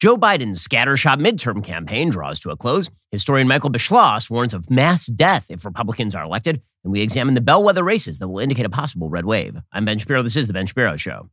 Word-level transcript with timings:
Joe 0.00 0.16
Biden's 0.16 0.64
scattershot 0.64 1.20
midterm 1.20 1.64
campaign 1.64 2.10
draws 2.10 2.38
to 2.40 2.50
a 2.50 2.56
close. 2.56 2.88
Historian 3.10 3.48
Michael 3.48 3.70
Beschloss 3.70 4.30
warns 4.30 4.54
of 4.54 4.70
mass 4.70 5.06
death 5.06 5.50
if 5.50 5.64
Republicans 5.64 6.14
are 6.14 6.22
elected, 6.22 6.62
and 6.84 6.92
we 6.92 7.00
examine 7.00 7.34
the 7.34 7.40
bellwether 7.40 7.82
races 7.82 8.20
that 8.20 8.28
will 8.28 8.38
indicate 8.38 8.64
a 8.64 8.70
possible 8.70 9.08
red 9.08 9.24
wave. 9.24 9.56
I'm 9.72 9.84
Ben 9.84 9.98
Shapiro. 9.98 10.22
This 10.22 10.36
is 10.36 10.46
The 10.46 10.52
Ben 10.52 10.66
Shapiro 10.66 10.96
Show. 10.96 11.28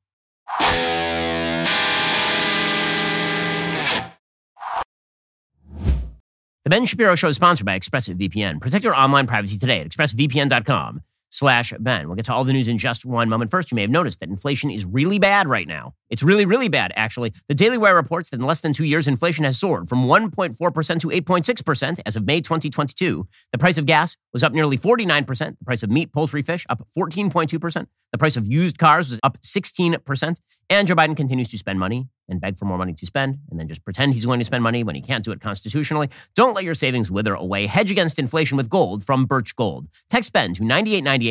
The 6.63 6.71
Ben 6.71 6.87
Shapiro 6.87 7.13
Show 7.13 7.27
is 7.27 7.35
sponsored 7.35 7.67
by 7.67 7.77
ExpressVPN. 7.77 8.61
Protect 8.61 8.83
your 8.83 8.95
online 8.95 9.27
privacy 9.27 9.59
today 9.59 9.81
at 9.81 9.87
expressvpn.com 9.87 11.03
slash 11.35 11.73
Ben. 11.79 12.07
We'll 12.07 12.15
get 12.15 12.25
to 12.25 12.33
all 12.33 12.45
the 12.45 12.53
news 12.53 12.69
in 12.69 12.77
just 12.77 13.03
one 13.03 13.27
moment. 13.27 13.51
First, 13.51 13.69
you 13.69 13.75
may 13.75 13.81
have 13.81 13.91
noticed 13.91 14.21
that 14.21 14.29
inflation 14.29 14.71
is 14.71 14.85
really 14.85 15.19
bad 15.19 15.49
right 15.49 15.67
now. 15.67 15.93
It's 16.09 16.23
really, 16.23 16.45
really 16.45 16.69
bad, 16.69 16.93
actually. 16.95 17.33
The 17.49 17.53
Daily 17.53 17.77
Wire 17.77 17.95
reports 17.95 18.29
that 18.29 18.39
in 18.39 18.45
less 18.45 18.61
than 18.61 18.71
two 18.71 18.85
years, 18.85 19.05
inflation 19.05 19.43
has 19.43 19.59
soared 19.59 19.89
from 19.89 20.05
1.4% 20.05 20.99
to 21.01 21.07
8.6% 21.09 21.99
as 22.05 22.15
of 22.15 22.25
May 22.25 22.39
2022. 22.39 23.27
The 23.51 23.57
price 23.57 23.77
of 23.77 23.85
gas 23.85 24.15
was 24.31 24.43
up 24.43 24.53
nearly 24.53 24.77
49%. 24.77 25.27
The 25.59 25.65
price 25.65 25.83
of 25.83 25.89
meat, 25.89 26.13
poultry, 26.13 26.41
fish 26.41 26.65
up 26.69 26.87
14.2%. 26.97 27.87
The 28.13 28.17
price 28.17 28.37
of 28.37 28.47
used 28.47 28.77
cars 28.77 29.09
was 29.09 29.19
up 29.23 29.37
16%. 29.41 30.37
And 30.69 30.87
Joe 30.87 30.95
Biden 30.95 31.15
continues 31.15 31.49
to 31.49 31.57
spend 31.57 31.79
money 31.79 32.07
and 32.27 32.41
beg 32.41 32.57
for 32.57 32.65
more 32.65 32.77
money 32.77 32.93
to 32.93 33.05
spend 33.05 33.37
and 33.51 33.59
then 33.59 33.67
just 33.67 33.83
pretend 33.83 34.13
he's 34.13 34.25
going 34.25 34.39
to 34.39 34.45
spend 34.45 34.63
money 34.63 34.83
when 34.83 34.95
he 34.95 35.01
can't 35.01 35.23
do 35.23 35.31
it 35.31 35.39
constitutionally. 35.39 36.09
Don't 36.33 36.55
let 36.55 36.63
your 36.63 36.73
savings 36.73 37.11
wither 37.11 37.35
away. 37.35 37.67
Hedge 37.67 37.91
against 37.91 38.17
inflation 38.17 38.57
with 38.57 38.69
gold 38.69 39.03
from 39.03 39.25
Birch 39.25 39.55
Gold. 39.55 39.87
Text 40.09 40.33
Ben 40.33 40.53
to 40.55 40.63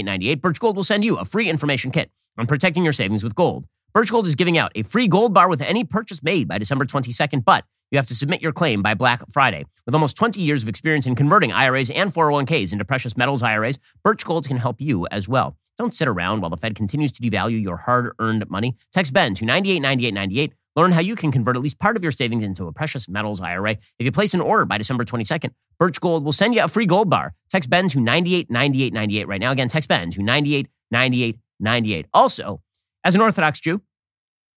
989898. 0.03 0.43
Birch 0.43 0.61
Gold 0.61 0.77
will 0.77 0.85
send 0.85 1.05
you 1.05 1.17
a 1.17 1.25
free 1.25 1.49
information 1.49 1.91
kit 1.91 2.11
on 2.37 2.47
protecting 2.47 2.85
your 2.85 2.93
savings 2.93 3.23
with 3.23 3.35
gold. 3.35 3.67
Birch 3.93 4.11
Gold 4.11 4.27
is 4.27 4.35
giving 4.35 4.59
out 4.59 4.73
a 4.75 4.83
free 4.83 5.07
gold 5.07 5.33
bar 5.33 5.49
with 5.49 5.61
any 5.63 5.85
purchase 5.85 6.23
made 6.23 6.49
by 6.49 6.59
December 6.59 6.85
22nd, 6.85 7.45
but 7.45 7.65
you 7.91 7.99
have 7.99 8.07
to 8.07 8.15
submit 8.15 8.43
your 8.43 8.53
claim 8.53 8.83
by 8.83 8.95
Black 8.95 9.23
Friday. 9.33 9.65
With 9.87 9.95
almost 9.95 10.17
20 10.17 10.41
years 10.41 10.65
of 10.65 10.69
experience 10.69 11.07
in 11.07 11.15
converting 11.15 11.53
IRAs 11.53 11.91
and 11.91 12.13
401ks 12.13 12.73
into 12.73 12.85
precious 12.85 13.17
metals 13.17 13.43
IRAs, 13.43 13.79
Birch 14.03 14.25
Gold 14.25 14.49
can 14.49 14.57
help 14.57 14.81
you 14.81 15.07
as 15.13 15.29
well. 15.29 15.57
Don't 15.79 15.95
sit 15.95 16.09
around 16.09 16.41
while 16.41 16.51
the 16.51 16.57
Fed 16.57 16.75
continues 16.75 17.13
to 17.13 17.23
devalue 17.23 17.63
your 17.63 17.77
hard 17.77 18.13
earned 18.19 18.49
money. 18.51 18.77
Text 18.93 19.13
Ben 19.13 19.35
to 19.35 19.45
989898. 19.45 20.55
Learn 20.77 20.93
how 20.93 21.01
you 21.01 21.15
can 21.15 21.31
convert 21.31 21.57
at 21.57 21.63
least 21.63 21.79
part 21.79 21.97
of 21.97 22.03
your 22.03 22.13
savings 22.13 22.45
into 22.45 22.67
a 22.67 22.73
precious 22.73 23.09
metals 23.09 23.41
IRA. 23.41 23.73
If 23.73 24.05
you 24.05 24.13
place 24.13 24.35
an 24.35 24.41
order 24.41 24.65
by 24.65 24.79
December 24.79 25.05
22nd, 25.05 25.51
Birch 25.79 26.01
Gold 26.01 26.25
will 26.25 26.33
send 26.33 26.55
you 26.55 26.65
a 26.65 26.69
free 26.69 26.87
gold 26.87 27.09
bar. 27.09 27.35
Text 27.49 27.71
Ben 27.71 27.89
to 27.91 28.01
989898 28.01 29.29
right 29.29 29.41
now. 29.41 29.53
Again, 29.53 29.69
text 29.69 29.89
Ben 29.89 30.11
to 30.11 30.23
989898. 30.23 32.07
Also, 32.13 32.61
as 33.05 33.15
an 33.15 33.21
Orthodox 33.21 33.61
Jew, 33.61 33.83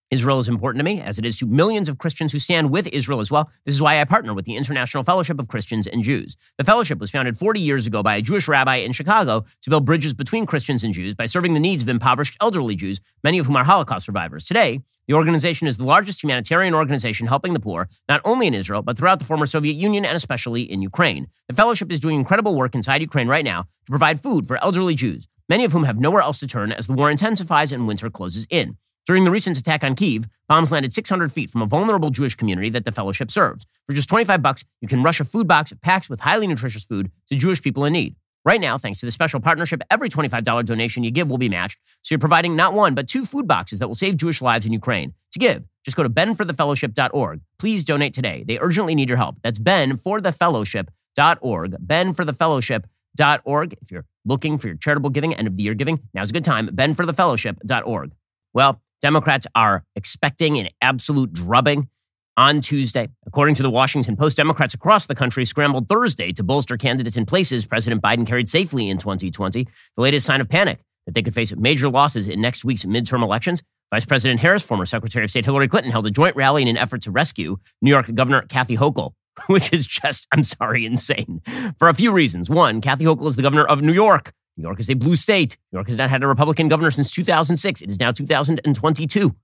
Israel 0.10 0.40
is 0.40 0.48
important 0.48 0.80
to 0.80 0.86
me, 0.86 1.02
as 1.02 1.20
it 1.20 1.26
is 1.26 1.36
to 1.36 1.46
millions 1.46 1.90
of 1.90 1.98
Christians 1.98 2.32
who 2.32 2.40
stand 2.40 2.72
with 2.72 2.88
Israel 2.88 3.20
as 3.20 3.30
well. 3.30 3.50
This 3.66 3.76
is 3.76 3.82
why 3.82 4.00
I 4.00 4.06
partner 4.06 4.34
with 4.34 4.46
the 4.46 4.56
International 4.56 5.04
Fellowship 5.04 5.38
of 5.38 5.50
Christians 5.50 5.86
and 5.86 6.02
Jews. 6.02 6.38
The 6.58 6.64
fellowship 6.64 7.00
was 7.00 7.12
founded 7.12 7.38
40 7.38 7.60
years 7.60 7.88
ago 7.88 8.02
by 8.02 8.16
a 8.16 8.22
Jewish 8.22 8.48
rabbi 8.48 8.78
in 8.78 8.94
Chicago 8.94 9.44
to 9.62 9.70
build 9.70 9.86
bridges 9.86 10.14
between 10.14 10.46
Christians 10.46 10.86
and 10.86 10.94
Jews 10.94 11.14
by 11.14 11.26
serving 11.26 11.54
the 11.54 11.60
needs 11.60 11.84
of 11.84 11.90
impoverished 11.90 12.38
elderly 12.40 12.76
Jews, 12.76 13.02
many 13.22 13.38
of 13.38 13.48
whom 13.48 13.58
are 13.58 13.66
Holocaust 13.66 14.06
survivors. 14.06 14.46
Today, 14.46 14.80
the 15.08 15.14
organization 15.14 15.68
is 15.68 15.76
the 15.76 15.84
largest 15.84 16.24
humanitarian 16.24 16.74
organization 16.74 17.28
helping 17.28 17.52
the 17.52 17.60
poor, 17.60 17.90
not 18.08 18.22
only 18.24 18.48
in 18.48 18.54
Israel, 18.54 18.82
but 18.82 18.98
throughout 18.98 19.20
the 19.20 19.26
former 19.26 19.46
Soviet 19.46 19.74
Union 19.74 20.06
and 20.06 20.16
especially 20.16 20.62
in 20.62 20.82
Ukraine. 20.82 21.28
The 21.50 21.54
fellowship 21.54 21.92
is 21.92 22.00
doing 22.00 22.18
incredible 22.18 22.56
work 22.56 22.76
inside 22.76 23.02
Ukraine 23.02 23.28
right 23.28 23.44
now 23.44 23.64
to 23.64 23.90
provide 23.90 24.22
food 24.22 24.48
for 24.48 24.58
elderly 24.64 24.96
Jews, 24.96 25.28
many 25.50 25.66
of 25.66 25.74
whom 25.74 25.84
have 25.84 26.00
nowhere 26.00 26.22
else 26.22 26.40
to 26.40 26.48
turn 26.48 26.72
as 26.72 26.88
the 26.88 26.94
war 26.94 27.12
intensifies 27.12 27.74
and 27.74 27.88
winter 27.88 28.10
closes 28.10 28.48
in. 28.50 28.78
During 29.08 29.24
the 29.24 29.32
recent 29.32 29.58
attack 29.58 29.86
on 29.86 29.96
Kiev, 29.96 30.26
bombs 30.50 30.70
landed 30.70 30.92
600 30.92 31.32
feet 31.32 31.50
from 31.50 31.62
a 31.62 31.66
vulnerable 31.66 32.10
Jewish 32.10 32.36
community 32.36 32.70
that 32.72 32.84
the 32.84 32.92
fellowship 32.92 33.32
serves. 33.32 33.66
For 33.88 33.94
just 33.94 34.10
25 34.10 34.42
bucks, 34.42 34.66
you 34.82 34.90
can 34.90 35.02
rush 35.02 35.22
a 35.22 35.24
food 35.24 35.48
box 35.48 35.72
packed 35.82 36.10
with 36.10 36.20
highly 36.20 36.46
nutritious 36.46 36.84
food 36.84 37.10
to 37.30 37.38
Jewish 37.38 37.62
people 37.62 37.86
in 37.86 37.94
need. 37.94 38.18
Right 38.44 38.60
now, 38.60 38.78
thanks 38.78 39.00
to 39.00 39.06
the 39.06 39.14
special 39.14 39.40
partnership, 39.40 39.82
every 39.90 40.10
$25 40.10 40.66
donation 40.66 41.06
you 41.06 41.12
give 41.12 41.30
will 41.30 41.38
be 41.38 41.48
matched. 41.48 41.80
So 42.02 42.14
you're 42.14 42.20
providing 42.20 42.58
not 42.58 42.74
one, 42.74 42.96
but 42.96 43.08
two 43.08 43.26
food 43.26 43.48
boxes 43.48 43.80
that 43.80 43.88
will 43.88 43.96
save 43.96 44.18
Jewish 44.18 44.42
lives 44.42 44.66
in 44.66 44.74
Ukraine. 44.74 45.14
To 45.32 45.40
give, 45.40 45.64
just 45.86 45.96
go 45.96 46.04
to 46.04 46.10
benforthefellowship.org. 46.10 47.40
Please 47.60 47.86
donate 47.86 48.14
today. 48.14 48.44
They 48.46 48.60
urgently 48.60 48.94
need 48.94 49.08
your 49.08 49.18
help. 49.18 49.38
That's 49.42 49.60
benforthefellowship.org. 49.60 51.72
Benforthefellowship.org. 51.72 53.78
If 53.82 53.92
you're 53.92 54.06
looking 54.26 54.58
for 54.58 54.68
your 54.68 54.76
charitable 54.76 55.12
giving, 55.12 55.34
end 55.34 55.48
of 55.48 55.56
the 55.56 55.64
year 55.64 55.76
giving, 55.76 56.02
now's 56.14 56.30
a 56.30 56.34
good 56.34 56.44
time. 56.44 56.68
Benforthefellowship.org. 56.68 58.12
Well, 58.54 58.82
Democrats 59.02 59.48
are 59.56 59.84
expecting 59.96 60.58
an 60.58 60.70
absolute 60.82 61.34
drubbing 61.34 61.90
on 62.36 62.62
Tuesday. 62.62 63.08
According 63.26 63.56
to 63.56 63.64
the 63.64 63.70
Washington 63.70 64.16
Post, 64.16 64.38
Democrats 64.38 64.74
across 64.74 65.08
the 65.08 65.16
country 65.16 65.46
scrambled 65.46 65.88
Thursday 65.88 66.32
to 66.34 66.44
bolster 66.44 66.78
candidates 66.78 67.18
in 67.18 67.26
places 67.26 67.66
President 67.66 68.02
Biden 68.02 68.26
carried 68.26 68.48
safely 68.48 68.90
in 68.90 68.98
2020. 68.98 69.64
The 69.64 70.02
latest 70.02 70.26
sign 70.26 70.42
of 70.42 70.50
panic 70.50 70.80
that 71.06 71.14
they 71.14 71.24
could 71.24 71.34
face 71.34 71.56
major 71.56 71.90
losses 71.90 72.28
in 72.28 72.40
next 72.42 72.64
week's 72.64 72.86
midterm 72.86 73.24
elections. 73.24 73.64
Vice 73.92 74.06
President 74.06 74.40
Harris, 74.40 74.64
former 74.64 74.86
Secretary 74.86 75.24
of 75.24 75.32
State 75.32 75.46
Hillary 75.46 75.68
Clinton, 75.68 75.92
held 75.92 76.06
a 76.06 76.12
joint 76.12 76.36
rally 76.36 76.62
in 76.62 76.68
an 76.68 76.78
effort 76.78 77.02
to 77.04 77.12
rescue 77.12 77.58
New 77.82 77.90
York 77.90 78.14
Governor 78.14 78.42
Kathy 78.42 78.76
Hochul, 78.76 79.14
which 79.48 79.72
is 79.72 79.88
just, 79.88 80.28
I'm 80.32 80.44
sorry, 80.44 80.86
insane 80.86 81.42
for 81.80 81.88
a 81.88 81.94
few 81.94 82.12
reasons. 82.12 82.50
One, 82.50 82.82
Kathy 82.82 83.06
Hochul 83.06 83.28
is 83.28 83.36
the 83.36 83.42
governor 83.42 83.66
of 83.66 83.82
New 83.82 83.94
York. 83.94 84.34
New 84.58 84.64
York 84.64 84.80
is 84.80 84.90
a 84.90 84.96
blue 84.96 85.16
state. 85.16 85.56
New 85.72 85.78
York 85.78 85.88
has 85.88 85.98
not 85.98 86.10
had 86.10 86.24
a 86.24 86.28
Republican 86.28 86.68
governor 86.68 86.92
since 86.92 87.12
2006. 87.12 87.82
It 87.82 87.90
is 87.90 88.00
now 88.00 88.12
2022. 88.12 89.36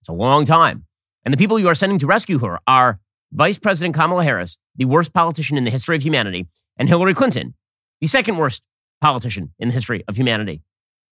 It's 0.00 0.08
a 0.08 0.12
long 0.12 0.46
time. 0.46 0.86
And 1.24 1.32
the 1.32 1.38
people 1.38 1.58
you 1.58 1.68
are 1.68 1.74
sending 1.74 1.98
to 1.98 2.06
rescue 2.06 2.38
her 2.38 2.58
are 2.66 2.98
Vice 3.32 3.58
President 3.58 3.94
Kamala 3.94 4.24
Harris, 4.24 4.56
the 4.76 4.86
worst 4.86 5.12
politician 5.12 5.56
in 5.56 5.64
the 5.64 5.70
history 5.70 5.96
of 5.96 6.02
humanity, 6.02 6.48
and 6.76 6.88
Hillary 6.88 7.14
Clinton, 7.14 7.54
the 8.00 8.06
second 8.06 8.38
worst 8.38 8.62
politician 9.00 9.52
in 9.58 9.68
the 9.68 9.74
history 9.74 10.04
of 10.08 10.16
humanity. 10.16 10.62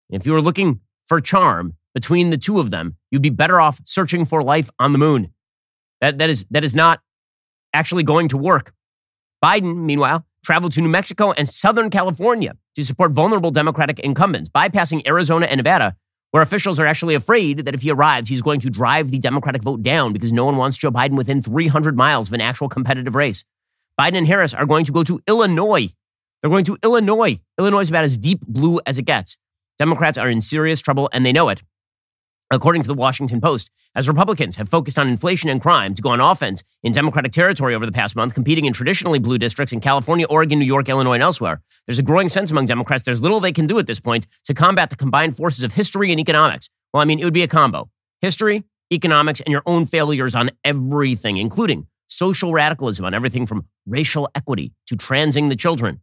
If 0.09 0.27
you 0.27 0.33
were 0.33 0.41
looking 0.41 0.81
for 1.07 1.21
charm 1.21 1.75
between 1.95 2.31
the 2.31 2.39
two 2.39 2.61
of 2.61 2.71
them, 2.71 2.97
you'd 3.11 3.23
be 3.23 3.31
better 3.31 3.61
off 3.61 3.81
searching 3.85 4.25
for 4.25 4.43
life 4.43 4.71
on 4.79 4.93
the 4.93 4.99
moon. 4.99 5.33
That, 6.01 6.19
that, 6.19 6.31
is, 6.31 6.47
that 6.51 6.65
is 6.65 6.75
not 6.75 7.01
actually 7.75 8.03
going 8.05 8.29
to 8.29 8.39
work. 8.39 8.73
Biden, 9.45 9.77
meanwhile, 9.77 10.25
traveled 10.45 10.73
to 10.73 10.81
New 10.81 10.89
Mexico 10.89 11.33
and 11.33 11.49
Southern 11.49 11.91
California 11.91 12.55
to 12.81 12.87
support 12.87 13.13
vulnerable 13.13 13.51
Democratic 13.51 14.01
incumbents, 14.01 14.49
bypassing 14.49 15.07
Arizona 15.07 15.47
and 15.47 15.59
Nevada, 15.59 15.97
where 16.31 16.43
officials 16.43 16.79
are 16.79 16.87
actually 16.87 17.15
afraid 17.15 17.65
that 17.65 17.75
if 17.75 17.83
he 17.83 17.91
arrives, 17.91 18.29
he's 18.29 18.43
going 18.43 18.61
to 18.61 18.71
drive 18.71 19.11
the 19.11 19.19
Democratic 19.19 19.63
vote 19.63 19.83
down 19.83 20.13
because 20.13 20.33
no 20.33 20.45
one 20.45 20.57
wants 20.57 20.77
Joe 20.77 20.91
Biden 20.91 21.17
within 21.17 21.43
300 21.43 21.97
miles 21.97 22.29
of 22.29 22.35
an 22.35 22.41
actual 22.41 22.69
competitive 22.69 23.15
race. 23.15 23.45
Biden 23.99 24.17
and 24.17 24.27
Harris 24.27 24.55
are 24.55 24.67
going 24.67 24.85
to 24.85 24.93
go 24.93 25.05
to 25.05 25.21
Illinois. 25.27 25.89
They're 26.41 26.51
going 26.51 26.65
to 26.65 26.79
Illinois. 26.83 27.41
Illinois 27.59 27.81
is 27.81 27.91
about 27.91 28.05
as 28.05 28.17
deep 28.17 28.41
blue 28.47 28.81
as 28.87 28.99
it 28.99 29.05
gets. 29.05 29.37
Democrats 29.79 30.19
are 30.19 30.29
in 30.29 30.41
serious 30.41 30.81
trouble 30.81 31.09
and 31.13 31.25
they 31.25 31.33
know 31.33 31.49
it. 31.49 31.63
According 32.53 32.83
to 32.83 32.89
the 32.89 32.95
Washington 32.95 33.41
Post, 33.41 33.71
as 33.95 34.09
Republicans 34.09 34.57
have 34.57 34.69
focused 34.69 34.99
on 34.99 35.07
inflation 35.07 35.49
and 35.49 35.63
crime 35.63 35.95
to 35.95 36.03
go 36.03 36.09
on 36.09 36.21
offense 36.21 36.65
in 36.83 36.91
Democratic 36.91 37.31
territory 37.31 37.77
over 37.77 37.87
the 37.87 37.93
past 37.93 38.17
month, 38.17 38.35
competing 38.35 38.65
in 38.65 38.73
traditionally 38.73 39.21
blue 39.21 39.39
districts 39.39 39.73
in 39.73 39.81
California, 39.81 40.27
Oregon, 40.27 40.59
New 40.59 40.65
York, 40.65 40.89
Illinois, 40.89 41.15
and 41.15 41.23
elsewhere, 41.23 41.63
there's 41.87 42.01
a 42.01 42.03
growing 42.03 42.29
sense 42.29 42.51
among 42.51 42.67
Democrats 42.67 43.05
there's 43.05 43.23
little 43.23 43.39
they 43.39 43.53
can 43.53 43.69
do 43.69 43.79
at 43.79 43.87
this 43.87 44.01
point 44.01 44.27
to 44.47 44.53
combat 44.53 44.91
the 44.91 44.97
combined 44.97 45.37
forces 45.37 45.63
of 45.63 45.73
history 45.73 46.11
and 46.11 46.19
economics. 46.19 46.69
Well, 46.93 47.01
I 47.01 47.05
mean, 47.05 47.21
it 47.21 47.25
would 47.25 47.33
be 47.33 47.45
a 47.45 47.49
combo 47.49 47.89
history, 48.21 48.65
economics, 48.93 49.41
and 49.41 49.53
your 49.53 49.63
own 49.67 49.87
failures 49.87 50.35
on 50.35 50.51
everything, 50.65 51.37
including 51.37 51.87
social 52.09 52.53
radicalism 52.53 53.05
on 53.05 53.15
everything 53.15 53.47
from 53.47 53.65
racial 53.87 54.29
equity 54.35 54.73
to 54.87 54.97
transing 54.97 55.51
the 55.51 55.57
children. 55.57 56.01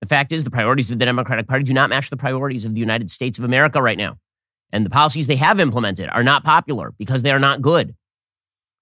The 0.00 0.06
fact 0.06 0.30
is, 0.30 0.44
the 0.44 0.50
priorities 0.52 0.92
of 0.92 1.00
the 1.00 1.04
Democratic 1.04 1.48
Party 1.48 1.64
do 1.64 1.74
not 1.74 1.90
match 1.90 2.08
the 2.08 2.16
priorities 2.16 2.64
of 2.64 2.74
the 2.74 2.80
United 2.80 3.10
States 3.10 3.36
of 3.36 3.42
America 3.42 3.82
right 3.82 3.98
now. 3.98 4.16
And 4.72 4.84
the 4.84 4.90
policies 4.90 5.26
they 5.26 5.36
have 5.36 5.60
implemented 5.60 6.08
are 6.10 6.22
not 6.22 6.44
popular 6.44 6.92
because 6.98 7.22
they 7.22 7.32
are 7.32 7.38
not 7.38 7.62
good. 7.62 7.94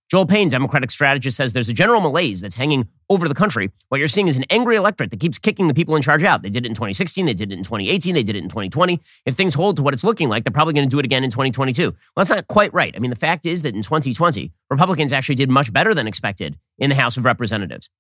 Joel 0.09 0.27
Payne, 0.27 0.49
Democratic 0.49 0.93
strategist, 0.93 1.37
says 1.37 1.53
there's 1.53 1.69
a 1.69 1.73
general 1.73 2.01
malaise 2.01 2.41
that's 2.41 2.55
hanging 2.55 2.87
over 3.11 3.27
the 3.27 3.35
country. 3.35 3.73
What 3.89 3.99
you're 3.99 4.07
seeing 4.07 4.29
is 4.29 4.37
an 4.37 4.45
angry 4.51 4.77
electorate 4.77 5.11
that 5.11 5.19
keeps 5.19 5.37
kicking 5.37 5.67
the 5.67 5.75
people 5.75 5.97
in 5.97 6.03
charge 6.03 6.23
out. 6.23 6.43
They 6.43 6.51
did 6.51 6.65
it 6.65 6.69
in 6.69 6.75
2016, 6.75 7.27
they 7.27 7.35
did 7.35 7.51
it 7.51 7.59
in 7.59 7.65
2018, 7.65 8.15
they 8.15 8.23
did 8.23 8.37
it 8.37 8.43
in 8.45 8.49
2020. 8.49 9.01
If 9.25 9.35
things 9.35 9.55
hold 9.55 9.77
to 9.77 9.83
what 9.83 9.95
it's 9.95 10.05
looking 10.05 10.29
like, 10.29 10.45
they're 10.45 10.53
probably 10.53 10.75
going 10.75 10.89
to 10.89 10.95
do 10.95 11.01
it 11.01 11.05
again 11.05 11.25
in 11.25 11.31
2022. 11.31 11.83
Well, 11.83 11.95
that's 12.17 12.31
not 12.31 12.47
quite 12.47 12.73
right. 12.73 12.95
I 12.95 13.01
mean, 13.01 13.11
the 13.11 13.17
fact 13.17 13.47
is 13.47 13.63
that 13.63 13.75
in 13.75 13.83
2020, 13.83 14.53
Republicans 14.71 15.13
actually 15.13 15.35
did 15.35 15.51
much 15.51 15.73
better 15.73 15.93
than 15.93 16.07
expected 16.07 16.57
in 16.79 16.89
the 16.89 16.97
House 16.97 17.17
of 17.17 17.25
Representatives. 17.25 17.91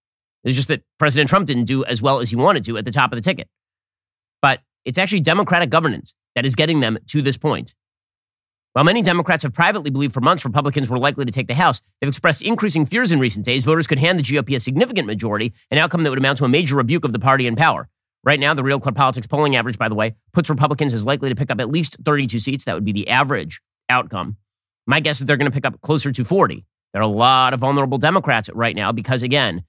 It's 0.44 0.55
just 0.55 0.69
that 0.69 0.84
President 0.99 1.28
Trump 1.28 1.49
didn't 1.49 1.64
do 1.64 1.84
as 1.84 2.00
well 2.00 2.20
as 2.20 2.31
he 2.31 2.37
wanted 2.37 2.62
to 2.64 2.78
at 2.78 2.84
the 2.84 2.93
top 2.93 3.11
of 3.11 3.16
the 3.16 3.22
ticket. 3.22 3.49
But 4.40 4.61
it's 4.84 4.96
actually 4.99 5.20
Democratic 5.20 5.70
governance 5.70 6.14
that 6.37 6.47
is 6.47 6.55
getting 6.55 6.79
them 6.79 6.99
to 7.09 7.21
this 7.21 7.37
point. 7.37 7.75
While 8.75 8.85
many 8.85 9.00
Democrats 9.00 9.43
have 9.43 9.55
privately 9.55 9.91
believed 9.91 10.12
for 10.12 10.21
months 10.21 10.44
Republicans 10.44 10.91
were 10.91 10.99
likely 10.99 11.25
to 11.25 11.33
take 11.33 11.49
the 11.49 11.55
House, 11.55 11.81
they've 12.00 12.09
expressed 12.09 12.43
increasing 12.43 12.85
fears 12.85 13.11
in 13.11 13.19
recent 13.19 13.44
days 13.44 13.65
voters 13.65 13.87
could 13.87 13.99
hand 13.99 14.19
the 14.19 14.23
GOP 14.23 14.55
a 14.55 14.61
significant 14.61 15.06
majority, 15.06 15.55
an 15.71 15.79
outcome 15.79 16.05
that 16.05 16.11
would 16.11 16.19
amount 16.19 16.38
to 16.38 16.44
a 16.44 16.49
major 16.49 16.77
rebuke 16.77 17.06
of 17.06 17.15
the 17.15 17.19
party 17.19 17.47
in 17.47 17.56
power. 17.56 17.88
Right 18.23 18.38
now, 18.38 18.53
the 18.53 18.62
Real 18.62 18.79
Clear 18.79 18.93
Politics 18.93 19.27
polling 19.27 19.56
average, 19.56 19.79
by 19.79 19.88
the 19.88 19.94
way, 19.94 20.15
puts 20.35 20.50
Republicans 20.50 20.93
as 20.93 21.06
likely 21.06 21.31
to 21.31 21.35
pick 21.35 21.50
up 21.50 21.59
at 21.59 21.71
least 21.71 21.97
32 22.05 22.38
seats. 22.38 22.65
That 22.67 22.75
would 22.75 22.85
be 22.85 22.93
the 22.93 23.09
average 23.09 23.62
outcome. 23.88 24.37
My 24.87 25.00
guess 25.00 25.21
is 25.21 25.27
they're 25.27 25.38
going 25.38 25.50
to 25.50 25.55
pick 25.55 25.65
up 25.65 25.81
closer 25.81 26.12
to 26.12 26.25
40. 26.25 26.67
There 26.93 27.00
are 27.00 27.05
a 27.05 27.09
lot 27.09 27.55
of 27.55 27.61
vulnerable 27.61 27.99
Democrats 27.99 28.50
right 28.53 28.77
now 28.77 28.93
because, 28.93 29.23
again, 29.23 29.65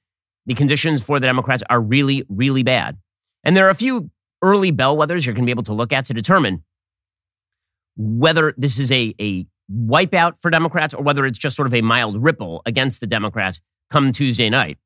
the 0.47 0.53
conditions 0.53 1.01
for 1.01 1.19
the 1.19 1.27
Democrats 1.27 1.63
are 1.69 1.79
really, 1.79 2.25
really 2.29 2.63
bad. 2.63 2.97
And 3.43 3.55
there 3.55 3.67
are 3.67 3.69
a 3.69 3.75
few 3.75 4.09
early 4.41 4.71
bellwethers 4.71 5.25
you're 5.25 5.33
going 5.33 5.43
to 5.43 5.47
be 5.47 5.51
able 5.51 5.63
to 5.63 5.73
look 5.73 5.91
at 5.93 6.05
to 6.05 6.13
determine 6.13 6.63
whether 7.95 8.53
this 8.57 8.77
is 8.77 8.91
a, 8.91 9.13
a 9.19 9.45
wipeout 9.71 10.39
for 10.39 10.49
Democrats 10.49 10.93
or 10.93 11.03
whether 11.03 11.25
it's 11.25 11.37
just 11.37 11.55
sort 11.55 11.67
of 11.67 11.73
a 11.73 11.81
mild 11.81 12.21
ripple 12.21 12.61
against 12.65 13.01
the 13.01 13.07
Democrats 13.07 13.59
come 13.89 14.11
Tuesday 14.11 14.49
night. 14.49 14.77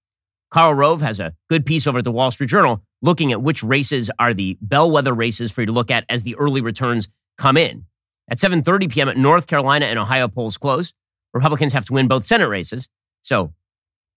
Karl 0.49 0.73
Rove 0.73 1.01
has 1.01 1.19
a 1.19 1.33
good 1.49 1.65
piece 1.65 1.87
over 1.87 1.99
at 1.99 2.03
the 2.03 2.11
Wall 2.11 2.31
Street 2.31 2.49
Journal 2.49 2.83
looking 3.01 3.31
at 3.31 3.41
which 3.41 3.63
races 3.63 4.11
are 4.19 4.33
the 4.33 4.57
bellwether 4.61 5.13
races 5.13 5.51
for 5.51 5.61
you 5.61 5.65
to 5.67 5.71
look 5.71 5.89
at 5.91 6.05
as 6.09 6.23
the 6.23 6.35
early 6.35 6.61
returns 6.61 7.07
come 7.37 7.57
in. 7.57 7.85
At 8.29 8.37
7:30 8.37 8.91
p.m. 8.91 9.09
at 9.09 9.17
North 9.17 9.47
Carolina 9.47 9.85
and 9.87 9.97
Ohio 9.97 10.27
polls 10.27 10.57
close. 10.57 10.93
Republicans 11.33 11.73
have 11.73 11.85
to 11.85 11.93
win 11.93 12.07
both 12.07 12.25
Senate 12.25 12.47
races. 12.47 12.87
So 13.21 13.53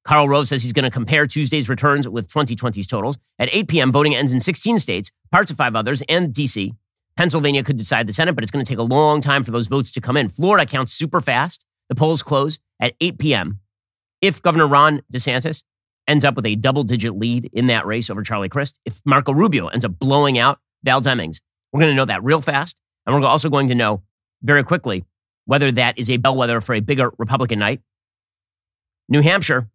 Karl 0.05 0.29
Rove 0.29 0.49
says 0.49 0.63
he's 0.63 0.73
going 0.73 0.85
to 0.85 0.91
compare 0.91 1.27
Tuesday's 1.27 1.69
returns 1.69 2.07
with 2.09 2.29
2020's 2.29 2.87
totals. 2.87 3.17
At 3.39 3.49
8 3.55 3.69
p.m., 3.69 3.93
voting 3.93 4.15
ends 4.15 4.33
in 4.33 4.41
16 4.41 4.79
states, 4.79 5.11
parts 5.33 5.51
of 5.51 5.57
five 5.57 5.75
others, 5.75 6.03
and 6.09 6.33
D.C. 6.33 6.75
Pennsylvania 7.17 7.63
could 7.63 7.77
decide 7.77 8.07
the 8.07 8.13
Senate, 8.13 8.35
but 8.35 8.45
it's 8.45 8.51
going 8.51 8.65
to 8.65 8.69
take 8.69 8.79
a 8.79 8.83
long 8.83 9.21
time 9.21 9.43
for 9.43 9.51
those 9.51 9.67
votes 9.67 9.91
to 9.93 10.01
come 10.01 10.17
in. 10.17 10.29
Florida 10.29 10.67
counts 10.67 10.93
super 10.93 11.21
fast. 11.21 11.65
The 11.89 11.95
polls 11.95 12.23
close 12.23 12.59
at 12.81 12.95
8 13.01 13.19
p.m. 13.19 13.61
If 14.21 14.43
Governor 14.43 14.67
Ron 14.67 15.03
DeSantis 15.13 15.63
ends 16.07 16.25
up 16.25 16.35
with 16.37 16.47
a 16.47 16.57
double 16.57 16.83
digit 16.83 17.17
lead 17.17 17.49
in 17.53 17.69
that 17.69 17.87
race 17.87 18.11
over 18.11 18.23
Charlie 18.23 18.49
Crist, 18.49 18.79
if 18.85 19.01
Marco 19.05 19.33
Rubio 19.33 19.69
ends 19.69 19.85
up 19.85 19.99
blowing 19.99 20.39
out 20.39 20.59
Val 20.83 21.01
Demings, 21.01 21.41
we're 21.73 21.81
going 21.81 21.93
to 21.93 21.97
know 21.97 22.05
that 22.05 22.23
real 22.23 22.41
fast. 22.41 22.77
And 23.07 23.15
we're 23.15 23.27
also 23.27 23.49
going 23.49 23.69
to 23.69 23.75
know 23.75 24.03
very 24.43 24.65
quickly 24.65 25.05
whether 25.47 25.71
that 25.73 25.99
is 25.99 26.11
a 26.11 26.17
bellwether 26.17 26.61
for 26.61 26.75
a 26.75 26.81
bigger 26.81 27.13
Republican 27.19 27.59
night. 27.59 27.81
New 29.09 29.21
Hampshire 29.21 29.69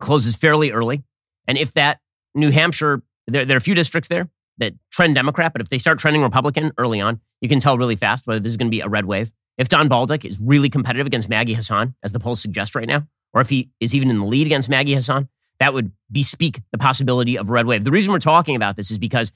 closes 0.00 0.36
fairly 0.36 0.70
early. 0.70 1.02
And 1.46 1.58
if 1.58 1.72
that 1.74 2.00
New 2.34 2.50
Hampshire, 2.50 3.02
there, 3.26 3.44
there 3.44 3.56
are 3.56 3.58
a 3.58 3.62
few 3.62 3.74
districts 3.74 4.08
there 4.08 4.28
that 4.58 4.74
trend 4.90 5.14
Democrat, 5.14 5.52
but 5.52 5.60
if 5.60 5.68
they 5.68 5.78
start 5.78 5.98
trending 5.98 6.22
Republican 6.22 6.72
early 6.78 7.00
on, 7.00 7.20
you 7.40 7.48
can 7.48 7.60
tell 7.60 7.76
really 7.76 7.96
fast 7.96 8.26
whether 8.26 8.40
this 8.40 8.50
is 8.50 8.56
going 8.56 8.68
to 8.68 8.74
be 8.74 8.80
a 8.80 8.88
red 8.88 9.04
wave. 9.04 9.32
If 9.58 9.68
Don 9.68 9.88
Bolduc 9.88 10.24
is 10.24 10.38
really 10.40 10.68
competitive 10.68 11.06
against 11.06 11.28
Maggie 11.28 11.54
Hassan, 11.54 11.94
as 12.02 12.12
the 12.12 12.20
polls 12.20 12.40
suggest 12.40 12.74
right 12.74 12.86
now, 12.86 13.06
or 13.32 13.40
if 13.40 13.48
he 13.48 13.70
is 13.80 13.94
even 13.94 14.10
in 14.10 14.18
the 14.18 14.24
lead 14.24 14.46
against 14.46 14.68
Maggie 14.68 14.94
Hassan, 14.94 15.28
that 15.58 15.74
would 15.74 15.92
bespeak 16.10 16.60
the 16.72 16.78
possibility 16.78 17.38
of 17.38 17.48
a 17.48 17.52
red 17.52 17.66
wave. 17.66 17.84
The 17.84 17.90
reason 17.90 18.12
we're 18.12 18.18
talking 18.18 18.56
about 18.56 18.76
this 18.76 18.90
is 18.90 18.98
because 18.98 19.32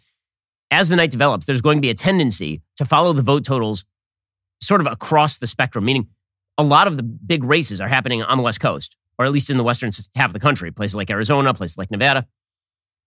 as 0.71 0.89
the 0.89 0.97
night 0.97 1.11
develops, 1.11 1.47
there's 1.47 1.63
going 1.63 1.79
to 1.79 1.83
be 1.83 1.91
a 1.91 1.95
tendency 1.95 2.63
to 2.77 2.85
follow 2.85 3.13
the 3.13 3.23
vote 3.23 3.45
totals 3.45 3.85
sort 4.61 4.81
of 4.81 4.87
across 4.87 5.39
the 5.39 5.47
spectrum, 5.47 5.85
meaning 5.85 6.09
a 6.59 6.63
lot 6.63 6.87
of 6.87 6.97
the 6.97 7.03
big 7.03 7.43
races 7.43 7.81
are 7.81 7.89
happening 7.89 8.23
on 8.23 8.37
the 8.37 8.43
West 8.43 8.61
Coast, 8.61 8.97
or 9.21 9.27
at 9.27 9.33
least 9.33 9.51
in 9.51 9.59
the 9.59 9.63
western 9.63 9.91
half 10.17 10.31
of 10.31 10.33
the 10.33 10.41
country, 10.41 10.71
places 10.71 10.95
like 10.95 11.11
Arizona, 11.11 11.53
places 11.53 11.77
like 11.77 11.91
Nevada. 11.91 12.27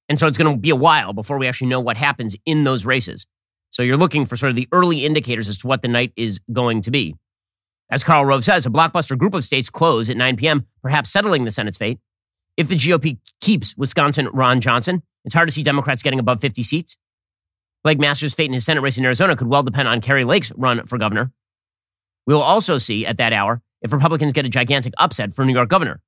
And 0.08 0.20
so 0.20 0.28
it's 0.28 0.38
going 0.38 0.56
to 0.56 0.62
be 0.62 0.70
a 0.70 0.76
while 0.76 1.12
before 1.12 1.40
we 1.40 1.48
actually 1.48 1.70
know 1.70 1.80
what 1.80 1.98
happens 1.98 2.36
in 2.46 2.66
those 2.66 2.86
races. 2.86 3.26
So 3.72 3.82
you're 3.82 3.98
looking 3.98 4.28
for 4.28 4.38
sort 4.38 4.52
of 4.52 4.56
the 4.56 4.68
early 4.72 5.08
indicators 5.08 5.50
as 5.50 5.58
to 5.58 5.68
what 5.68 5.82
the 5.82 5.88
night 5.88 6.14
is 6.16 6.40
going 6.52 6.84
to 6.84 6.92
be. 6.92 7.16
As 7.90 8.04
Karl 8.04 8.26
Rove 8.26 8.44
says, 8.44 8.68
a 8.68 8.70
blockbuster 8.70 9.18
group 9.18 9.34
of 9.34 9.44
states 9.44 9.72
close 9.72 10.08
at 10.08 10.16
9 10.16 10.36
p.m., 10.36 10.68
perhaps 10.84 11.10
settling 11.10 11.46
the 11.46 11.52
Senate's 11.52 11.78
fate. 11.78 11.98
If 12.58 12.68
the 12.68 12.76
GOP 12.76 13.18
keeps 13.42 13.76
Wisconsin 13.76 14.30
Ron 14.34 14.62
Johnson, 14.62 15.02
it's 15.26 15.34
hard 15.34 15.48
to 15.48 15.52
see 15.52 15.64
Democrats 15.64 16.04
getting 16.04 16.20
above 16.20 16.42
50 16.42 16.62
seats. 16.62 16.96
Blake 17.84 17.98
Masters' 17.98 18.36
fate 18.36 18.46
in 18.46 18.54
his 18.54 18.66
Senate 18.66 18.82
race 18.82 19.00
in 19.00 19.06
Arizona 19.06 19.36
could 19.36 19.48
well 19.48 19.64
depend 19.64 19.88
on 19.88 20.00
Kari 20.00 20.26
Lake's 20.26 20.52
run 20.56 20.86
for 20.86 21.00
governor. 21.00 21.32
We'll 22.28 22.44
also 22.44 22.78
see 22.78 23.04
at 23.08 23.18
that 23.18 23.34
hour 23.34 23.63
if 23.84 23.94
Republicans 23.94 24.34
get 24.34 24.46
a 24.46 24.50
gigantic 24.50 24.94
upset 24.98 25.34
for 25.34 25.46
New 25.46 25.54
York 25.54 25.70
governor. 25.70 26.02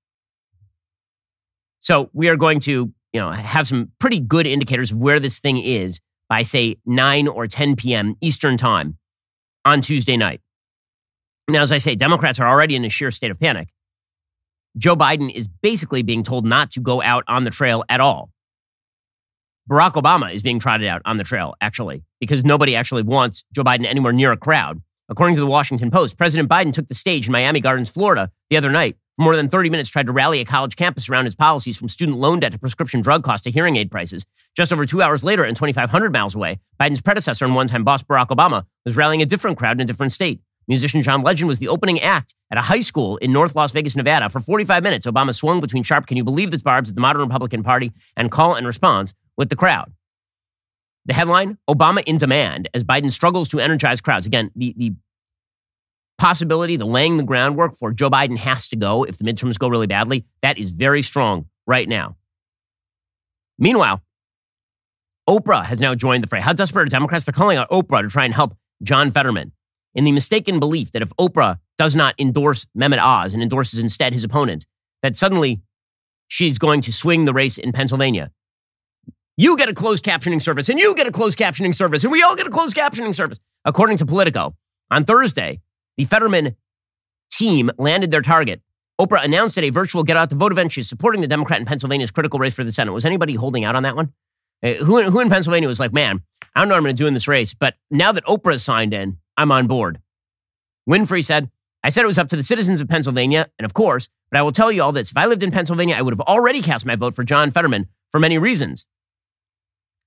So 1.79 2.09
we 2.13 2.29
are 2.29 2.35
going 2.35 2.59
to, 2.61 2.91
you 3.13 3.19
know, 3.19 3.29
have 3.29 3.67
some 3.67 3.91
pretty 3.99 4.19
good 4.19 4.47
indicators 4.47 4.91
of 4.91 4.97
where 4.97 5.19
this 5.19 5.39
thing 5.39 5.59
is 5.59 5.99
by 6.29 6.41
say 6.41 6.77
9 6.85 7.27
or 7.27 7.45
10 7.45 7.75
p.m. 7.75 8.15
Eastern 8.21 8.57
time 8.57 8.97
on 9.65 9.81
Tuesday 9.81 10.17
night. 10.17 10.41
Now, 11.47 11.61
as 11.61 11.71
I 11.71 11.77
say, 11.77 11.93
Democrats 11.93 12.39
are 12.39 12.49
already 12.49 12.75
in 12.75 12.83
a 12.85 12.89
sheer 12.89 13.11
state 13.11 13.29
of 13.29 13.39
panic. 13.39 13.69
Joe 14.77 14.95
Biden 14.95 15.31
is 15.31 15.47
basically 15.47 16.01
being 16.01 16.23
told 16.23 16.45
not 16.45 16.71
to 16.71 16.79
go 16.79 17.01
out 17.01 17.23
on 17.27 17.43
the 17.43 17.51
trail 17.51 17.83
at 17.87 18.01
all. 18.01 18.31
Barack 19.69 19.93
Obama 19.93 20.33
is 20.33 20.41
being 20.41 20.59
trotted 20.59 20.87
out 20.87 21.01
on 21.05 21.17
the 21.17 21.23
trail, 21.23 21.55
actually, 21.61 22.03
because 22.19 22.43
nobody 22.43 22.75
actually 22.75 23.03
wants 23.03 23.43
Joe 23.53 23.63
Biden 23.63 23.85
anywhere 23.85 24.13
near 24.13 24.31
a 24.31 24.37
crowd. 24.37 24.81
According 25.07 25.35
to 25.35 25.41
the 25.41 25.47
Washington 25.47 25.91
Post, 25.91 26.17
President 26.17 26.49
Biden 26.49 26.73
took 26.73 26.87
the 26.87 26.95
stage 26.95 27.27
in 27.27 27.31
Miami 27.31 27.59
Gardens, 27.59 27.91
Florida, 27.91 28.31
the 28.49 28.57
other 28.57 28.71
night. 28.71 28.97
For 29.17 29.23
more 29.23 29.35
than 29.35 29.49
30 29.49 29.69
minutes, 29.69 29.89
tried 29.89 30.07
to 30.07 30.11
rally 30.11 30.41
a 30.41 30.45
college 30.45 30.75
campus 30.75 31.07
around 31.07 31.25
his 31.25 31.35
policies 31.35 31.77
from 31.77 31.89
student 31.89 32.17
loan 32.17 32.39
debt 32.39 32.53
to 32.53 32.59
prescription 32.59 33.01
drug 33.01 33.23
costs 33.23 33.43
to 33.43 33.51
hearing 33.51 33.77
aid 33.77 33.91
prices. 33.91 34.25
Just 34.57 34.73
over 34.73 34.83
two 34.83 35.03
hours 35.03 35.23
later, 35.23 35.43
and 35.43 35.55
2,500 35.55 36.11
miles 36.11 36.33
away, 36.33 36.59
Biden's 36.79 37.01
predecessor 37.01 37.45
and 37.45 37.53
one 37.53 37.67
time 37.67 37.83
boss 37.83 38.01
Barack 38.01 38.29
Obama 38.29 38.65
was 38.83 38.95
rallying 38.95 39.21
a 39.21 39.25
different 39.25 39.57
crowd 39.57 39.77
in 39.77 39.81
a 39.81 39.85
different 39.85 40.11
state. 40.11 40.41
Musician 40.67 41.03
John 41.03 41.21
Legend 41.21 41.47
was 41.47 41.59
the 41.59 41.67
opening 41.67 41.99
act 42.01 42.33
at 42.49 42.57
a 42.57 42.61
high 42.61 42.79
school 42.79 43.17
in 43.17 43.31
North 43.31 43.55
Las 43.55 43.71
Vegas, 43.71 43.95
Nevada. 43.95 44.29
For 44.29 44.39
45 44.39 44.81
minutes, 44.81 45.05
Obama 45.05 45.35
swung 45.35 45.61
between 45.61 45.83
sharp, 45.83 46.07
can 46.07 46.17
you 46.17 46.23
believe 46.23 46.49
this, 46.49 46.63
barbs, 46.63 46.89
at 46.89 46.95
the 46.95 47.01
modern 47.01 47.21
Republican 47.21 47.61
Party 47.61 47.91
and 48.17 48.31
call 48.31 48.55
and 48.55 48.65
response 48.65 49.13
with 49.37 49.49
the 49.49 49.55
crowd. 49.55 49.93
The 51.05 51.13
headline 51.13 51.57
Obama 51.69 52.03
in 52.05 52.17
demand 52.17 52.69
as 52.73 52.83
Biden 52.83 53.11
struggles 53.11 53.47
to 53.49 53.59
energize 53.59 54.01
crowds. 54.01 54.25
Again, 54.25 54.51
the, 54.55 54.73
the 54.77 54.93
possibility, 56.17 56.77
the 56.77 56.85
laying 56.85 57.17
the 57.17 57.23
groundwork 57.23 57.75
for 57.75 57.91
Joe 57.91 58.09
Biden 58.09 58.37
has 58.37 58.67
to 58.69 58.75
go 58.75 59.03
if 59.03 59.17
the 59.17 59.23
midterms 59.23 59.59
go 59.59 59.67
really 59.67 59.87
badly, 59.87 60.25
that 60.41 60.57
is 60.57 60.71
very 60.71 61.01
strong 61.01 61.45
right 61.67 61.87
now. 61.87 62.15
Meanwhile, 63.59 64.01
Oprah 65.29 65.65
has 65.65 65.79
now 65.79 65.95
joined 65.95 66.23
the 66.23 66.27
fray. 66.27 66.41
How 66.41 66.53
desperate 66.53 66.83
are 66.83 66.85
Democrats? 66.85 67.25
They're 67.25 67.33
calling 67.33 67.57
out 67.57 67.69
Oprah 67.69 68.01
to 68.01 68.09
try 68.09 68.25
and 68.25 68.33
help 68.33 68.55
John 68.83 69.11
Fetterman 69.11 69.51
in 69.93 70.03
the 70.03 70.11
mistaken 70.11 70.59
belief 70.59 70.91
that 70.91 71.01
if 71.01 71.09
Oprah 71.19 71.59
does 71.77 71.95
not 71.95 72.15
endorse 72.19 72.67
Mehmet 72.77 72.99
Oz 73.01 73.33
and 73.33 73.41
endorses 73.41 73.79
instead 73.79 74.13
his 74.13 74.23
opponent, 74.23 74.65
that 75.01 75.15
suddenly 75.15 75.61
she's 76.27 76.57
going 76.59 76.81
to 76.81 76.93
swing 76.93 77.25
the 77.25 77.33
race 77.33 77.57
in 77.57 77.71
Pennsylvania. 77.71 78.31
You 79.37 79.57
get 79.57 79.67
a 79.67 79.73
closed 79.73 80.05
captioning 80.05 80.41
service, 80.41 80.69
and 80.69 80.79
you 80.79 80.95
get 80.95 81.07
a 81.07 81.11
closed 81.11 81.37
captioning 81.37 81.75
service, 81.75 82.03
and 82.03 82.11
we 82.11 82.23
all 82.23 82.35
get 82.35 82.47
a 82.47 82.49
closed 82.49 82.75
captioning 82.75 83.13
service. 83.13 83.39
According 83.65 83.97
to 83.97 84.05
Politico, 84.05 84.55
on 84.89 85.03
Thursday, 85.03 85.61
the 85.97 86.05
Fetterman 86.05 86.55
team 87.31 87.69
landed 87.77 88.11
their 88.11 88.21
target. 88.21 88.61
Oprah 88.99 89.25
announced 89.25 89.57
at 89.57 89.65
a 89.65 89.71
virtual 89.71 90.03
get 90.03 90.15
out 90.15 90.29
the 90.29 90.37
vote 90.37 90.53
event 90.53 90.71
she's 90.71 90.87
supporting 90.87 91.21
the 91.21 91.27
Democrat 91.27 91.59
in 91.59 91.65
Pennsylvania's 91.65 92.11
critical 92.11 92.39
race 92.39 92.53
for 92.53 92.63
the 92.63 92.71
Senate. 92.71 92.93
Was 92.93 93.03
anybody 93.03 93.35
holding 93.35 93.65
out 93.65 93.75
on 93.75 93.83
that 93.83 93.95
one? 93.95 94.13
Uh, 94.63 94.73
who, 94.75 95.03
who 95.03 95.19
in 95.19 95.29
Pennsylvania 95.29 95.67
was 95.67 95.81
like, 95.81 95.91
man, 95.91 96.21
I 96.55 96.61
don't 96.61 96.69
know 96.69 96.75
what 96.75 96.77
I'm 96.77 96.83
going 96.83 96.95
to 96.95 97.03
do 97.03 97.07
in 97.07 97.13
this 97.13 97.27
race, 97.27 97.53
but 97.53 97.75
now 97.91 98.13
that 98.13 98.23
Oprah 98.25 98.59
signed 98.59 98.93
in, 98.93 99.17
I'm 99.35 99.51
on 99.51 99.67
board. 99.67 99.99
Winfrey 100.89 101.25
said, 101.25 101.49
I 101.83 101.89
said 101.89 102.03
it 102.03 102.07
was 102.07 102.17
up 102.17 102.29
to 102.29 102.37
the 102.37 102.43
citizens 102.43 102.79
of 102.79 102.87
Pennsylvania, 102.87 103.49
and 103.59 103.65
of 103.65 103.73
course, 103.73 104.07
but 104.31 104.39
I 104.39 104.43
will 104.43 104.53
tell 104.53 104.71
you 104.71 104.81
all 104.81 104.93
this. 104.93 105.11
If 105.11 105.17
I 105.17 105.25
lived 105.25 105.43
in 105.43 105.51
Pennsylvania, 105.51 105.95
I 105.95 106.01
would 106.01 106.13
have 106.13 106.21
already 106.21 106.61
cast 106.61 106.85
my 106.85 106.95
vote 106.95 107.15
for 107.15 107.23
John 107.23 107.51
Fetterman 107.51 107.87
for 108.11 108.19
many 108.19 108.37
reasons. 108.37 108.85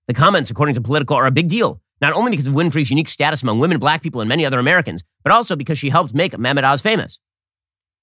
The 0.09 0.15
comments, 0.15 0.51
according 0.51 0.75
to 0.75 0.81
Politico, 0.81 1.15
are 1.15 1.27
a 1.27 1.31
big 1.31 1.49
deal, 1.49 1.81
not 2.01 2.15
only 2.15 2.31
because 2.31 2.47
of 2.47 2.55
Winfrey's 2.55 2.91
unique 2.91 3.09
status 3.09 3.43
among 3.43 3.59
women, 3.59 3.79
black 3.79 4.03
people, 4.03 4.23
and 4.23 4.29
many 4.29 4.45
other 4.45 4.59
Americans, 4.59 5.05
but 5.23 5.33
also 5.33 5.55
because 5.55 5.79
she 5.79 5.91
helped 5.91 6.15
make 6.15 6.33
Mehmet 6.33 6.65
Oz 6.65 6.81
famous. 6.81 7.19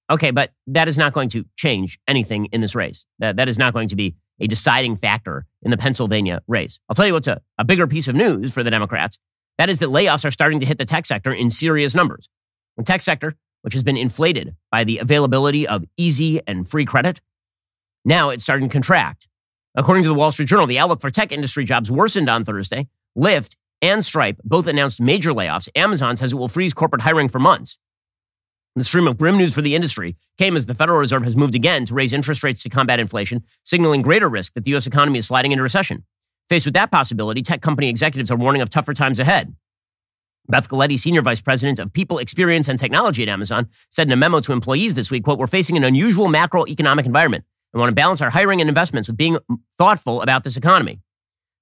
Okay, 0.08 0.30
but 0.30 0.52
that 0.68 0.86
is 0.86 0.96
not 0.96 1.12
going 1.12 1.28
to 1.30 1.44
change 1.56 1.98
anything 2.06 2.46
in 2.46 2.60
this 2.60 2.76
race. 2.76 3.04
That, 3.18 3.36
that 3.36 3.48
is 3.48 3.58
not 3.58 3.74
going 3.74 3.88
to 3.88 3.96
be 3.96 4.14
a 4.38 4.46
deciding 4.46 4.96
factor 4.96 5.46
in 5.62 5.72
the 5.72 5.76
Pennsylvania 5.76 6.42
race. 6.46 6.78
I'll 6.88 6.94
tell 6.94 7.06
you 7.06 7.12
what's 7.12 7.26
a, 7.26 7.40
a 7.58 7.64
bigger 7.64 7.88
piece 7.88 8.06
of 8.06 8.14
news 8.14 8.52
for 8.52 8.62
the 8.62 8.70
Democrats. 8.70 9.18
That 9.58 9.68
is 9.68 9.80
that 9.80 9.88
layoffs 9.88 10.24
are 10.24 10.30
starting 10.30 10.60
to 10.60 10.66
hit 10.66 10.78
the 10.78 10.84
tech 10.84 11.06
sector 11.06 11.32
in 11.32 11.50
serious 11.50 11.94
numbers. 11.94 12.28
The 12.76 12.84
tech 12.84 13.00
sector, 13.00 13.34
which 13.62 13.74
has 13.74 13.82
been 13.82 13.96
inflated 13.96 14.54
by 14.70 14.84
the 14.84 14.98
availability 14.98 15.66
of 15.66 15.84
easy 15.96 16.40
and 16.46 16.68
free 16.68 16.84
credit, 16.84 17.20
now 18.04 18.30
it's 18.30 18.44
starting 18.44 18.68
to 18.68 18.72
contract. 18.72 19.26
According 19.78 20.04
to 20.04 20.08
the 20.08 20.14
Wall 20.14 20.32
Street 20.32 20.48
Journal, 20.48 20.66
the 20.66 20.78
outlook 20.78 21.02
for 21.02 21.10
tech 21.10 21.32
industry 21.32 21.64
jobs 21.64 21.90
worsened 21.90 22.30
on 22.30 22.44
Thursday. 22.46 22.88
Lyft 23.16 23.56
and 23.82 24.02
Stripe 24.02 24.40
both 24.42 24.66
announced 24.66 25.02
major 25.02 25.32
layoffs. 25.32 25.68
Amazon 25.76 26.16
says 26.16 26.32
it 26.32 26.36
will 26.36 26.48
freeze 26.48 26.72
corporate 26.72 27.02
hiring 27.02 27.28
for 27.28 27.38
months. 27.38 27.76
The 28.74 28.84
stream 28.84 29.06
of 29.06 29.18
grim 29.18 29.36
news 29.36 29.54
for 29.54 29.60
the 29.60 29.74
industry 29.74 30.16
came 30.38 30.56
as 30.56 30.64
the 30.64 30.74
Federal 30.74 30.98
Reserve 30.98 31.22
has 31.22 31.36
moved 31.36 31.54
again 31.54 31.84
to 31.86 31.94
raise 31.94 32.14
interest 32.14 32.42
rates 32.42 32.62
to 32.62 32.70
combat 32.70 33.00
inflation, 33.00 33.42
signaling 33.64 34.00
greater 34.00 34.28
risk 34.28 34.54
that 34.54 34.64
the 34.64 34.70
U.S. 34.72 34.86
economy 34.86 35.18
is 35.18 35.26
sliding 35.26 35.52
into 35.52 35.62
recession. 35.62 36.04
Faced 36.48 36.66
with 36.66 36.74
that 36.74 36.90
possibility, 36.90 37.42
tech 37.42 37.60
company 37.60 37.88
executives 37.88 38.30
are 38.30 38.36
warning 38.36 38.62
of 38.62 38.70
tougher 38.70 38.94
times 38.94 39.18
ahead. 39.18 39.54
Beth 40.48 40.68
Galetti, 40.68 40.98
Senior 40.98 41.22
Vice 41.22 41.40
President 41.40 41.78
of 41.78 41.92
People 41.92 42.18
Experience 42.18 42.68
and 42.68 42.78
Technology 42.78 43.22
at 43.22 43.28
Amazon, 43.28 43.68
said 43.90 44.06
in 44.08 44.12
a 44.12 44.16
memo 44.16 44.40
to 44.40 44.52
employees 44.52 44.94
this 44.94 45.10
week, 45.10 45.24
quote, 45.24 45.38
we're 45.38 45.46
facing 45.46 45.76
an 45.76 45.84
unusual 45.84 46.28
macroeconomic 46.28 47.04
environment 47.04 47.44
and 47.72 47.80
want 47.80 47.90
to 47.90 47.94
balance 47.94 48.20
our 48.20 48.30
hiring 48.30 48.60
and 48.60 48.68
investments 48.68 49.08
with 49.08 49.16
being 49.16 49.38
thoughtful 49.78 50.22
about 50.22 50.44
this 50.44 50.56
economy. 50.56 51.00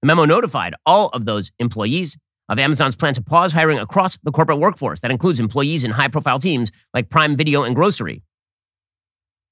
The 0.02 0.06
memo 0.06 0.24
notified 0.24 0.74
all 0.84 1.08
of 1.08 1.24
those 1.24 1.50
employees 1.58 2.16
of 2.48 2.58
Amazon's 2.58 2.96
plan 2.96 3.14
to 3.14 3.22
pause 3.22 3.52
hiring 3.52 3.78
across 3.78 4.18
the 4.22 4.32
corporate 4.32 4.58
workforce. 4.58 5.00
That 5.00 5.10
includes 5.10 5.40
employees 5.40 5.82
in 5.82 5.90
high 5.90 6.08
profile 6.08 6.38
teams 6.38 6.70
like 6.92 7.08
Prime 7.08 7.36
Video 7.36 7.62
and 7.62 7.74
Grocery. 7.74 8.22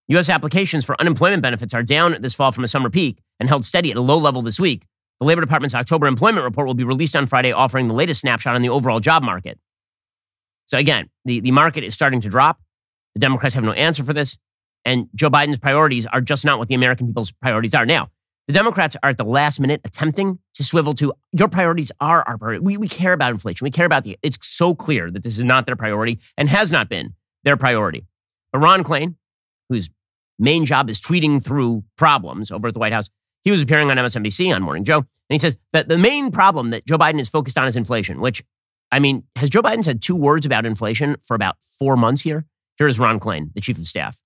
U.S. 0.09 0.29
applications 0.29 0.85
for 0.85 1.01
unemployment 1.01 1.43
benefits 1.43 1.73
are 1.73 1.83
down 1.83 2.17
this 2.21 2.35
fall 2.35 2.53
from 2.53 2.65
a 2.65 2.69
summer 2.69 2.91
peak 2.91 3.23
and 3.41 3.49
held 3.49 3.65
steady 3.65 3.91
at 3.91 3.97
a 3.97 4.01
low 4.01 4.19
level 4.19 4.43
this 4.43 4.61
week. 4.61 4.85
The 5.21 5.27
Labor 5.27 5.41
Department's 5.41 5.75
October 5.75 6.07
employment 6.07 6.45
report 6.45 6.67
will 6.67 6.75
be 6.75 6.85
released 6.85 7.17
on 7.17 7.27
Friday, 7.27 7.53
offering 7.53 7.89
the 7.89 7.95
latest 7.95 8.21
snapshot 8.21 8.55
on 8.55 8.63
the 8.63 8.69
overall 8.69 9.01
job 9.01 9.23
market. 9.23 9.59
So 10.67 10.79
again, 10.79 11.09
the, 11.25 11.41
the 11.41 11.53
market 11.53 11.85
is 11.85 11.95
starting 11.95 12.21
to 12.23 12.29
drop. 12.29 12.61
The 13.15 13.21
Democrats 13.21 13.55
have 13.55 13.65
no 13.65 13.73
answer 13.73 14.05
for 14.05 14.13
this. 14.13 14.37
And 14.85 15.09
Joe 15.15 15.31
Biden's 15.31 15.59
priorities 15.59 16.07
are 16.07 16.21
just 16.21 16.45
not 16.45 16.59
what 16.59 16.69
the 16.69 16.75
American 16.75 17.07
people's 17.07 17.31
priorities 17.31 17.75
are. 17.75 17.87
Now, 17.87 18.11
the 18.49 18.53
Democrats 18.53 18.97
are 19.03 19.11
at 19.11 19.17
the 19.17 19.25
last 19.25 19.61
minute 19.61 19.81
attempting 19.85 20.39
to 20.55 20.65
swivel 20.65 20.95
to 20.95 21.13
your 21.33 21.49
priorities 21.49 21.93
are 22.01 22.23
our 22.27 22.37
priority. 22.37 22.65
We, 22.65 22.77
we 22.77 22.89
care 22.89 23.13
about 23.13 23.31
inflation. 23.31 23.65
We 23.65 23.71
care 23.71 23.87
about 23.87 24.03
the, 24.03 24.19
it's 24.23 24.39
so 24.41 24.75
clear 24.75 25.11
that 25.11 25.23
this 25.23 25.39
is 25.39 25.45
not 25.45 25.67
their 25.67 25.77
priority 25.77 26.19
and 26.37 26.49
has 26.49 26.73
not 26.73 26.89
been 26.89 27.15
their 27.45 27.57
priority. 27.57 28.05
But 28.53 28.59
Ron 28.59 28.83
Klain, 28.83 29.15
whose 29.69 29.91
main 30.39 30.65
job 30.65 30.91
is 30.91 31.01
tweeting 31.01 31.43
through 31.43 31.85
problems 31.97 32.51
over 32.51 32.69
at 32.69 32.75
the 32.75 32.81
White 32.81 32.93
House, 32.93 33.09
he 33.45 33.51
was 33.51 33.63
appearing 33.63 33.91
on 33.91 33.97
MSNBC 33.97 34.55
on 34.55 34.63
Morning 34.63 34.85
Joe, 34.85 34.99
and 34.99 35.07
he 35.29 35.39
says 35.39 35.57
that 35.73 35.89
the 35.89 35.99
main 35.99 36.31
problem 36.31 36.71
that 36.71 36.87
Joe 36.87 36.99
Biden 36.99 37.21
is 37.21 37.29
focused 37.29 37.59
on 37.59 37.67
is 37.67 37.77
inflation, 37.77 38.21
which, 38.21 38.43
I 38.91 38.99
mean, 38.99 39.25
has 39.37 39.51
Joe 39.51 39.63
Biden 39.63 39.85
said 39.85 40.03
two 40.03 40.17
words 40.17 40.47
about 40.47 40.67
inflation 40.67 41.17
for 41.23 41.35
about 41.35 41.57
four 41.79 41.97
months 41.97 42.23
here? 42.23 42.45
Here 42.79 42.87
is 42.87 42.99
Ron 42.99 43.19
Klain, 43.19 43.53
the 43.55 43.61
chief 43.61 43.79
of 43.79 43.87
staff. 43.87 44.21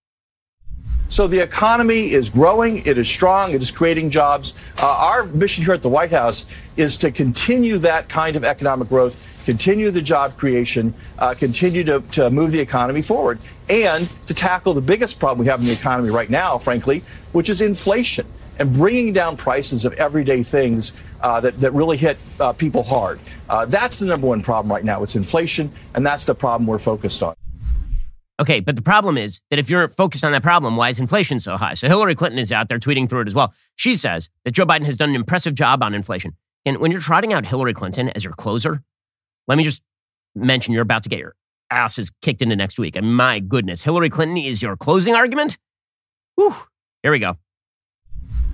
So 1.09 1.29
the 1.29 1.39
economy 1.39 2.11
is 2.11 2.29
growing, 2.29 2.85
it 2.85 2.99
is 2.99 3.09
strong, 3.09 3.53
it 3.53 3.63
is 3.63 3.71
creating 3.71 4.11
jobs. 4.11 4.55
Uh, 4.83 4.87
our 4.89 5.25
mission 5.27 5.65
here 5.65 5.73
at 5.73 5.83
the 5.83 5.89
White 5.89 6.11
House 6.11 6.53
is 6.77 6.97
to 6.99 7.13
continue 7.13 7.79
that 7.79 8.09
kind 8.09 8.35
of 8.35 8.45
economic 8.45 8.89
growth, 8.89 9.17
continue 9.45 9.93
the 9.93 10.03
job 10.03 10.37
creation, 10.37 10.93
uh, 11.21 11.33
continue 11.33 11.85
to, 11.85 12.01
to 12.11 12.29
move 12.29 12.51
the 12.51 12.59
economy 12.59 13.03
forward, 13.03 13.39
and 13.69 14.11
to 14.27 14.35
tackle 14.35 14.75
the 14.75 14.81
biggest 14.81 15.21
problem 15.21 15.39
we 15.39 15.47
have 15.47 15.61
in 15.61 15.67
the 15.67 15.73
economy 15.73 16.11
right 16.11 16.29
now, 16.29 16.59
frankly, 16.59 17.05
which 17.31 17.49
is 17.49 17.61
inflation 17.61 18.27
and 18.59 18.73
bringing 18.73 19.13
down 19.13 19.37
prices 19.37 19.85
of 19.85 19.93
everyday 19.95 20.43
things 20.43 20.93
uh, 21.21 21.41
that, 21.41 21.59
that 21.61 21.73
really 21.73 21.97
hit 21.97 22.19
uh, 22.41 22.53
people 22.53 22.83
hard. 22.83 23.21
Uh, 23.49 23.65
that's 23.65 24.01
the 24.01 24.07
number 24.07 24.27
one 24.27 24.43
problem 24.43 24.73
right 24.73 24.85
now. 24.85 25.05
It's 25.05 25.15
inflation, 25.15 25.71
and 25.95 26.05
that's 26.05 26.25
the 26.25 26.35
problem 26.35 26.67
we're 26.67 26.79
focused 26.79 27.23
on. 27.23 27.37
Okay, 28.39 28.61
but 28.61 28.77
the 28.77 28.83
problem 28.83 29.17
is 29.17 29.41
that 29.51 29.59
if 29.59 29.71
you're 29.71 29.89
focused 29.89 30.23
on 30.23 30.33
that 30.33 30.43
problem, 30.43 30.77
why 30.77 30.91
is 30.91 30.99
inflation 30.99 31.41
so 31.41 31.57
high? 31.57 31.75
So 31.75 31.89
Hillary 31.89 32.15
Clinton 32.15 32.39
is 32.39 32.53
out 32.53 32.69
there 32.69 32.79
tweeting 32.79 33.09
through 33.09 33.23
it 33.23 33.29
as 33.29 33.35
well. 33.35 33.55
She 33.77 33.95
says 33.95 34.29
that 34.45 34.51
Joe 34.51 34.67
Biden 34.67 34.85
has 34.85 34.97
done 34.97 35.09
an 35.09 35.15
impressive 35.15 35.55
job 35.55 35.83
on 35.83 35.95
inflation. 35.95 36.37
And 36.67 36.79
when 36.79 36.93
you're 36.93 37.01
trotting 37.01 37.33
out 37.33 37.47
Hillary 37.47 37.73
Clinton 37.73 38.11
as 38.11 38.25
your 38.25 38.35
closer, 38.35 38.83
let 39.49 39.57
me 39.57 39.65
just 39.65 39.83
mention 40.35 40.75
you're 40.75 40.83
about 40.83 41.03
to 41.05 41.09
get 41.09 41.19
your 41.19 41.35
asses 41.71 42.13
kicked 42.21 42.43
into 42.43 42.57
next 42.57 42.79
week. 42.79 42.95
And 42.95 43.17
my 43.17 43.41
goodness, 43.41 43.83
Hillary 43.83 44.11
Clinton 44.11 44.37
is 44.37 44.63
your 44.63 44.77
closing 44.77 45.15
argument? 45.15 45.57
Whew, 46.35 46.55
here 47.03 47.13
we 47.13 47.19
go. 47.19 47.39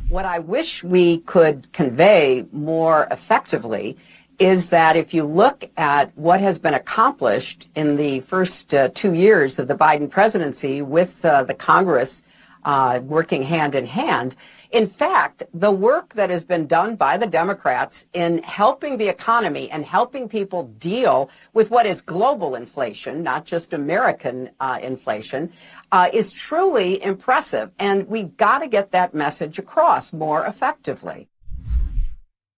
What 0.08 0.26
I 0.26 0.40
wish 0.40 0.84
we 0.84 1.18
could 1.18 1.72
convey 1.72 2.46
more 2.52 3.08
effectively 3.10 3.96
is 4.38 4.70
that 4.70 4.96
if 4.96 5.14
you 5.14 5.24
look 5.24 5.70
at 5.76 6.16
what 6.16 6.40
has 6.40 6.58
been 6.58 6.74
accomplished 6.74 7.68
in 7.74 7.96
the 7.96 8.20
first 8.20 8.74
uh, 8.74 8.88
two 8.94 9.14
years 9.14 9.58
of 9.58 9.68
the 9.68 9.74
Biden 9.74 10.10
presidency 10.10 10.82
with 10.82 11.24
uh, 11.24 11.42
the 11.42 11.54
Congress 11.54 12.22
uh, 12.64 13.00
working 13.02 13.42
hand 13.42 13.74
in 13.74 13.86
hand, 13.86 14.36
in 14.72 14.86
fact, 14.86 15.42
the 15.52 15.70
work 15.70 16.14
that 16.14 16.30
has 16.30 16.46
been 16.46 16.66
done 16.66 16.96
by 16.96 17.18
the 17.18 17.26
Democrats 17.26 18.06
in 18.14 18.42
helping 18.42 18.96
the 18.96 19.08
economy 19.08 19.70
and 19.70 19.84
helping 19.84 20.30
people 20.30 20.64
deal 20.78 21.28
with 21.52 21.70
what 21.70 21.84
is 21.84 22.00
global 22.00 22.54
inflation, 22.54 23.22
not 23.22 23.44
just 23.44 23.74
American 23.74 24.48
uh, 24.60 24.78
inflation, 24.82 25.52
uh, 25.92 26.08
is 26.12 26.32
truly 26.32 27.02
impressive. 27.04 27.70
And 27.78 28.08
we've 28.08 28.34
got 28.38 28.60
to 28.60 28.66
get 28.66 28.92
that 28.92 29.12
message 29.12 29.58
across 29.58 30.12
more 30.14 30.46
effectively. 30.46 31.28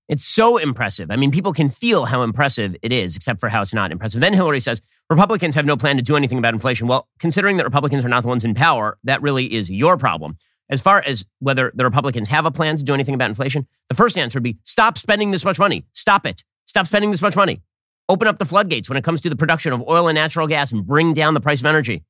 It's 0.08 0.24
so 0.24 0.58
impressive. 0.58 1.10
I 1.10 1.16
mean, 1.16 1.30
people 1.30 1.52
can 1.54 1.70
feel 1.70 2.04
how 2.04 2.22
impressive 2.22 2.76
it 2.82 2.92
is, 2.92 3.16
except 3.16 3.40
for 3.40 3.48
how 3.48 3.62
it's 3.62 3.72
not 3.72 3.90
impressive. 3.90 4.20
Then 4.20 4.34
Hillary 4.34 4.60
says 4.60 4.82
Republicans 5.08 5.54
have 5.54 5.64
no 5.64 5.76
plan 5.76 5.96
to 5.96 6.02
do 6.02 6.14
anything 6.14 6.36
about 6.38 6.52
inflation. 6.52 6.86
Well, 6.86 7.08
considering 7.18 7.56
that 7.56 7.64
Republicans 7.64 8.04
are 8.04 8.08
not 8.08 8.22
the 8.22 8.28
ones 8.28 8.44
in 8.44 8.54
power, 8.54 8.98
that 9.04 9.22
really 9.22 9.52
is 9.52 9.70
your 9.70 9.96
problem. 9.96 10.36
As 10.68 10.80
far 10.80 11.02
as 11.06 11.24
whether 11.40 11.72
the 11.74 11.84
Republicans 11.84 12.28
have 12.28 12.44
a 12.44 12.50
plan 12.50 12.76
to 12.76 12.84
do 12.84 12.92
anything 12.92 13.14
about 13.14 13.30
inflation, 13.30 13.66
the 13.88 13.94
first 13.94 14.18
answer 14.18 14.38
would 14.38 14.44
be 14.44 14.58
stop 14.62 14.98
spending 14.98 15.30
this 15.30 15.44
much 15.44 15.58
money. 15.58 15.86
Stop 15.92 16.26
it. 16.26 16.44
Stop 16.66 16.86
spending 16.86 17.10
this 17.10 17.22
much 17.22 17.36
money. 17.36 17.62
Open 18.08 18.28
up 18.28 18.38
the 18.38 18.44
floodgates 18.44 18.88
when 18.88 18.98
it 18.98 19.04
comes 19.04 19.22
to 19.22 19.30
the 19.30 19.36
production 19.36 19.72
of 19.72 19.82
oil 19.88 20.08
and 20.08 20.16
natural 20.16 20.46
gas 20.46 20.72
and 20.72 20.86
bring 20.86 21.14
down 21.14 21.32
the 21.32 21.40
price 21.40 21.60
of 21.60 21.66
energy. 21.66 22.04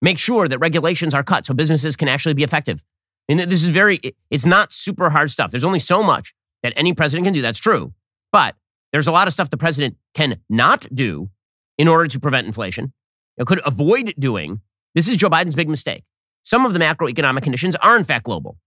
Make 0.00 0.18
sure 0.18 0.48
that 0.48 0.58
regulations 0.58 1.12
are 1.12 1.22
cut 1.22 1.44
so 1.44 1.52
businesses 1.52 1.96
can 1.96 2.08
actually 2.08 2.34
be 2.34 2.44
effective. 2.44 2.82
Mean, 3.28 3.48
this 3.48 3.62
is 3.62 3.68
very, 3.68 4.00
it's 4.30 4.46
not 4.46 4.72
super 4.72 5.10
hard 5.10 5.30
stuff. 5.30 5.50
There's 5.50 5.64
only 5.64 5.78
so 5.78 6.02
much 6.02 6.34
that 6.62 6.72
any 6.76 6.92
president 6.92 7.26
can 7.26 7.34
do. 7.34 7.42
That's 7.42 7.58
true. 7.58 7.92
But 8.32 8.56
there's 8.92 9.06
a 9.06 9.12
lot 9.12 9.26
of 9.26 9.32
stuff 9.32 9.50
the 9.50 9.56
president 9.56 9.96
can 10.14 10.40
not 10.48 10.86
do 10.94 11.30
in 11.78 11.88
order 11.88 12.06
to 12.06 12.20
prevent 12.20 12.46
inflation, 12.46 12.92
it 13.38 13.46
could 13.46 13.60
avoid 13.64 14.12
doing. 14.18 14.60
This 14.94 15.08
is 15.08 15.16
Joe 15.16 15.30
Biden's 15.30 15.54
big 15.54 15.68
mistake. 15.68 16.04
Some 16.42 16.66
of 16.66 16.74
the 16.74 16.78
macroeconomic 16.78 17.42
conditions 17.42 17.74
are, 17.76 17.96
in 17.96 18.04
fact, 18.04 18.24
global. 18.24 18.58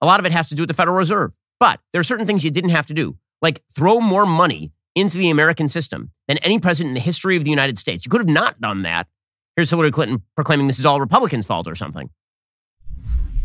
A 0.00 0.06
lot 0.06 0.20
of 0.20 0.26
it 0.26 0.32
has 0.32 0.48
to 0.48 0.54
do 0.54 0.62
with 0.62 0.68
the 0.68 0.74
Federal 0.74 0.96
Reserve. 0.96 1.32
But 1.60 1.80
there 1.92 2.00
are 2.00 2.04
certain 2.04 2.26
things 2.26 2.44
you 2.44 2.50
didn't 2.50 2.70
have 2.70 2.86
to 2.86 2.94
do, 2.94 3.18
like 3.42 3.62
throw 3.74 4.00
more 4.00 4.24
money 4.24 4.72
into 4.94 5.18
the 5.18 5.30
American 5.30 5.68
system 5.68 6.12
than 6.28 6.38
any 6.38 6.58
president 6.58 6.90
in 6.90 6.94
the 6.94 7.00
history 7.00 7.36
of 7.36 7.44
the 7.44 7.50
United 7.50 7.76
States. 7.78 8.06
You 8.06 8.10
could 8.10 8.20
have 8.20 8.28
not 8.28 8.60
done 8.60 8.82
that. 8.82 9.06
Here's 9.56 9.70
Hillary 9.70 9.90
Clinton 9.90 10.22
proclaiming 10.34 10.66
this 10.66 10.78
is 10.78 10.86
all 10.86 10.98
Republicans' 10.98 11.46
fault 11.46 11.68
or 11.68 11.74
something. 11.74 12.08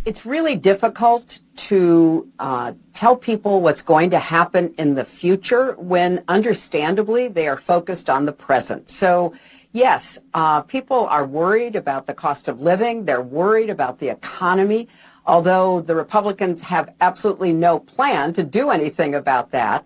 It's 0.07 0.25
really 0.25 0.55
difficult 0.55 1.41
to 1.67 2.31
uh, 2.39 2.71
tell 2.93 3.17
people 3.17 3.59
what's 3.59 3.81
going 3.81 4.11
to 4.11 4.19
happen 4.19 4.73
in 4.77 4.93
the 4.93 5.03
future 5.03 5.73
when, 5.73 6.23
understandably, 6.29 7.27
they 7.27 7.49
are 7.49 7.57
focused 7.57 8.09
on 8.09 8.23
the 8.23 8.31
present. 8.31 8.89
So, 8.89 9.33
yes, 9.73 10.17
uh, 10.33 10.61
people 10.61 11.07
are 11.07 11.25
worried 11.25 11.75
about 11.75 12.05
the 12.05 12.13
cost 12.13 12.47
of 12.47 12.61
living. 12.61 13.03
They're 13.03 13.21
worried 13.21 13.69
about 13.69 13.99
the 13.99 14.07
economy, 14.07 14.87
although 15.25 15.81
the 15.81 15.93
Republicans 15.93 16.61
have 16.61 16.93
absolutely 17.01 17.51
no 17.51 17.77
plan 17.77 18.31
to 18.31 18.45
do 18.45 18.69
anything 18.69 19.13
about 19.13 19.51
that. 19.51 19.85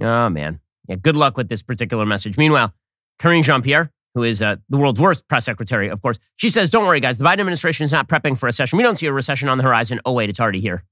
Oh, 0.00 0.30
man. 0.30 0.60
Yeah, 0.88 0.96
good 0.96 1.16
luck 1.16 1.36
with 1.36 1.50
this 1.50 1.60
particular 1.60 2.06
message. 2.06 2.38
Meanwhile, 2.38 2.72
Karine 3.18 3.42
Jean 3.42 3.60
Pierre, 3.60 3.92
who 4.14 4.22
is 4.22 4.42
uh, 4.42 4.56
the 4.68 4.76
world's 4.76 5.00
worst 5.00 5.28
press 5.28 5.44
secretary, 5.44 5.88
of 5.88 6.02
course, 6.02 6.18
she 6.36 6.50
says, 6.50 6.70
Don't 6.70 6.86
worry, 6.86 7.00
guys. 7.00 7.18
The 7.18 7.24
Biden 7.24 7.40
administration 7.40 7.84
is 7.84 7.92
not 7.92 8.08
prepping 8.08 8.38
for 8.38 8.46
a 8.46 8.48
recession. 8.48 8.76
We 8.76 8.82
don't 8.82 8.96
see 8.96 9.06
a 9.06 9.12
recession 9.12 9.48
on 9.48 9.58
the 9.58 9.64
horizon. 9.64 10.00
Oh, 10.04 10.12
wait, 10.12 10.30
it's 10.30 10.40
already 10.40 10.60
here. 10.60 10.84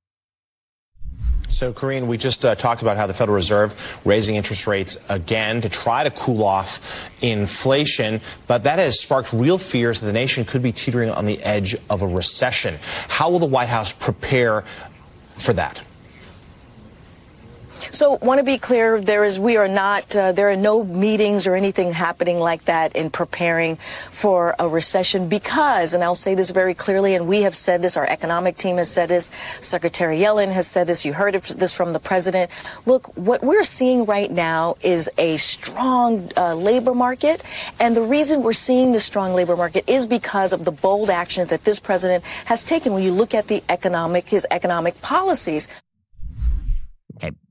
So, 1.50 1.72
Karine, 1.72 2.06
we 2.06 2.16
just 2.16 2.44
uh, 2.44 2.54
talked 2.54 2.80
about 2.80 2.96
how 2.96 3.08
the 3.08 3.14
Federal 3.14 3.34
Reserve 3.34 3.74
raising 4.04 4.36
interest 4.36 4.68
rates 4.68 4.98
again 5.08 5.62
to 5.62 5.68
try 5.68 6.04
to 6.04 6.10
cool 6.10 6.44
off 6.44 7.10
inflation, 7.20 8.20
but 8.46 8.62
that 8.62 8.78
has 8.78 9.00
sparked 9.00 9.32
real 9.32 9.58
fears 9.58 9.98
that 9.98 10.06
the 10.06 10.12
nation 10.12 10.44
could 10.44 10.62
be 10.62 10.70
teetering 10.70 11.10
on 11.10 11.26
the 11.26 11.42
edge 11.42 11.74
of 11.90 12.02
a 12.02 12.06
recession. 12.06 12.78
How 13.08 13.30
will 13.30 13.40
the 13.40 13.46
White 13.46 13.68
House 13.68 13.92
prepare 13.92 14.62
for 15.38 15.52
that? 15.54 15.80
So, 17.92 18.18
want 18.22 18.38
to 18.38 18.44
be 18.44 18.58
clear, 18.58 19.00
there 19.00 19.24
is 19.24 19.38
we 19.38 19.56
are 19.56 19.68
not 19.68 20.16
uh, 20.16 20.32
there 20.32 20.50
are 20.50 20.56
no 20.56 20.84
meetings 20.84 21.46
or 21.46 21.54
anything 21.54 21.92
happening 21.92 22.38
like 22.38 22.64
that 22.66 22.96
in 22.96 23.10
preparing 23.10 23.76
for 23.76 24.54
a 24.58 24.68
recession 24.68 25.28
because, 25.28 25.92
and 25.92 26.02
I'll 26.02 26.14
say 26.14 26.34
this 26.34 26.50
very 26.50 26.74
clearly, 26.74 27.14
and 27.14 27.26
we 27.26 27.42
have 27.42 27.54
said 27.54 27.82
this, 27.82 27.96
our 27.96 28.06
economic 28.06 28.56
team 28.56 28.76
has 28.76 28.90
said 28.90 29.08
this, 29.08 29.30
Secretary 29.60 30.18
Yellen 30.18 30.52
has 30.52 30.66
said 30.66 30.86
this, 30.86 31.04
you 31.04 31.12
heard 31.12 31.34
this 31.34 31.72
from 31.72 31.92
the 31.92 31.98
president. 31.98 32.50
Look, 32.86 33.16
what 33.16 33.42
we're 33.42 33.64
seeing 33.64 34.06
right 34.06 34.30
now 34.30 34.76
is 34.82 35.10
a 35.18 35.36
strong 35.36 36.30
uh, 36.36 36.54
labor 36.54 36.94
market, 36.94 37.42
and 37.78 37.96
the 37.96 38.02
reason 38.02 38.42
we're 38.42 38.52
seeing 38.52 38.92
the 38.92 39.00
strong 39.00 39.32
labor 39.32 39.56
market 39.56 39.88
is 39.88 40.06
because 40.06 40.52
of 40.52 40.64
the 40.64 40.72
bold 40.72 41.10
actions 41.10 41.48
that 41.48 41.64
this 41.64 41.78
president 41.78 42.24
has 42.44 42.64
taken. 42.64 42.94
When 42.94 43.02
you 43.02 43.12
look 43.12 43.34
at 43.34 43.48
the 43.48 43.62
economic 43.68 44.28
his 44.28 44.46
economic 44.50 45.00
policies. 45.00 45.68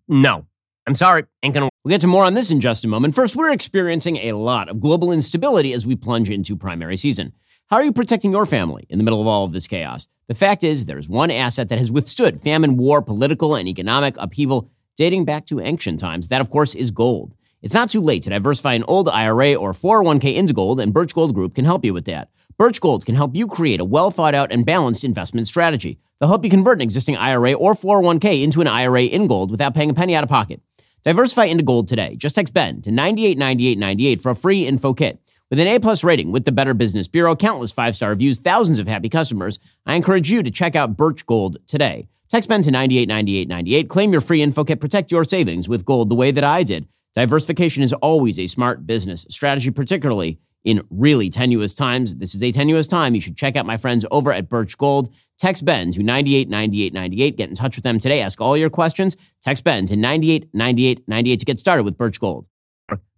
No. 0.10 0.46
I'm 0.88 0.96
sorry, 0.96 1.26
ain't 1.44 1.54
gonna. 1.54 1.70
We'll 1.84 1.92
get 1.92 2.02
to 2.02 2.08
more 2.08 2.26
on 2.26 2.34
this 2.34 2.50
in 2.50 2.60
just 2.60 2.84
a 2.84 2.88
moment. 2.88 3.14
First, 3.14 3.36
we're 3.36 3.52
experiencing 3.52 4.18
a 4.18 4.34
lot 4.34 4.68
of 4.68 4.80
global 4.80 5.12
instability 5.12 5.72
as 5.72 5.86
we 5.86 5.96
plunge 5.96 6.32
into 6.32 6.56
primary 6.56 6.98
season. 6.98 7.34
How 7.70 7.78
are 7.78 7.84
you 7.84 7.94
protecting 7.94 8.32
your 8.32 8.48
family 8.48 8.88
in 8.90 8.98
the 8.98 9.04
middle 9.04 9.22
of 9.22 9.28
all 9.28 9.46
of 9.46 9.54
this 9.54 9.68
chaos? 9.68 10.08
The 10.28 10.34
fact 10.34 10.64
is, 10.64 10.86
there's 10.86 11.08
one 11.08 11.30
asset 11.30 11.70
that 11.70 11.78
has 11.78 11.92
withstood 11.92 12.42
famine, 12.42 12.76
war, 12.76 13.04
political, 13.04 13.56
and 13.56 13.68
economic 13.68 14.16
upheaval 14.18 14.72
dating 14.98 15.26
back 15.26 15.46
to 15.46 15.62
ancient 15.62 16.00
times. 16.00 16.30
That, 16.30 16.42
of 16.42 16.50
course, 16.50 16.74
is 16.74 16.90
gold. 16.90 17.36
It's 17.62 17.74
not 17.74 17.90
too 17.90 18.00
late 18.00 18.24
to 18.24 18.30
diversify 18.30 18.74
an 18.74 18.86
old 18.88 19.10
IRA 19.10 19.54
or 19.54 19.74
401k 19.74 20.36
into 20.36 20.54
gold, 20.54 20.80
and 20.80 20.94
Birch 20.94 21.14
Gold 21.14 21.36
Group 21.36 21.56
can 21.56 21.66
help 21.66 21.84
you 21.84 21.94
with 21.94 22.06
that. 22.06 22.30
Birch 22.58 22.80
Gold 22.80 23.06
can 23.06 23.16
help 23.16 23.36
you 23.36 23.48
create 23.48 23.82
a 23.82 23.86
well 23.86 24.12
thought 24.12 24.34
out 24.34 24.52
and 24.52 24.66
balanced 24.66 25.04
investment 25.04 25.46
strategy. 25.48 26.00
They'll 26.20 26.30
help 26.30 26.46
you 26.46 26.50
convert 26.50 26.78
an 26.78 26.82
existing 26.82 27.18
IRA 27.18 27.54
or 27.54 27.74
401k 27.74 28.44
into 28.44 28.62
an 28.62 28.68
IRA 28.68 29.04
in 29.04 29.28
gold 29.28 29.52
without 29.52 29.76
paying 29.76 29.90
a 29.90 29.94
penny 29.94 30.16
out 30.16 30.24
of 30.24 30.30
pocket. 30.30 30.62
Diversify 31.04 31.46
into 31.46 31.64
gold 31.64 31.90
today. 31.90 32.16
Just 32.16 32.36
text 32.36 32.54
Ben 32.54 32.82
to 32.82 32.92
989898 32.92 34.20
for 34.22 34.30
a 34.30 34.36
free 34.36 34.66
info 34.66 34.94
kit. 34.94 35.20
With 35.50 35.60
an 35.60 35.68
A-plus 35.68 36.04
rating 36.04 36.32
with 36.32 36.46
the 36.46 36.52
Better 36.52 36.74
Business 36.74 37.08
Bureau, 37.08 37.36
countless 37.36 37.72
five-star 37.72 38.12
reviews, 38.12 38.40
thousands 38.40 38.80
of 38.80 38.88
happy 38.88 39.10
customers, 39.10 39.60
I 39.86 39.96
encourage 39.96 40.32
you 40.32 40.44
to 40.44 40.52
check 40.52 40.76
out 40.76 40.96
Birch 40.96 41.26
Gold 41.26 41.58
today. 41.68 42.08
Text 42.30 42.48
Ben 42.48 42.62
to 42.62 42.72
989898. 42.72 43.90
Claim 43.90 44.12
your 44.12 44.22
free 44.22 44.42
info 44.42 44.64
kit. 44.64 44.80
Protect 44.80 45.12
your 45.12 45.24
savings 45.26 45.68
with 45.68 45.86
gold 45.86 46.10
the 46.10 46.16
way 46.16 46.32
that 46.32 46.44
I 46.44 46.64
did. 46.64 46.88
Diversification 47.16 47.84
is 47.84 47.94
always 47.94 48.40
a 48.40 48.48
smart 48.48 48.86
business 48.86 49.26
strategy, 49.30 49.72
particularly 49.72 50.40
in 50.64 50.84
really 50.90 51.30
tenuous 51.30 51.74
times. 51.74 52.16
This 52.16 52.36
is 52.36 52.44
a 52.44 52.52
tenuous 52.52 52.88
time. 52.88 53.16
You 53.16 53.22
should 53.22 53.38
check 53.38 53.56
out 53.56 53.66
my 53.66 53.78
friends 53.78 54.06
over 54.12 54.32
at 54.32 54.50
Birch 54.50 54.78
Gold. 54.78 55.14
Text 55.38 55.66
Ben 55.66 55.92
to 55.92 56.04
989898. 56.04 57.38
Get 57.38 57.50
in 57.50 57.56
touch 57.56 57.78
with 57.78 57.84
them 57.84 57.98
today. 57.98 58.22
Ask 58.22 58.42
all 58.42 58.58
your 58.58 58.70
questions. 58.70 59.16
Text 59.42 59.64
Ben 59.64 59.86
to 59.88 59.96
989898 59.96 61.40
to 61.40 61.46
get 61.46 61.60
started 61.60 61.84
with 61.84 61.98
Birch 61.98 62.20
Gold. 62.20 62.46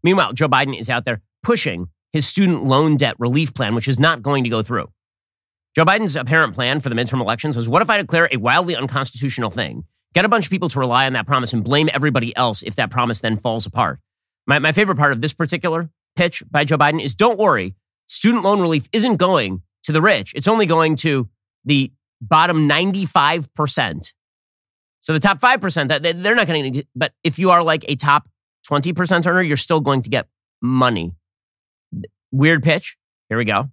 Meanwhile, 0.04 0.34
Joe 0.34 0.48
Biden 0.48 0.80
is 0.80 0.90
out 0.90 1.06
there 1.06 1.22
pushing 1.44 1.88
his 2.12 2.28
student 2.28 2.66
loan 2.66 2.98
debt 2.98 3.16
relief 3.20 3.54
plan, 3.54 3.74
which 3.76 3.88
is 3.88 4.00
not 4.00 4.22
going 4.22 4.44
to 4.44 4.50
go 4.50 4.62
through. 4.62 4.90
Joe 5.76 5.86
Biden's 5.86 6.18
apparent 6.18 6.54
plan 6.54 6.82
for 6.82 6.90
the 6.90 6.96
midterm 6.96 7.22
elections 7.22 7.56
was 7.56 7.70
what 7.70 7.82
if 7.82 7.90
I 7.90 7.98
declare 7.98 8.28
a 8.32 8.38
wildly 8.38 8.76
unconstitutional 8.76 9.50
thing, 9.50 9.86
get 10.14 10.26
a 10.26 10.30
bunch 10.30 10.46
of 10.46 10.52
people 10.52 10.70
to 10.70 10.80
rely 10.80 11.06
on 11.06 11.14
that 11.14 11.26
promise, 11.26 11.54
and 11.54 11.64
blame 11.64 11.90
everybody 11.94 12.36
else 12.36 12.64
if 12.64 12.76
that 12.76 12.90
promise 12.90 13.22
then 13.22 13.38
falls 13.38 13.66
apart? 13.66 14.00
My, 14.48 14.60
my 14.60 14.72
favorite 14.72 14.98
part 14.98 15.12
of 15.12 15.22
this 15.22 15.34
particular 15.34 15.90
pitch 16.16 16.44
by 16.50 16.64
Joe 16.66 16.78
Biden 16.78 17.02
is 17.02 17.16
don't 17.16 17.40
worry, 17.40 17.76
student 18.08 18.44
loan 18.44 18.60
relief 18.60 18.88
isn't 18.92 19.18
going 19.18 19.62
to 19.84 19.92
the 19.92 20.02
rich, 20.02 20.34
it's 20.36 20.48
only 20.48 20.66
going 20.66 20.96
to 20.98 21.30
the 21.66 21.92
bottom 22.22 22.68
95%. 22.70 24.14
So 25.00 25.14
the 25.14 25.20
top 25.20 25.40
5%, 25.40 25.88
that 25.88 26.04
they're 26.04 26.36
not 26.36 26.48
going 26.48 26.74
to, 26.74 26.84
but 26.96 27.14
if 27.24 27.40
you 27.40 27.50
are 27.50 27.64
like 27.64 27.86
a 27.88 27.96
top 27.96 28.30
20% 28.70 29.26
earner, 29.26 29.42
you're 29.42 29.58
still 29.58 29.82
going 29.82 30.04
to 30.04 30.10
get 30.10 30.28
money. 30.62 31.14
Weird 32.32 32.64
pitch. 32.64 32.98
Here 33.30 33.38
we 33.38 33.46
go. 33.46 33.72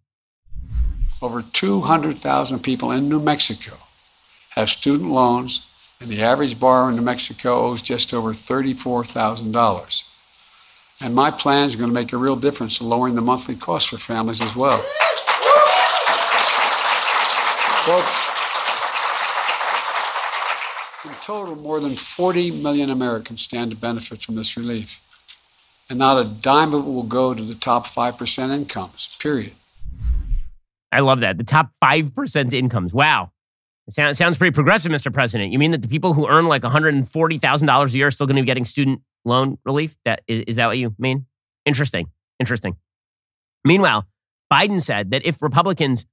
Over 1.21 1.43
200,000 1.43 2.61
people 2.61 2.91
in 2.93 3.09
New 3.09 3.21
Mexico 3.21 3.77
have 4.51 4.71
student 4.71 5.11
loans, 5.11 5.67
and 6.01 6.09
the 6.09 6.23
average 6.23 6.59
borrower 6.59 6.91
in 6.91 6.97
New 6.97 7.03
Mexico 7.03 7.55
owes 7.55 7.83
just 7.83 8.15
over 8.15 8.33
$34,000. 8.33 10.05
And 11.01 11.15
my 11.15 11.31
plan 11.31 11.65
is 11.65 11.77
going 11.77 11.91
to 11.91 11.95
make 11.95 12.13
a 12.13 12.17
real 12.17 12.37
difference 12.37 12.81
in 12.81 12.89
lowering 12.89 13.15
the 13.15 13.21
monthly 13.21 13.55
cost 13.55 13.89
for 13.89 13.99
families 13.99 14.41
as 14.41 14.57
well. 14.57 14.79
Folks, 17.87 18.25
in 21.05 21.15
total, 21.23 21.57
more 21.57 21.81
than 21.81 21.95
40 21.95 22.51
million 22.63 22.91
Americans 22.91 23.43
stand 23.43 23.71
to 23.71 23.77
benefit 23.77 24.21
from 24.21 24.35
this 24.35 24.57
relief 24.57 25.01
and 25.91 25.99
not 25.99 26.21
a 26.21 26.29
dime 26.29 26.75
of 26.75 26.87
it 26.87 26.91
will 26.91 27.03
go 27.03 27.35
to 27.35 27.43
the 27.43 27.55
top 27.55 27.87
5% 27.87 28.51
incomes, 28.51 29.17
period. 29.19 29.53
I 30.93 31.01
love 31.01 31.21
that. 31.21 31.39
The 31.39 31.45
top 31.45 31.71
5% 31.83 32.53
incomes. 32.53 32.95
Wow. 32.95 33.31
It 33.89 34.17
sounds, 34.17 34.37
pretty 34.37 34.55
progressive, 34.55 34.93
Mr. 34.93 35.11
President. 35.11 35.51
You 35.51 35.59
mean 35.59 35.71
that 35.71 35.81
the 35.81 35.89
people 35.89 36.13
who 36.13 36.29
earn 36.29 36.47
like 36.47 36.61
$140,000 36.61 37.87
a 37.87 37.97
year 37.97 38.07
are 38.07 38.11
still 38.11 38.27
going 38.27 38.37
to 38.37 38.43
be 38.43 38.47
getting 38.47 38.67
student 38.67 39.01
loan 39.25 39.57
relief? 39.65 39.97
That 40.05 40.21
is, 40.29 40.41
is 40.41 40.57
that 40.57 40.67
what 40.67 40.77
you 40.77 40.95
mean? 40.99 41.25
Interesting. 41.65 42.11
Interesting. 42.39 42.77
Meanwhile, 43.65 44.07
Biden 44.53 44.83
said 44.83 45.11
that 45.13 45.25
if 45.25 45.41
Republicans 45.41 46.05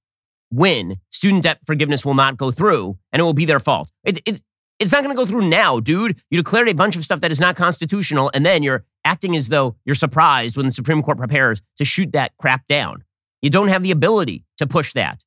win, 0.52 0.98
student 1.10 1.44
debt 1.44 1.60
forgiveness 1.66 2.06
will 2.06 2.14
not 2.14 2.38
go 2.38 2.50
through 2.50 2.98
and 3.12 3.20
it 3.20 3.24
will 3.24 3.34
be 3.34 3.46
their 3.46 3.60
fault. 3.60 3.92
It, 4.06 4.20
it, 4.26 4.42
it's 4.80 4.94
not 4.94 5.04
going 5.04 5.16
to 5.16 5.22
go 5.22 5.26
through 5.26 5.50
now, 5.50 5.82
dude. 5.82 6.22
You 6.30 6.38
declared 6.38 6.70
a 6.70 6.74
bunch 6.74 6.96
of 6.96 7.04
stuff 7.04 7.20
that 7.22 7.32
is 7.32 7.40
not 7.42 7.56
constitutional, 7.58 8.32
and 8.34 8.46
then 8.46 8.64
you're 8.64 8.86
acting 9.04 9.36
as 9.36 9.50
though 9.50 9.76
you're 9.86 9.96
surprised 9.96 10.56
when 10.56 10.66
the 10.66 10.72
Supreme 10.72 11.02
Court 11.02 11.18
prepares 11.18 11.62
to 11.78 11.86
shoot 11.86 12.12
that 12.14 12.32
crap 12.38 12.68
down. 12.68 13.04
You 13.42 13.50
don't 13.50 13.68
have 13.68 13.84
the 13.84 13.92
ability 13.92 14.44
to 14.58 14.68
push 14.68 14.94
that. 14.94 15.24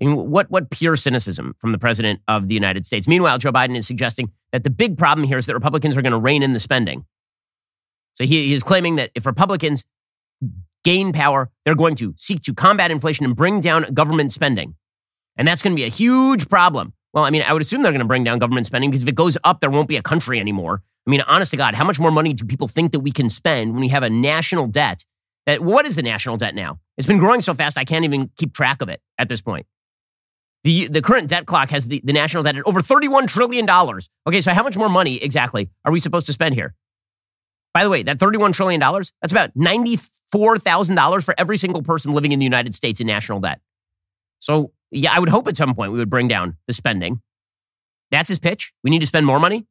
I 0.00 0.06
mean, 0.06 0.30
what, 0.30 0.50
what 0.50 0.70
pure 0.70 0.96
cynicism 0.96 1.54
from 1.58 1.72
the 1.72 1.78
president 1.78 2.20
of 2.26 2.48
the 2.48 2.54
United 2.54 2.86
States. 2.86 3.06
Meanwhile, 3.06 3.38
Joe 3.38 3.52
Biden 3.52 3.76
is 3.76 3.86
suggesting 3.86 4.30
that 4.52 4.64
the 4.64 4.70
big 4.70 4.96
problem 4.96 5.26
here 5.26 5.38
is 5.38 5.46
that 5.46 5.54
Republicans 5.54 5.96
are 5.96 6.02
going 6.02 6.12
to 6.12 6.18
rein 6.18 6.42
in 6.42 6.52
the 6.52 6.60
spending. 6.60 7.04
So 8.14 8.24
he, 8.24 8.46
he 8.46 8.54
is 8.54 8.62
claiming 8.62 8.96
that 8.96 9.10
if 9.14 9.26
Republicans 9.26 9.84
gain 10.84 11.12
power, 11.12 11.50
they're 11.64 11.74
going 11.74 11.96
to 11.96 12.14
seek 12.16 12.42
to 12.42 12.54
combat 12.54 12.90
inflation 12.90 13.26
and 13.26 13.36
bring 13.36 13.60
down 13.60 13.82
government 13.92 14.32
spending. 14.32 14.74
And 15.36 15.46
that's 15.46 15.60
going 15.60 15.76
to 15.76 15.80
be 15.80 15.84
a 15.84 15.90
huge 15.90 16.48
problem 16.48 16.94
well, 17.12 17.24
I 17.24 17.30
mean, 17.30 17.42
I 17.42 17.52
would 17.52 17.62
assume 17.62 17.82
they're 17.82 17.92
going 17.92 18.00
to 18.00 18.06
bring 18.06 18.24
down 18.24 18.38
government 18.38 18.66
spending 18.66 18.90
because 18.90 19.02
if 19.02 19.08
it 19.08 19.14
goes 19.14 19.36
up, 19.42 19.60
there 19.60 19.70
won't 19.70 19.88
be 19.88 19.96
a 19.96 20.02
country 20.02 20.38
anymore. 20.38 20.82
I 21.06 21.10
mean, 21.10 21.22
honest 21.22 21.50
to 21.52 21.56
God, 21.56 21.74
how 21.74 21.84
much 21.84 21.98
more 21.98 22.10
money 22.10 22.32
do 22.32 22.44
people 22.44 22.68
think 22.68 22.92
that 22.92 23.00
we 23.00 23.10
can 23.10 23.28
spend 23.28 23.72
when 23.72 23.80
we 23.80 23.88
have 23.88 24.02
a 24.02 24.10
national 24.10 24.66
debt? 24.68 25.04
That 25.46 25.62
what 25.62 25.86
is 25.86 25.96
the 25.96 26.02
national 26.02 26.36
debt 26.36 26.54
now? 26.54 26.78
It's 26.96 27.06
been 27.06 27.18
growing 27.18 27.40
so 27.40 27.54
fast 27.54 27.78
I 27.78 27.84
can't 27.84 28.04
even 28.04 28.30
keep 28.36 28.52
track 28.52 28.82
of 28.82 28.88
it 28.88 29.00
at 29.18 29.28
this 29.28 29.40
point. 29.40 29.66
The 30.64 30.88
the 30.88 31.00
current 31.00 31.28
debt 31.28 31.46
clock 31.46 31.70
has 31.70 31.86
the, 31.86 32.00
the 32.04 32.12
national 32.12 32.42
debt 32.42 32.56
at 32.56 32.66
over 32.66 32.82
$31 32.82 33.26
trillion. 33.26 33.68
Okay, 34.26 34.40
so 34.40 34.52
how 34.52 34.62
much 34.62 34.76
more 34.76 34.88
money 34.88 35.16
exactly 35.16 35.70
are 35.84 35.92
we 35.92 36.00
supposed 36.00 36.26
to 36.26 36.32
spend 36.32 36.54
here? 36.54 36.74
By 37.72 37.84
the 37.84 37.90
way, 37.90 38.02
that 38.02 38.18
$31 38.18 38.52
trillion, 38.52 38.80
that's 38.80 39.32
about 39.32 39.54
$94,000 39.56 41.24
for 41.24 41.34
every 41.38 41.56
single 41.56 41.82
person 41.82 42.12
living 42.12 42.32
in 42.32 42.38
the 42.40 42.44
United 42.44 42.74
States 42.74 43.00
in 43.00 43.06
national 43.06 43.40
debt. 43.40 43.60
So 44.40 44.72
yeah, 44.90 45.12
I 45.14 45.20
would 45.20 45.28
hope 45.28 45.46
at 45.48 45.56
some 45.56 45.74
point 45.74 45.92
we 45.92 45.98
would 45.98 46.10
bring 46.10 46.28
down 46.28 46.56
the 46.66 46.72
spending. 46.72 47.22
That's 48.10 48.28
his 48.28 48.38
pitch. 48.38 48.72
We 48.82 48.90
need 48.90 49.00
to 49.00 49.06
spend 49.06 49.24
more 49.24 49.38
money. 49.38 49.66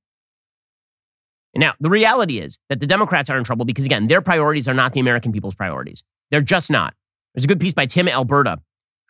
now, 1.55 1.73
the 1.79 1.89
reality 1.89 2.39
is 2.39 2.57
that 2.69 2.79
the 2.79 2.87
Democrats 2.87 3.29
are 3.29 3.37
in 3.37 3.43
trouble 3.43 3.65
because, 3.65 3.85
again, 3.85 4.07
their 4.07 4.21
priorities 4.21 4.67
are 4.67 4.73
not 4.73 4.93
the 4.93 5.01
American 5.01 5.31
people's 5.31 5.55
priorities. 5.55 6.03
They're 6.31 6.41
just 6.41 6.71
not. 6.71 6.93
There's 7.33 7.43
a 7.43 7.47
good 7.47 7.59
piece 7.59 7.73
by 7.73 7.85
Tim 7.85 8.07
Alberta, 8.07 8.59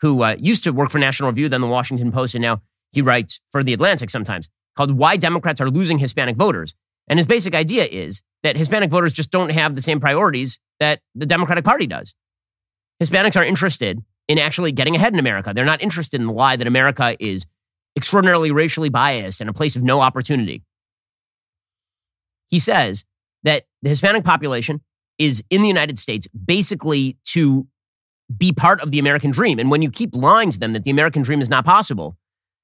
who 0.01 0.23
uh, 0.23 0.35
used 0.39 0.63
to 0.63 0.71
work 0.71 0.89
for 0.89 0.99
National 0.99 1.29
Review, 1.29 1.49
then 1.49 1.61
the 1.61 1.67
Washington 1.67 2.11
Post, 2.11 2.35
and 2.35 2.41
now 2.41 2.61
he 2.91 3.01
writes 3.01 3.39
for 3.51 3.63
The 3.63 3.73
Atlantic 3.73 4.09
sometimes, 4.09 4.49
called 4.75 4.91
Why 4.91 5.17
Democrats 5.17 5.61
Are 5.61 5.69
Losing 5.69 5.99
Hispanic 5.99 6.35
Voters. 6.35 6.73
And 7.07 7.19
his 7.19 7.25
basic 7.25 7.55
idea 7.55 7.85
is 7.85 8.21
that 8.43 8.55
Hispanic 8.55 8.89
voters 8.89 9.13
just 9.13 9.31
don't 9.31 9.49
have 9.49 9.75
the 9.75 9.81
same 9.81 9.99
priorities 9.99 10.59
that 10.79 11.01
the 11.15 11.25
Democratic 11.25 11.65
Party 11.65 11.87
does. 11.87 12.13
Hispanics 13.01 13.35
are 13.35 13.43
interested 13.43 14.03
in 14.27 14.37
actually 14.37 14.71
getting 14.71 14.95
ahead 14.95 15.13
in 15.13 15.19
America. 15.19 15.51
They're 15.53 15.65
not 15.65 15.81
interested 15.81 16.19
in 16.19 16.27
the 16.27 16.33
lie 16.33 16.55
that 16.55 16.67
America 16.67 17.15
is 17.19 17.45
extraordinarily 17.95 18.51
racially 18.51 18.89
biased 18.89 19.41
and 19.41 19.49
a 19.49 19.53
place 19.53 19.75
of 19.75 19.83
no 19.83 20.01
opportunity. 20.01 20.63
He 22.49 22.59
says 22.59 23.05
that 23.43 23.65
the 23.81 23.89
Hispanic 23.89 24.23
population 24.23 24.81
is 25.17 25.43
in 25.49 25.61
the 25.61 25.67
United 25.67 25.97
States 25.97 26.27
basically 26.27 27.17
to 27.25 27.67
be 28.37 28.51
part 28.51 28.81
of 28.81 28.91
the 28.91 28.99
American 28.99 29.31
dream. 29.31 29.59
And 29.59 29.71
when 29.71 29.81
you 29.81 29.91
keep 29.91 30.15
lying 30.15 30.51
to 30.51 30.59
them 30.59 30.73
that 30.73 30.83
the 30.83 30.91
American 30.91 31.21
dream 31.21 31.41
is 31.41 31.49
not 31.49 31.65
possible, 31.65 32.17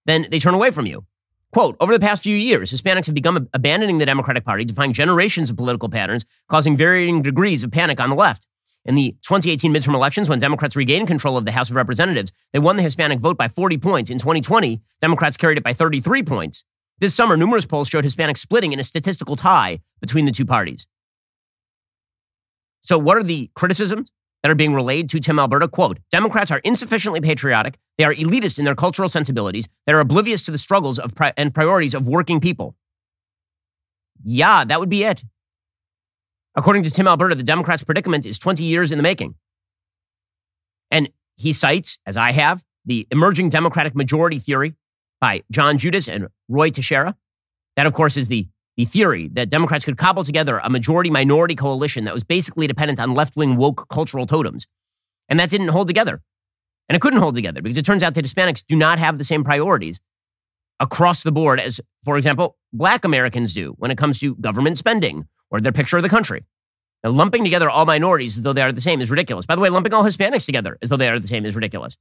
then 0.05 0.27
they 0.29 0.39
turn 0.39 0.53
away 0.53 0.71
from 0.71 0.85
you. 0.85 1.05
Quote, 1.51 1.77
over 1.79 1.93
the 1.93 1.99
past 1.99 2.21
few 2.21 2.35
years, 2.35 2.71
Hispanics 2.71 3.05
have 3.05 3.15
begun 3.15 3.47
abandoning 3.53 3.97
the 3.97 4.05
Democratic 4.05 4.43
Party, 4.43 4.65
defying 4.65 4.93
generations 4.93 5.49
of 5.49 5.57
political 5.57 5.89
patterns, 5.89 6.25
causing 6.49 6.75
varying 6.75 7.21
degrees 7.21 7.63
of 7.63 7.71
panic 7.71 7.99
on 7.99 8.09
the 8.09 8.15
left. 8.15 8.45
In 8.83 8.93
the 8.93 9.13
2018 9.23 9.73
midterm 9.73 9.95
elections, 9.95 10.29
when 10.29 10.37
Democrats 10.37 10.75
regained 10.75 11.07
control 11.07 11.37
of 11.37 11.45
the 11.45 11.51
House 11.51 11.69
of 11.69 11.75
Representatives, 11.75 12.31
they 12.53 12.59
won 12.59 12.75
the 12.75 12.83
Hispanic 12.83 13.19
vote 13.19 13.37
by 13.37 13.47
40 13.47 13.77
points. 13.79 14.11
In 14.11 14.19
2020, 14.19 14.81
Democrats 15.01 15.37
carried 15.37 15.57
it 15.57 15.63
by 15.63 15.73
33 15.73 16.23
points. 16.23 16.63
This 16.99 17.15
summer, 17.15 17.35
numerous 17.35 17.65
polls 17.65 17.89
showed 17.89 18.05
Hispanics 18.05 18.37
splitting 18.37 18.73
in 18.73 18.79
a 18.79 18.83
statistical 18.83 19.35
tie 19.35 19.79
between 20.01 20.25
the 20.25 20.31
two 20.31 20.45
parties. 20.45 20.85
So, 22.81 22.99
what 22.99 23.17
are 23.17 23.23
the 23.23 23.49
criticisms 23.55 24.11
that 24.45 24.51
are 24.51 24.55
being 24.55 24.75
relayed 24.75 25.09
to 25.09 25.19
Tim 25.19 25.39
Alberta? 25.39 25.67
Quote 25.67 25.97
Democrats 26.11 26.51
are 26.51 26.59
insufficiently 26.59 27.19
patriotic. 27.19 27.79
They 27.97 28.03
are 28.03 28.13
elitist 28.13 28.59
in 28.59 28.65
their 28.65 28.75
cultural 28.75 29.09
sensibilities. 29.09 29.67
They 29.87 29.93
are 29.93 29.99
oblivious 29.99 30.43
to 30.43 30.51
the 30.51 30.59
struggles 30.59 30.99
of 30.99 31.15
pri- 31.15 31.33
and 31.35 31.51
priorities 31.51 31.95
of 31.95 32.07
working 32.07 32.39
people. 32.39 32.75
Yeah, 34.23 34.63
that 34.63 34.79
would 34.79 34.89
be 34.89 35.03
it. 35.03 35.23
According 36.53 36.83
to 36.83 36.91
Tim 36.91 37.07
Alberta, 37.07 37.33
the 37.33 37.41
Democrats' 37.41 37.83
predicament 37.83 38.27
is 38.27 38.37
20 38.37 38.63
years 38.63 38.91
in 38.91 38.99
the 38.99 39.03
making. 39.03 39.33
And 40.91 41.09
he 41.37 41.51
cites, 41.51 41.97
as 42.05 42.15
I 42.15 42.31
have, 42.31 42.63
the 42.85 43.07
emerging 43.09 43.49
Democratic 43.49 43.95
majority 43.95 44.37
theory 44.37 44.75
by 45.19 45.41
John 45.49 45.79
Judis 45.79 46.07
and 46.07 46.27
Ruy 46.51 46.71
Teixeira. 46.71 47.15
That, 47.77 47.87
of 47.87 47.93
course, 47.93 48.15
is 48.15 48.27
the, 48.27 48.47
the 48.77 48.85
theory 48.85 49.29
that 49.33 49.49
Democrats 49.49 49.85
could 49.85 49.97
cobble 49.97 50.23
together 50.23 50.59
a 50.59 50.69
majority 50.69 51.09
minority 51.09 51.55
coalition 51.55 52.03
that 52.05 52.13
was 52.13 52.23
basically 52.23 52.67
dependent 52.67 52.99
on 52.99 53.13
left 53.13 53.35
wing 53.35 53.55
woke 53.55 53.87
cultural 53.89 54.25
totems. 54.25 54.67
And 55.29 55.39
that 55.39 55.49
didn't 55.49 55.69
hold 55.69 55.87
together. 55.87 56.21
And 56.87 56.95
it 56.95 57.01
couldn't 57.01 57.19
hold 57.19 57.35
together 57.35 57.61
because 57.61 57.77
it 57.77 57.85
turns 57.85 58.03
out 58.03 58.13
that 58.13 58.25
Hispanics 58.25 58.63
do 58.65 58.75
not 58.75 58.99
have 58.99 59.17
the 59.17 59.23
same 59.23 59.43
priorities 59.43 59.99
across 60.79 61.23
the 61.23 61.31
board 61.31 61.59
as, 61.59 61.79
for 62.03 62.17
example, 62.17 62.57
black 62.73 63.05
Americans 63.05 63.53
do 63.53 63.73
when 63.77 63.91
it 63.91 63.97
comes 63.97 64.19
to 64.19 64.35
government 64.35 64.77
spending 64.77 65.27
or 65.49 65.61
their 65.61 65.71
picture 65.71 65.97
of 65.97 66.03
the 66.03 66.09
country. 66.09 66.43
Now, 67.03 67.11
lumping 67.11 67.43
together 67.43 67.69
all 67.69 67.85
minorities 67.85 68.37
as 68.37 68.43
though 68.43 68.53
they 68.53 68.61
are 68.61 68.71
the 68.71 68.81
same 68.81 69.01
is 69.01 69.09
ridiculous. 69.09 69.45
By 69.45 69.55
the 69.55 69.61
way, 69.61 69.69
lumping 69.69 69.93
all 69.93 70.03
Hispanics 70.03 70.45
together 70.45 70.77
as 70.81 70.89
though 70.89 70.97
they 70.97 71.09
are 71.09 71.19
the 71.19 71.27
same 71.27 71.45
is 71.45 71.55
ridiculous. 71.55 71.97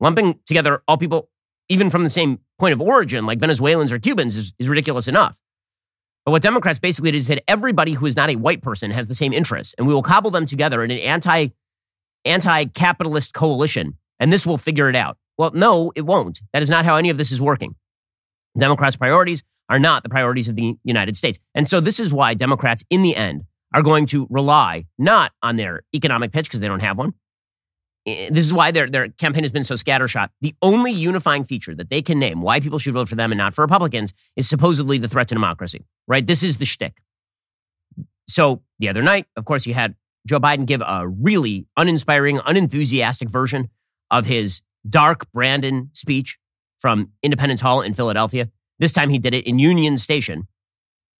Lumping 0.00 0.38
together 0.46 0.82
all 0.88 0.96
people, 0.96 1.28
even 1.68 1.90
from 1.90 2.02
the 2.02 2.10
same 2.10 2.38
point 2.58 2.72
of 2.72 2.80
origin, 2.80 3.26
like 3.26 3.38
Venezuelans 3.38 3.92
or 3.92 3.98
Cubans, 3.98 4.36
is, 4.36 4.52
is 4.58 4.68
ridiculous 4.68 5.06
enough. 5.06 5.38
But 6.24 6.32
what 6.32 6.42
Democrats 6.42 6.78
basically 6.78 7.10
did 7.10 7.18
is 7.18 7.26
that 7.26 7.42
everybody 7.48 7.92
who 7.94 8.06
is 8.06 8.16
not 8.16 8.30
a 8.30 8.36
white 8.36 8.62
person 8.62 8.90
has 8.90 9.08
the 9.08 9.14
same 9.14 9.32
interests, 9.32 9.74
and 9.76 9.86
we 9.86 9.94
will 9.94 10.02
cobble 10.02 10.30
them 10.30 10.46
together 10.46 10.82
in 10.84 10.90
an 10.90 10.98
anti 10.98 11.48
anti 12.24 12.66
capitalist 12.66 13.34
coalition, 13.34 13.96
and 14.20 14.32
this 14.32 14.46
will 14.46 14.58
figure 14.58 14.88
it 14.88 14.96
out. 14.96 15.16
Well, 15.38 15.50
no, 15.52 15.92
it 15.96 16.02
won't. 16.02 16.40
That 16.52 16.62
is 16.62 16.70
not 16.70 16.84
how 16.84 16.96
any 16.96 17.10
of 17.10 17.16
this 17.16 17.32
is 17.32 17.40
working. 17.40 17.74
Democrats' 18.56 18.96
priorities 18.96 19.42
are 19.68 19.78
not 19.78 20.02
the 20.02 20.08
priorities 20.08 20.48
of 20.48 20.56
the 20.56 20.76
United 20.84 21.16
States. 21.16 21.38
And 21.54 21.68
so 21.68 21.80
this 21.80 21.98
is 21.98 22.12
why 22.12 22.34
Democrats, 22.34 22.84
in 22.90 23.02
the 23.02 23.16
end, 23.16 23.44
are 23.74 23.82
going 23.82 24.06
to 24.06 24.26
rely 24.30 24.84
not 24.98 25.32
on 25.42 25.56
their 25.56 25.82
economic 25.94 26.30
pitch 26.30 26.46
because 26.46 26.60
they 26.60 26.68
don't 26.68 26.80
have 26.80 26.98
one. 26.98 27.14
This 28.04 28.44
is 28.44 28.52
why 28.52 28.72
their, 28.72 28.88
their 28.90 29.08
campaign 29.10 29.44
has 29.44 29.52
been 29.52 29.64
so 29.64 29.74
scattershot. 29.74 30.30
The 30.40 30.54
only 30.60 30.90
unifying 30.90 31.44
feature 31.44 31.74
that 31.74 31.88
they 31.88 32.02
can 32.02 32.18
name 32.18 32.42
why 32.42 32.58
people 32.58 32.80
should 32.80 32.94
vote 32.94 33.08
for 33.08 33.14
them 33.14 33.30
and 33.30 33.38
not 33.38 33.54
for 33.54 33.62
Republicans 33.62 34.12
is 34.34 34.48
supposedly 34.48 34.98
the 34.98 35.08
threat 35.08 35.28
to 35.28 35.34
democracy, 35.34 35.84
right? 36.08 36.26
This 36.26 36.42
is 36.42 36.56
the 36.56 36.64
shtick. 36.64 37.00
So 38.26 38.62
the 38.80 38.88
other 38.88 39.02
night, 39.02 39.26
of 39.36 39.44
course, 39.44 39.66
you 39.66 39.74
had 39.74 39.94
Joe 40.26 40.40
Biden 40.40 40.66
give 40.66 40.82
a 40.84 41.06
really 41.06 41.66
uninspiring, 41.76 42.40
unenthusiastic 42.44 43.28
version 43.28 43.68
of 44.10 44.26
his 44.26 44.62
dark 44.88 45.30
Brandon 45.32 45.90
speech 45.92 46.38
from 46.78 47.10
Independence 47.22 47.60
Hall 47.60 47.82
in 47.82 47.94
Philadelphia. 47.94 48.50
This 48.80 48.92
time 48.92 49.10
he 49.10 49.18
did 49.18 49.34
it 49.34 49.46
in 49.46 49.60
Union 49.60 49.96
Station 49.96 50.48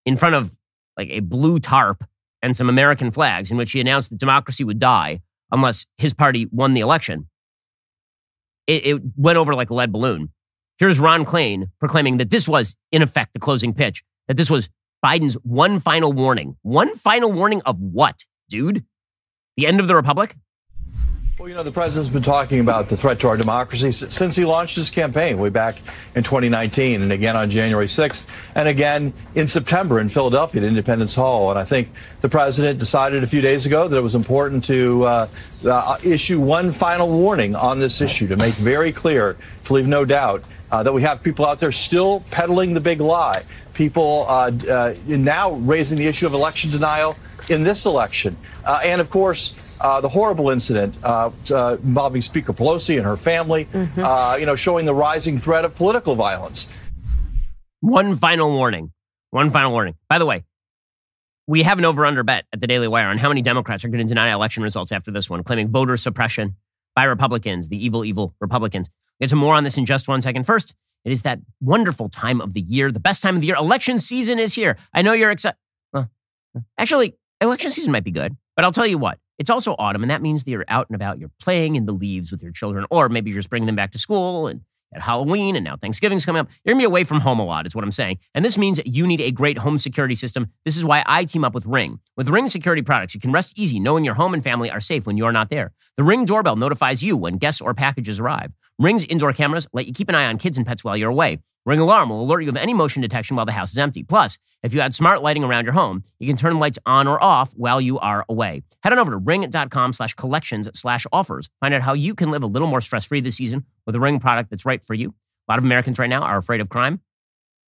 in 0.05 0.17
front 0.17 0.35
of 0.35 0.57
like 0.97 1.09
a 1.11 1.21
blue 1.21 1.61
tarp 1.61 2.05
and 2.43 2.57
some 2.57 2.69
American 2.69 3.13
flags 3.13 3.53
in 3.53 3.57
which 3.57 3.71
he 3.71 3.81
announced 3.81 4.11
that 4.11 4.19
democracy 4.19 4.65
would 4.65 4.81
die 4.81 5.21
unless 5.53 5.87
his 5.99 6.15
party 6.15 6.49
won 6.51 6.75
the 6.75 6.81
election. 6.81 7.29
It, 8.67 8.87
it 8.87 9.03
went 9.17 9.39
over 9.39 9.55
like 9.55 9.71
a 9.71 9.75
lead 9.75 9.93
balloon. 9.93 10.31
Here's 10.79 10.99
Ron 10.99 11.25
Klain 11.25 11.71
proclaiming 11.79 12.17
that 12.17 12.31
this 12.31 12.49
was, 12.49 12.77
in 12.91 13.03
effect, 13.03 13.35
the 13.35 13.39
closing 13.39 13.75
pitch, 13.75 14.03
that 14.27 14.37
this 14.37 14.51
was 14.51 14.69
Biden's 15.05 15.35
one 15.43 15.79
final 15.79 16.13
warning. 16.13 16.57
One 16.63 16.97
final 16.97 17.31
warning 17.31 17.63
of 17.67 17.79
what, 17.79 18.25
dude? 18.49 18.85
The 19.57 19.67
end 19.67 19.81
of 19.81 19.87
the 19.87 19.95
republic? 19.95 20.37
Well, 21.43 21.49
you 21.49 21.57
know, 21.57 21.65
the 21.65 21.73
president's 21.73 22.09
been 22.09 22.23
talking 22.23 22.61
about 22.61 22.87
the 22.87 22.97
threat 22.97 23.19
to 23.19 23.29
our 23.29 23.37
democracy 23.37 23.91
since 23.91 24.37
he 24.37 24.45
launched 24.45 24.77
his 24.77 24.91
campaign 24.91 25.39
way 25.39 25.49
back 25.49 25.77
in 26.15 26.23
2019 26.23 27.03
and 27.03 27.11
again 27.11 27.35
on 27.35 27.51
January 27.51 27.87
6th 27.87 28.29
and 28.55 28.69
again 28.69 29.13
in 29.35 29.49
September 29.49 29.99
in 29.99 30.09
Philadelphia 30.09 30.63
at 30.63 30.69
Independence 30.69 31.17
Hall. 31.17 31.51
And 31.51 31.59
I 31.59 31.65
think 31.65 31.91
the 32.21 32.29
president 32.29 32.79
decided 32.79 33.25
a 33.25 33.27
few 33.27 33.41
days 33.41 33.67
ago 33.67 33.89
that 33.89 33.97
it 33.97 34.03
was 34.03 34.15
important 34.15 34.63
to 34.67 35.05
uh, 35.05 35.29
uh, 35.67 35.99
issue 36.05 36.39
one 36.39 36.71
final 36.71 37.09
warning 37.09 37.57
on 37.57 37.81
this 37.81 38.01
issue 38.01 38.29
to 38.29 38.37
make 38.37 38.55
very 38.55 38.93
clear, 38.93 39.37
to 39.65 39.73
leave 39.73 39.89
no 39.89 40.05
doubt, 40.05 40.45
uh, 40.71 40.85
that 40.85 40.93
we 40.93 41.03
have 41.03 41.25
people 41.25 41.45
out 41.45 41.59
there 41.59 41.73
still 41.73 42.21
peddling 42.31 42.73
the 42.73 42.81
big 42.81 43.01
lie, 43.01 43.43
people 43.75 44.27
uh, 44.29 44.53
uh, 44.71 44.95
now 45.09 45.51
raising 45.55 45.99
the 45.99 46.07
issue 46.07 46.25
of 46.25 46.35
election 46.35 46.71
denial 46.71 47.17
in 47.49 47.65
this 47.65 47.85
election. 47.85 48.37
Uh, 48.65 48.81
and 48.85 49.01
of 49.01 49.11
course, 49.11 49.72
uh, 49.83 50.01
the 50.01 50.09
horrible 50.09 50.51
incident 50.51 50.97
uh, 51.03 51.31
uh, 51.51 51.77
involving 51.83 52.23
Speaker 52.23 52.53
Pelosi 52.53 52.97
and 52.97 53.05
her 53.05 53.17
family, 53.17 53.67
mm-hmm. 53.67 54.03
Uh, 54.03 54.37
you 54.37 54.47
know, 54.47 54.55
showing 54.55 54.87
the 54.87 54.95
rising 54.95 55.39
threat 55.39 55.65
of 55.65 55.75
political 55.75 56.15
violence. 56.15 56.69
One 57.81 58.17
final 58.17 58.51
warning. 58.53 58.93
One 59.31 59.51
final 59.51 59.73
warning. 59.73 59.97
By 60.09 60.19
the 60.19 60.27
way, 60.27 60.45
we 61.47 61.65
have 61.65 61.79
an 61.79 61.85
over 61.85 62.07
under 62.07 62.23
bet 62.23 62.47
at 62.53 62.61
the 62.61 62.67
Daily 62.67 62.87
Wire 62.87 63.09
on 63.09 63.19
how 63.19 63.29
many 63.29 63.43
Democrats 63.43 63.85
are 63.85 63.89
going 63.89 64.07
to 64.07 64.09
deny 64.09 64.33
election 64.33 64.63
results 64.63 64.93
after 64.93 65.11
this 65.11 65.29
one, 65.29 65.43
claiming 65.43 65.69
voter 65.69 65.97
suppression 65.97 66.57
by 66.95 67.05
Republicans, 67.05 67.69
the 67.69 67.85
evil, 67.85 68.05
evil 68.05 68.35
Republicans. 68.41 68.89
We'll 69.19 69.27
get 69.27 69.31
to 69.31 69.37
more 69.37 69.55
on 69.55 69.65
this 69.65 69.77
in 69.77 69.87
just 69.87 70.07
one 70.07 70.23
second. 70.23 70.45
First, 70.45 70.75
it 71.05 71.11
is 71.11 71.23
that 71.23 71.41
wonderful 71.61 72.09
time 72.09 72.41
of 72.41 72.53
the 72.53 72.61
year, 72.61 72.93
the 72.93 73.01
best 73.01 73.23
time 73.23 73.35
of 73.35 73.41
the 73.41 73.49
year. 73.49 73.57
Election 73.57 73.99
season 73.99 74.39
is 74.39 74.55
here. 74.55 74.77
I 74.95 75.03
know 75.03 75.13
you're 75.13 75.31
excited. 75.31 75.57
Well, 75.93 76.11
actually, 76.79 77.17
election 77.41 77.71
season 77.71 77.91
might 77.91 78.05
be 78.05 78.13
good, 78.13 78.37
but 78.55 78.65
I'll 78.65 78.71
tell 78.71 78.87
you 78.87 78.99
what, 78.99 79.19
it's 79.39 79.51
also 79.51 79.75
autumn, 79.79 80.03
and 80.03 80.11
that 80.11 80.23
means 80.23 80.45
that 80.45 80.51
you're 80.51 80.65
out 80.69 80.89
and 80.89 80.95
about, 80.95 81.19
you're 81.19 81.31
playing 81.41 81.77
in 81.77 81.87
the 81.87 81.93
leaves 81.93 82.31
with 82.31 82.43
your 82.43 82.53
children, 82.53 82.87
or 82.91 83.09
maybe 83.09 83.31
you're 83.31 83.39
just 83.39 83.51
bringing 83.51 83.67
them 83.67 83.77
back 83.77 83.93
to 83.93 83.99
school 83.99 84.47
and 84.47 84.61
at 84.95 85.01
Halloween, 85.01 85.57
and 85.57 85.65
now 85.65 85.77
Thanksgiving's 85.77 86.27
coming 86.27 86.41
up. 86.41 86.49
You're 86.65 86.75
gonna 86.75 86.83
be 86.83 86.87
away 86.87 87.05
from 87.05 87.21
home 87.21 87.39
a 87.39 87.45
lot, 87.45 87.67
is 87.67 87.75
what 87.75 87.85
I'm 87.85 87.91
saying. 87.93 88.19
And 88.35 88.45
this 88.45 88.59
means 88.59 88.81
you 88.85 89.07
need 89.07 89.21
a 89.21 89.31
great 89.31 89.59
home 89.59 89.79
security 89.79 90.15
system. 90.15 90.51
This 90.65 90.77
is 90.77 90.85
why 90.85 91.03
I 91.07 91.25
team 91.25 91.45
up 91.45 91.55
with 91.55 91.67
Ring. 91.67 92.01
With 92.17 92.29
Ring 92.29 92.49
security 92.49 92.83
products, 92.83 93.15
you 93.15 93.21
can 93.21 93.33
rest 93.33 93.59
easy 93.59 93.81
knowing 93.81 94.05
your 94.05 94.15
home 94.15 94.35
and 94.35 94.45
family 94.45 94.71
are 94.71 94.81
safe 94.81 95.07
when 95.07 95.17
you're 95.17 95.33
not 95.33 95.51
there. 95.51 95.73
The 95.97 96.05
Ring 96.05 96.25
doorbell 96.25 96.57
notifies 96.57 97.03
you 97.03 97.17
when 97.17 97.39
guests 97.39 97.61
or 97.61 97.75
packages 97.75 98.21
arrive. 98.21 98.53
Ring's 98.79 99.05
indoor 99.05 99.33
cameras 99.33 99.67
let 99.73 99.87
you 99.87 99.93
keep 99.93 100.09
an 100.09 100.15
eye 100.15 100.27
on 100.27 100.39
kids 100.39 100.57
and 100.57 100.67
pets 100.67 100.83
while 100.83 100.97
you're 100.97 101.11
away. 101.11 101.39
Ring 101.65 101.79
alarm 101.79 102.09
will 102.09 102.23
alert 102.23 102.41
you 102.41 102.49
of 102.49 102.57
any 102.57 102.75
motion 102.75 103.03
detection 103.03 103.37
while 103.37 103.47
the 103.47 103.53
house 103.53 103.71
is 103.71 103.79
empty. 103.79 104.03
Plus, 104.03 104.39
if 104.65 104.75
you 104.75 104.81
add 104.81 104.95
smart 104.95 105.23
lighting 105.23 105.45
around 105.45 105.65
your 105.65 105.75
home, 105.75 106.03
you 106.19 106.27
can 106.27 106.37
turn 106.37 106.59
lights 106.59 106.79
on 106.87 107.07
or 107.07 107.23
off 107.23 107.53
while 107.53 107.81
you 107.81 108.01
are 108.01 108.25
away. 108.29 108.63
Head 108.83 108.93
on 108.93 108.99
over 108.99 109.13
to 109.13 109.17
ring.com 109.17 109.93
slash 109.93 110.15
collections 110.15 110.69
slash 110.75 111.07
offers. 111.13 111.49
Find 111.61 111.73
out 111.73 111.83
how 111.83 111.93
you 111.93 112.17
can 112.17 112.33
live 112.33 112.43
a 112.43 112.49
little 112.49 112.67
more 112.67 112.81
stress-free 112.81 113.21
this 113.21 113.37
season 113.37 113.65
with 113.87 113.95
a 113.95 114.01
Ring 114.01 114.19
product 114.19 114.51
that's 114.51 114.65
right 114.65 114.83
for 114.83 114.95
you. 114.95 115.11
A 115.11 115.53
lot 115.53 115.59
of 115.59 115.65
Americans 115.65 115.99
right 116.01 116.11
now 116.11 116.23
are 116.23 116.39
afraid 116.39 116.61
of 116.61 116.69
crime. 116.69 117.01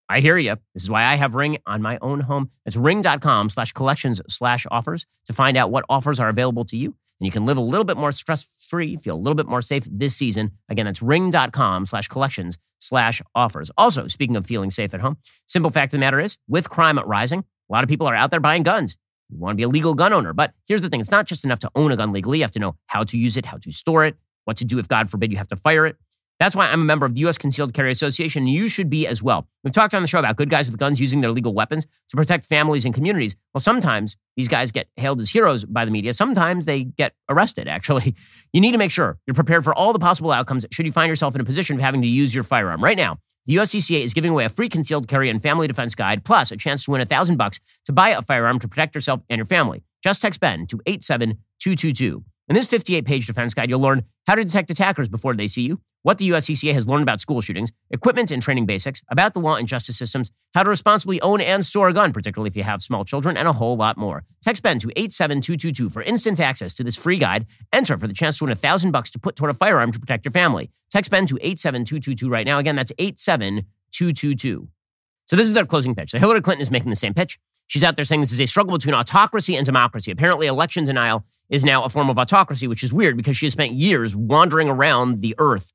I 0.08 0.20
hear 0.20 0.36
you. 0.36 0.56
This 0.74 0.82
is 0.82 0.90
why 0.90 1.04
I 1.04 1.14
have 1.14 1.34
Ring 1.36 1.58
on 1.64 1.80
my 1.80 1.98
own 2.02 2.20
home. 2.20 2.50
It's 2.66 2.76
ring.com 2.76 3.48
slash 3.48 3.72
collections 3.72 4.20
slash 4.28 4.66
offers 4.70 5.06
to 5.26 5.32
find 5.32 5.56
out 5.56 5.70
what 5.70 5.84
offers 5.88 6.18
are 6.18 6.28
available 6.28 6.64
to 6.66 6.76
you 6.76 6.94
and 7.20 7.26
you 7.26 7.30
can 7.30 7.46
live 7.46 7.56
a 7.56 7.62
little 7.62 7.84
bit 7.84 7.96
more 7.96 8.12
stress 8.12 8.46
free, 8.68 8.96
feel 8.96 9.14
a 9.14 9.18
little 9.18 9.34
bit 9.34 9.46
more 9.46 9.62
safe 9.62 9.84
this 9.90 10.16
season. 10.16 10.52
Again, 10.68 10.86
that's 10.86 11.02
ring.com 11.02 11.86
slash 11.86 12.08
collections 12.08 12.58
slash 12.78 13.22
offers. 13.34 13.70
Also, 13.78 14.08
speaking 14.08 14.36
of 14.36 14.46
feeling 14.46 14.70
safe 14.70 14.94
at 14.94 15.00
home, 15.00 15.16
simple 15.46 15.70
fact 15.70 15.92
of 15.92 15.98
the 15.98 16.00
matter 16.00 16.20
is 16.20 16.36
with 16.48 16.68
crime 16.68 16.98
rising, 16.98 17.40
a 17.40 17.72
lot 17.72 17.84
of 17.84 17.88
people 17.88 18.06
are 18.06 18.14
out 18.14 18.30
there 18.30 18.40
buying 18.40 18.62
guns. 18.62 18.96
You 19.30 19.38
want 19.38 19.54
to 19.54 19.56
be 19.56 19.62
a 19.62 19.68
legal 19.68 19.94
gun 19.94 20.12
owner. 20.12 20.32
But 20.32 20.52
here's 20.66 20.82
the 20.82 20.88
thing 20.88 21.00
it's 21.00 21.10
not 21.10 21.26
just 21.26 21.44
enough 21.44 21.60
to 21.60 21.70
own 21.74 21.92
a 21.92 21.96
gun 21.96 22.12
legally. 22.12 22.38
You 22.38 22.44
have 22.44 22.50
to 22.52 22.58
know 22.58 22.76
how 22.86 23.04
to 23.04 23.18
use 23.18 23.36
it, 23.36 23.46
how 23.46 23.56
to 23.58 23.72
store 23.72 24.04
it, 24.04 24.16
what 24.44 24.56
to 24.58 24.64
do 24.64 24.78
if, 24.78 24.88
God 24.88 25.10
forbid, 25.10 25.32
you 25.32 25.38
have 25.38 25.48
to 25.48 25.56
fire 25.56 25.86
it. 25.86 25.96
That's 26.40 26.56
why 26.56 26.66
I'm 26.66 26.82
a 26.82 26.84
member 26.84 27.06
of 27.06 27.14
the 27.14 27.20
U.S. 27.20 27.38
Concealed 27.38 27.74
Carry 27.74 27.92
Association, 27.92 28.48
you 28.48 28.68
should 28.68 28.90
be 28.90 29.06
as 29.06 29.22
well. 29.22 29.48
We've 29.62 29.72
talked 29.72 29.94
on 29.94 30.02
the 30.02 30.08
show 30.08 30.18
about 30.18 30.36
good 30.36 30.50
guys 30.50 30.68
with 30.68 30.78
guns 30.78 31.00
using 31.00 31.20
their 31.20 31.30
legal 31.30 31.54
weapons 31.54 31.86
to 32.08 32.16
protect 32.16 32.44
families 32.44 32.84
and 32.84 32.92
communities. 32.92 33.36
Well, 33.52 33.60
sometimes 33.60 34.16
these 34.36 34.48
guys 34.48 34.72
get 34.72 34.88
hailed 34.96 35.20
as 35.20 35.30
heroes 35.30 35.64
by 35.64 35.84
the 35.84 35.90
media. 35.90 36.12
Sometimes 36.14 36.66
they 36.66 36.84
get 36.84 37.14
arrested, 37.28 37.68
actually. 37.68 38.14
You 38.52 38.60
need 38.60 38.70
to 38.70 38.78
make 38.78 38.92
sure 38.92 39.18
you're 39.26 39.34
prepared 39.34 39.64
for 39.64 39.74
all 39.74 39.92
the 39.92 39.98
possible 39.98 40.30
outcomes 40.30 40.64
should 40.70 40.86
you 40.86 40.92
find 40.92 41.08
yourself 41.08 41.34
in 41.34 41.40
a 41.40 41.44
position 41.44 41.74
of 41.74 41.82
having 41.82 42.02
to 42.02 42.06
use 42.06 42.32
your 42.32 42.44
firearm. 42.44 42.84
Right 42.84 42.96
now, 42.96 43.18
the 43.46 43.56
USCCA 43.56 44.04
is 44.04 44.14
giving 44.14 44.30
away 44.30 44.44
a 44.44 44.48
free 44.48 44.68
concealed 44.68 45.08
carry 45.08 45.28
and 45.28 45.42
family 45.42 45.66
defense 45.66 45.96
guide, 45.96 46.24
plus 46.24 46.52
a 46.52 46.56
chance 46.56 46.84
to 46.84 46.92
win 46.92 47.00
a 47.00 47.04
thousand 47.04 47.36
bucks 47.36 47.58
to 47.86 47.92
buy 47.92 48.10
a 48.10 48.22
firearm 48.22 48.60
to 48.60 48.68
protect 48.68 48.94
yourself 48.94 49.22
and 49.28 49.38
your 49.38 49.44
family. 49.44 49.82
Just 50.04 50.22
text 50.22 50.38
Ben 50.38 50.66
to 50.68 50.80
87222. 50.86 52.24
In 52.46 52.54
this 52.54 52.66
58 52.66 53.06
page 53.06 53.26
defense 53.26 53.54
guide, 53.54 53.70
you'll 53.70 53.80
learn 53.80 54.04
how 54.26 54.34
to 54.34 54.44
detect 54.44 54.68
attackers 54.68 55.08
before 55.08 55.34
they 55.34 55.48
see 55.48 55.62
you, 55.62 55.80
what 56.02 56.18
the 56.18 56.28
USCCA 56.28 56.74
has 56.74 56.86
learned 56.86 57.02
about 57.02 57.18
school 57.18 57.40
shootings, 57.40 57.72
equipment 57.90 58.30
and 58.30 58.42
training 58.42 58.66
basics, 58.66 59.00
about 59.10 59.32
the 59.32 59.40
law 59.40 59.54
and 59.56 59.66
justice 59.66 59.96
systems, 59.96 60.30
how 60.52 60.62
to 60.62 60.68
responsibly 60.68 61.18
own 61.22 61.40
and 61.40 61.64
store 61.64 61.88
a 61.88 61.94
gun, 61.94 62.12
particularly 62.12 62.48
if 62.48 62.56
you 62.56 62.62
have 62.62 62.82
small 62.82 63.02
children, 63.02 63.38
and 63.38 63.48
a 63.48 63.52
whole 63.54 63.78
lot 63.78 63.96
more. 63.96 64.24
Text 64.42 64.62
Ben 64.62 64.78
to 64.80 64.90
87222 64.94 65.88
for 65.88 66.02
instant 66.02 66.38
access 66.38 66.74
to 66.74 66.84
this 66.84 66.98
free 66.98 67.16
guide. 67.16 67.46
Enter 67.72 67.96
for 67.96 68.06
the 68.06 68.12
chance 68.12 68.36
to 68.36 68.44
win 68.44 68.52
a 68.52 68.56
thousand 68.56 68.90
bucks 68.90 69.10
to 69.12 69.18
put 69.18 69.36
toward 69.36 69.50
a 69.50 69.54
firearm 69.54 69.90
to 69.92 69.98
protect 69.98 70.26
your 70.26 70.32
family. 70.32 70.70
Text 70.90 71.10
Ben 71.10 71.24
to 71.26 71.38
87222 71.40 72.28
right 72.28 72.46
now. 72.46 72.58
Again, 72.58 72.76
that's 72.76 72.92
87222. 72.98 74.68
So 75.26 75.36
this 75.36 75.46
is 75.46 75.54
their 75.54 75.66
closing 75.66 75.94
pitch. 75.94 76.10
So 76.10 76.18
Hillary 76.18 76.42
Clinton 76.42 76.62
is 76.62 76.70
making 76.70 76.90
the 76.90 76.96
same 76.96 77.14
pitch. 77.14 77.38
She's 77.66 77.82
out 77.82 77.96
there 77.96 78.04
saying 78.04 78.20
this 78.20 78.32
is 78.32 78.40
a 78.40 78.46
struggle 78.46 78.76
between 78.76 78.94
autocracy 78.94 79.56
and 79.56 79.64
democracy. 79.64 80.10
Apparently, 80.10 80.46
election 80.46 80.84
denial 80.84 81.24
is 81.48 81.64
now 81.64 81.84
a 81.84 81.88
form 81.88 82.10
of 82.10 82.18
autocracy, 82.18 82.68
which 82.68 82.82
is 82.82 82.92
weird 82.92 83.16
because 83.16 83.36
she 83.36 83.46
has 83.46 83.52
spent 83.52 83.72
years 83.72 84.14
wandering 84.14 84.68
around 84.68 85.22
the 85.22 85.34
earth 85.38 85.72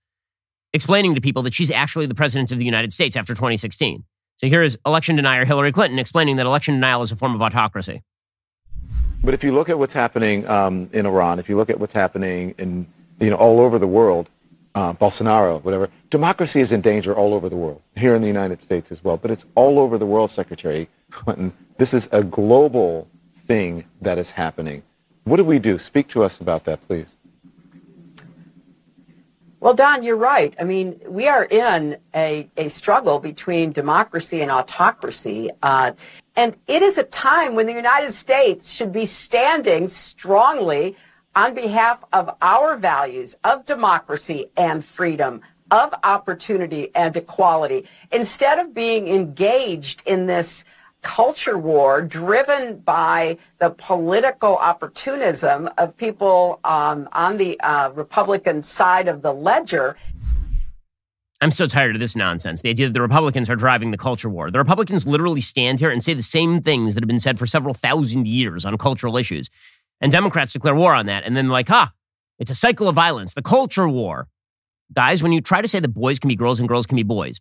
explaining 0.74 1.16
to 1.16 1.22
people 1.22 1.42
that 1.44 1.54
she's 1.54 1.72
actually 1.72 2.06
the 2.06 2.16
president 2.16 2.52
of 2.52 2.60
the 2.60 2.66
United 2.66 2.94
States 2.94 3.16
after 3.16 3.34
2016. 3.34 4.04
So 4.38 4.48
here 4.48 4.62
is 4.62 4.78
election 4.86 5.16
denier 5.16 5.46
Hillary 5.46 5.72
Clinton 5.72 6.00
explaining 6.00 6.38
that 6.38 6.46
election 6.46 6.76
denial 6.76 7.02
is 7.02 7.12
a 7.12 7.16
form 7.16 7.36
of 7.36 7.42
autocracy. 7.42 8.04
But 9.24 9.34
if 9.34 9.44
you 9.44 9.54
look 9.54 9.68
at 9.68 9.78
what's 9.78 9.94
happening 9.94 10.48
um, 10.48 10.90
in 10.94 11.06
Iran, 11.06 11.40
if 11.40 11.50
you 11.50 11.58
look 11.58 11.70
at 11.70 11.80
what's 11.80 11.94
happening 11.94 12.56
in 12.58 12.88
you 13.20 13.30
know 13.30 13.36
all 13.36 13.60
over 13.60 13.78
the 13.78 13.88
world, 13.88 14.30
uh, 14.76 14.94
Bolsonaro, 14.94 15.64
whatever, 15.64 15.90
democracy 16.10 16.62
is 16.62 16.72
in 16.72 16.82
danger 16.82 17.14
all 17.14 17.34
over 17.34 17.50
the 17.50 17.56
world. 17.56 17.82
Here 17.96 18.16
in 18.16 18.22
the 18.22 18.28
United 18.28 18.62
States 18.62 18.92
as 18.92 19.04
well, 19.04 19.18
but 19.18 19.32
it's 19.32 19.46
all 19.56 19.80
over 19.80 19.98
the 19.98 20.06
world, 20.06 20.32
Secretary 20.32 20.88
Clinton. 21.12 21.54
This 21.78 21.94
is 21.94 22.08
a 22.12 22.24
global 22.24 23.08
thing 23.48 23.86
that 24.02 24.18
is 24.18 24.32
happening. 24.32 24.84
What 25.24 25.38
do 25.38 25.44
we 25.44 25.60
do? 25.60 25.80
Speak 25.80 26.08
to 26.10 26.24
us 26.24 26.40
about 26.40 26.66
that, 26.66 26.86
please. 26.88 27.16
Well, 29.62 29.74
Don, 29.74 30.04
you're 30.04 30.16
right. 30.16 30.56
I 30.58 30.64
mean, 30.64 31.02
we 31.06 31.28
are 31.28 31.44
in 31.44 31.98
a, 32.16 32.50
a 32.56 32.70
struggle 32.70 33.20
between 33.20 33.74
democracy 33.74 34.42
and 34.42 34.50
autocracy. 34.50 35.50
Uh, 35.62 35.92
and 36.38 36.56
it 36.68 36.82
is 36.82 36.98
a 36.98 37.04
time 37.04 37.56
when 37.56 37.66
the 37.66 37.74
United 37.74 38.14
States 38.14 38.72
should 38.72 38.94
be 38.94 39.06
standing 39.06 39.90
strongly 39.90 40.96
on 41.40 41.54
behalf 41.54 42.04
of 42.12 42.36
our 42.42 42.76
values 42.76 43.34
of 43.46 43.66
democracy 43.66 44.52
and 44.58 44.84
freedom, 44.84 45.40
of 45.72 45.94
opportunity 46.04 46.94
and 46.94 47.16
equality, 47.16 47.86
instead 48.12 48.60
of 48.60 48.74
being 48.74 49.08
engaged 49.08 50.04
in 50.06 50.26
this 50.26 50.66
culture 51.02 51.58
war 51.58 52.02
driven 52.02 52.78
by 52.80 53.38
the 53.60 53.70
political 53.70 54.58
opportunism 54.58 55.70
of 55.78 55.96
people 55.96 56.60
um, 56.66 57.08
on 57.14 57.38
the 57.38 57.58
uh, 57.62 57.90
Republican 57.92 58.62
side 58.62 59.08
of 59.08 59.22
the 59.22 59.32
ledger. 59.32 59.96
I'm 61.40 61.52
so 61.52 61.68
tired 61.68 61.96
of 61.96 62.02
this 62.02 62.18
nonsense. 62.18 62.64
The 62.64 62.70
idea 62.70 62.88
that 62.88 62.94
the 62.94 63.02
Republicans 63.02 63.50
are 63.50 63.56
driving 63.56 63.92
the 63.92 63.98
culture 63.98 64.28
war. 64.28 64.52
The 64.52 64.60
Republicans 64.60 65.08
literally 65.08 65.40
stand 65.40 65.80
here 65.80 65.90
and 65.90 66.04
say 66.04 66.14
the 66.14 66.22
same 66.22 66.62
things 66.62 66.96
that 66.96 67.02
have 67.02 67.08
been 67.08 67.18
said 67.18 67.40
for 67.40 67.48
several 67.48 67.74
thousand 67.74 68.28
years 68.28 68.66
on 68.66 68.78
cultural 68.78 69.16
issues. 69.16 69.50
And 70.02 70.12
Democrats 70.12 70.54
declare 70.54 70.76
war 70.76 70.94
on 70.94 71.08
that. 71.08 71.24
And 71.26 71.36
then, 71.36 71.50
like, 71.50 71.70
ah, 71.70 71.92
it's 72.40 72.52
a 72.52 72.56
cycle 72.56 72.88
of 72.88 72.96
violence, 72.96 73.34
the 73.34 73.42
culture 73.42 73.88
war. 73.88 74.28
Guys, 74.94 75.22
when 75.22 75.32
you 75.32 75.42
try 75.42 75.62
to 75.62 75.68
say 75.68 75.80
that 75.80 75.90
boys 75.90 76.20
can 76.20 76.30
be 76.30 76.36
girls 76.36 76.60
and 76.60 76.68
girls 76.68 76.86
can 76.86 76.96
be 76.96 77.04
boys, 77.04 77.40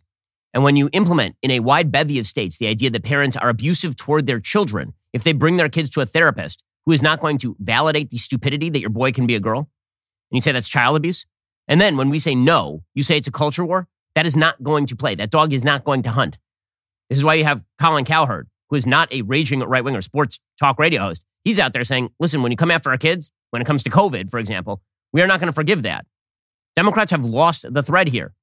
and 0.53 0.63
when 0.63 0.75
you 0.75 0.89
implement 0.93 1.35
in 1.41 1.51
a 1.51 1.61
wide 1.61 1.91
bevy 1.91 2.19
of 2.19 2.25
states 2.25 2.57
the 2.57 2.67
idea 2.67 2.89
that 2.89 3.03
parents 3.03 3.37
are 3.37 3.49
abusive 3.49 3.95
toward 3.95 4.25
their 4.25 4.39
children 4.39 4.93
if 5.13 5.23
they 5.23 5.33
bring 5.33 5.57
their 5.57 5.69
kids 5.69 5.89
to 5.91 6.01
a 6.01 6.05
therapist 6.05 6.63
who 6.85 6.91
is 6.91 7.01
not 7.01 7.19
going 7.19 7.37
to 7.39 7.55
validate 7.59 8.09
the 8.09 8.17
stupidity 8.17 8.69
that 8.69 8.81
your 8.81 8.89
boy 8.89 9.11
can 9.11 9.25
be 9.25 9.35
a 9.35 9.39
girl, 9.39 9.59
and 9.59 9.67
you 10.37 10.41
say 10.41 10.51
that's 10.51 10.67
child 10.67 10.95
abuse, 10.97 11.25
and 11.67 11.79
then 11.79 11.97
when 11.97 12.09
we 12.09 12.19
say 12.19 12.35
no, 12.35 12.83
you 12.93 13.03
say 13.03 13.17
it's 13.17 13.27
a 13.27 13.31
culture 13.31 13.65
war, 13.65 13.87
that 14.15 14.25
is 14.25 14.35
not 14.35 14.61
going 14.61 14.85
to 14.87 14.95
play. 14.95 15.15
That 15.15 15.29
dog 15.29 15.53
is 15.53 15.63
not 15.63 15.83
going 15.83 16.03
to 16.03 16.09
hunt. 16.09 16.37
This 17.09 17.17
is 17.17 17.23
why 17.23 17.35
you 17.35 17.45
have 17.45 17.63
Colin 17.79 18.05
Cowherd, 18.05 18.47
who 18.69 18.75
is 18.75 18.85
not 18.85 19.11
a 19.13 19.21
raging 19.21 19.59
right 19.61 19.83
winger 19.83 20.01
sports 20.01 20.39
talk 20.59 20.77
radio 20.77 21.01
host. 21.01 21.23
He's 21.49 21.57
out 21.57 21.73
there 21.73 21.83
saying, 21.83 22.11
listen, 22.19 22.43
when 22.43 22.51
you 22.51 22.57
come 22.57 22.69
after 22.69 22.91
our 22.91 22.97
kids, 22.99 23.31
when 23.49 23.59
it 23.59 23.65
comes 23.65 23.81
to 23.81 23.89
COVID, 23.89 24.29
for 24.29 24.39
example, 24.39 24.83
we 25.11 25.23
are 25.23 25.25
not 25.25 25.39
going 25.39 25.47
to 25.47 25.53
forgive 25.53 25.81
that. 25.81 26.05
Democrats 26.75 27.09
have 27.09 27.25
lost 27.25 27.65
the 27.73 27.81
thread 27.81 28.07
here. 28.07 28.35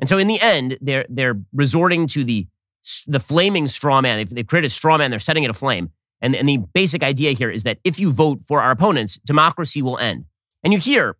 And 0.00 0.08
so 0.08 0.18
in 0.18 0.26
the 0.26 0.40
end, 0.40 0.76
they're 0.80 1.06
they're 1.08 1.40
resorting 1.52 2.08
to 2.08 2.24
the 2.24 2.48
the 3.06 3.20
flaming 3.20 3.68
straw 3.68 4.00
man. 4.00 4.16
They've, 4.16 4.30
they've 4.30 4.46
created 4.46 4.66
a 4.66 4.70
straw 4.70 4.98
man. 4.98 5.12
They're 5.12 5.20
setting 5.20 5.44
it 5.44 5.50
aflame. 5.50 5.92
And, 6.20 6.34
and 6.34 6.48
the 6.48 6.56
basic 6.56 7.04
idea 7.04 7.30
here 7.30 7.48
is 7.48 7.62
that 7.62 7.78
if 7.84 8.00
you 8.00 8.10
vote 8.10 8.40
for 8.48 8.60
our 8.60 8.72
opponents, 8.72 9.20
democracy 9.24 9.80
will 9.80 9.98
end. 9.98 10.24
And 10.64 10.72
you 10.72 10.80
hear, 10.80 11.16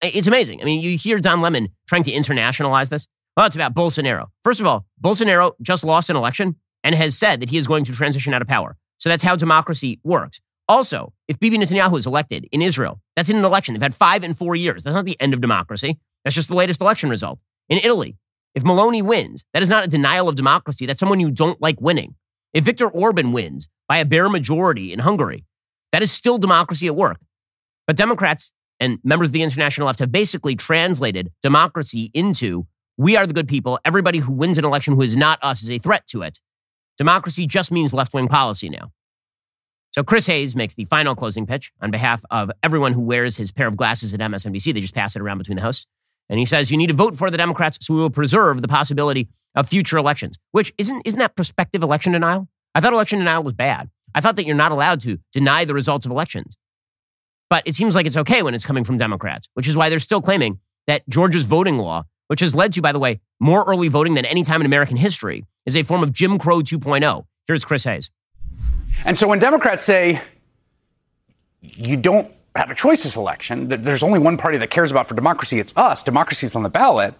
it's 0.00 0.26
amazing. 0.26 0.62
I 0.62 0.64
mean, 0.64 0.80
you 0.80 0.96
hear 0.96 1.18
Don 1.18 1.42
Lemon 1.42 1.68
trying 1.86 2.04
to 2.04 2.12
internationalize 2.12 2.88
this. 2.88 3.06
Well, 3.36 3.44
it's 3.44 3.56
about 3.56 3.74
Bolsonaro. 3.74 4.28
First 4.42 4.60
of 4.60 4.66
all, 4.66 4.86
Bolsonaro 5.04 5.52
just 5.60 5.84
lost 5.84 6.08
an 6.08 6.16
election 6.16 6.56
and 6.82 6.94
has 6.94 7.18
said 7.18 7.42
that 7.42 7.50
he 7.50 7.58
is 7.58 7.66
going 7.66 7.84
to 7.84 7.92
transition 7.92 8.32
out 8.32 8.40
of 8.40 8.48
power. 8.48 8.78
So 9.00 9.08
that's 9.08 9.22
how 9.22 9.34
democracy 9.34 9.98
works. 10.04 10.40
Also, 10.68 11.12
if 11.26 11.40
Bibi 11.40 11.58
Netanyahu 11.58 11.98
is 11.98 12.06
elected 12.06 12.46
in 12.52 12.62
Israel, 12.62 13.00
that's 13.16 13.28
in 13.28 13.36
an 13.36 13.44
election. 13.44 13.74
They've 13.74 13.82
had 13.82 13.94
five 13.94 14.22
in 14.22 14.34
four 14.34 14.54
years. 14.54 14.84
That's 14.84 14.94
not 14.94 15.04
the 15.04 15.20
end 15.20 15.34
of 15.34 15.40
democracy. 15.40 15.98
That's 16.24 16.36
just 16.36 16.48
the 16.48 16.54
latest 16.54 16.80
election 16.80 17.10
result. 17.10 17.40
In 17.68 17.78
Italy, 17.78 18.16
if 18.54 18.62
Meloni 18.62 19.02
wins, 19.02 19.44
that 19.52 19.62
is 19.62 19.68
not 19.68 19.84
a 19.84 19.88
denial 19.88 20.28
of 20.28 20.36
democracy. 20.36 20.86
That's 20.86 21.00
someone 21.00 21.18
you 21.18 21.30
don't 21.30 21.60
like 21.60 21.80
winning. 21.80 22.14
If 22.52 22.64
Viktor 22.64 22.88
Orban 22.88 23.32
wins 23.32 23.68
by 23.88 23.98
a 23.98 24.04
bare 24.04 24.28
majority 24.28 24.92
in 24.92 25.00
Hungary, 25.00 25.44
that 25.92 26.02
is 26.02 26.12
still 26.12 26.38
democracy 26.38 26.86
at 26.86 26.94
work. 26.94 27.18
But 27.86 27.96
Democrats 27.96 28.52
and 28.78 28.98
members 29.02 29.30
of 29.30 29.32
the 29.32 29.42
international 29.42 29.86
left 29.86 29.98
have 29.98 30.12
basically 30.12 30.56
translated 30.56 31.32
democracy 31.42 32.10
into 32.14 32.66
we 32.96 33.16
are 33.16 33.26
the 33.26 33.34
good 33.34 33.48
people. 33.48 33.78
Everybody 33.84 34.18
who 34.18 34.32
wins 34.32 34.58
an 34.58 34.64
election 34.64 34.94
who 34.94 35.02
is 35.02 35.16
not 35.16 35.38
us 35.42 35.62
is 35.62 35.70
a 35.70 35.78
threat 35.78 36.06
to 36.08 36.22
it. 36.22 36.38
Democracy 37.00 37.46
just 37.46 37.72
means 37.72 37.94
left 37.94 38.12
wing 38.12 38.28
policy 38.28 38.68
now. 38.68 38.92
So 39.92 40.04
Chris 40.04 40.26
Hayes 40.26 40.54
makes 40.54 40.74
the 40.74 40.84
final 40.84 41.16
closing 41.16 41.46
pitch 41.46 41.72
on 41.80 41.90
behalf 41.90 42.22
of 42.30 42.50
everyone 42.62 42.92
who 42.92 43.00
wears 43.00 43.38
his 43.38 43.50
pair 43.50 43.66
of 43.66 43.74
glasses 43.74 44.12
at 44.12 44.20
MSNBC. 44.20 44.74
They 44.74 44.82
just 44.82 44.94
pass 44.94 45.16
it 45.16 45.22
around 45.22 45.38
between 45.38 45.56
the 45.56 45.62
hosts. 45.62 45.86
And 46.28 46.38
he 46.38 46.44
says 46.44 46.70
you 46.70 46.76
need 46.76 46.88
to 46.88 46.94
vote 46.94 47.14
for 47.14 47.30
the 47.30 47.38
Democrats 47.38 47.78
so 47.80 47.94
we 47.94 48.00
will 48.00 48.10
preserve 48.10 48.60
the 48.60 48.68
possibility 48.68 49.30
of 49.54 49.66
future 49.66 49.96
elections, 49.96 50.38
which 50.52 50.74
isn't, 50.76 51.00
isn't 51.06 51.18
that 51.18 51.36
prospective 51.36 51.82
election 51.82 52.12
denial? 52.12 52.46
I 52.74 52.82
thought 52.82 52.92
election 52.92 53.18
denial 53.18 53.44
was 53.44 53.54
bad. 53.54 53.88
I 54.14 54.20
thought 54.20 54.36
that 54.36 54.44
you're 54.44 54.54
not 54.54 54.70
allowed 54.70 55.00
to 55.00 55.16
deny 55.32 55.64
the 55.64 55.72
results 55.72 56.04
of 56.04 56.12
elections. 56.12 56.58
But 57.48 57.62
it 57.64 57.74
seems 57.74 57.94
like 57.94 58.04
it's 58.04 58.18
okay 58.18 58.42
when 58.42 58.52
it's 58.52 58.66
coming 58.66 58.84
from 58.84 58.98
Democrats, 58.98 59.48
which 59.54 59.68
is 59.68 59.74
why 59.74 59.88
they're 59.88 60.00
still 60.00 60.20
claiming 60.20 60.60
that 60.86 61.08
Georgia's 61.08 61.44
voting 61.44 61.78
law, 61.78 62.04
which 62.30 62.38
has 62.38 62.54
led 62.54 62.72
to, 62.74 62.80
by 62.80 62.92
the 62.92 63.00
way, 63.00 63.20
more 63.40 63.64
early 63.64 63.88
voting 63.88 64.14
than 64.14 64.24
any 64.24 64.44
time 64.44 64.60
in 64.60 64.66
American 64.66 64.96
history, 64.96 65.44
is 65.66 65.76
a 65.76 65.82
form 65.82 66.04
of 66.04 66.12
Jim 66.12 66.38
Crow 66.38 66.60
2.0. 66.60 67.24
Here's 67.48 67.64
Chris 67.64 67.82
Hayes. 67.82 68.10
And 69.04 69.18
so 69.18 69.26
when 69.26 69.40
Democrats 69.40 69.82
say 69.82 70.20
you 71.60 71.96
don't 71.96 72.30
have 72.56 72.70
a 72.70 72.74
choice 72.74 73.02
this 73.04 73.16
election. 73.16 73.68
There's 73.68 74.02
only 74.02 74.18
one 74.18 74.36
party 74.36 74.58
that 74.58 74.70
cares 74.70 74.90
about 74.90 75.06
for 75.06 75.14
democracy. 75.14 75.58
It's 75.58 75.76
us. 75.76 76.02
Democracy 76.02 76.46
is 76.46 76.56
on 76.56 76.62
the 76.62 76.68
ballot. 76.68 77.14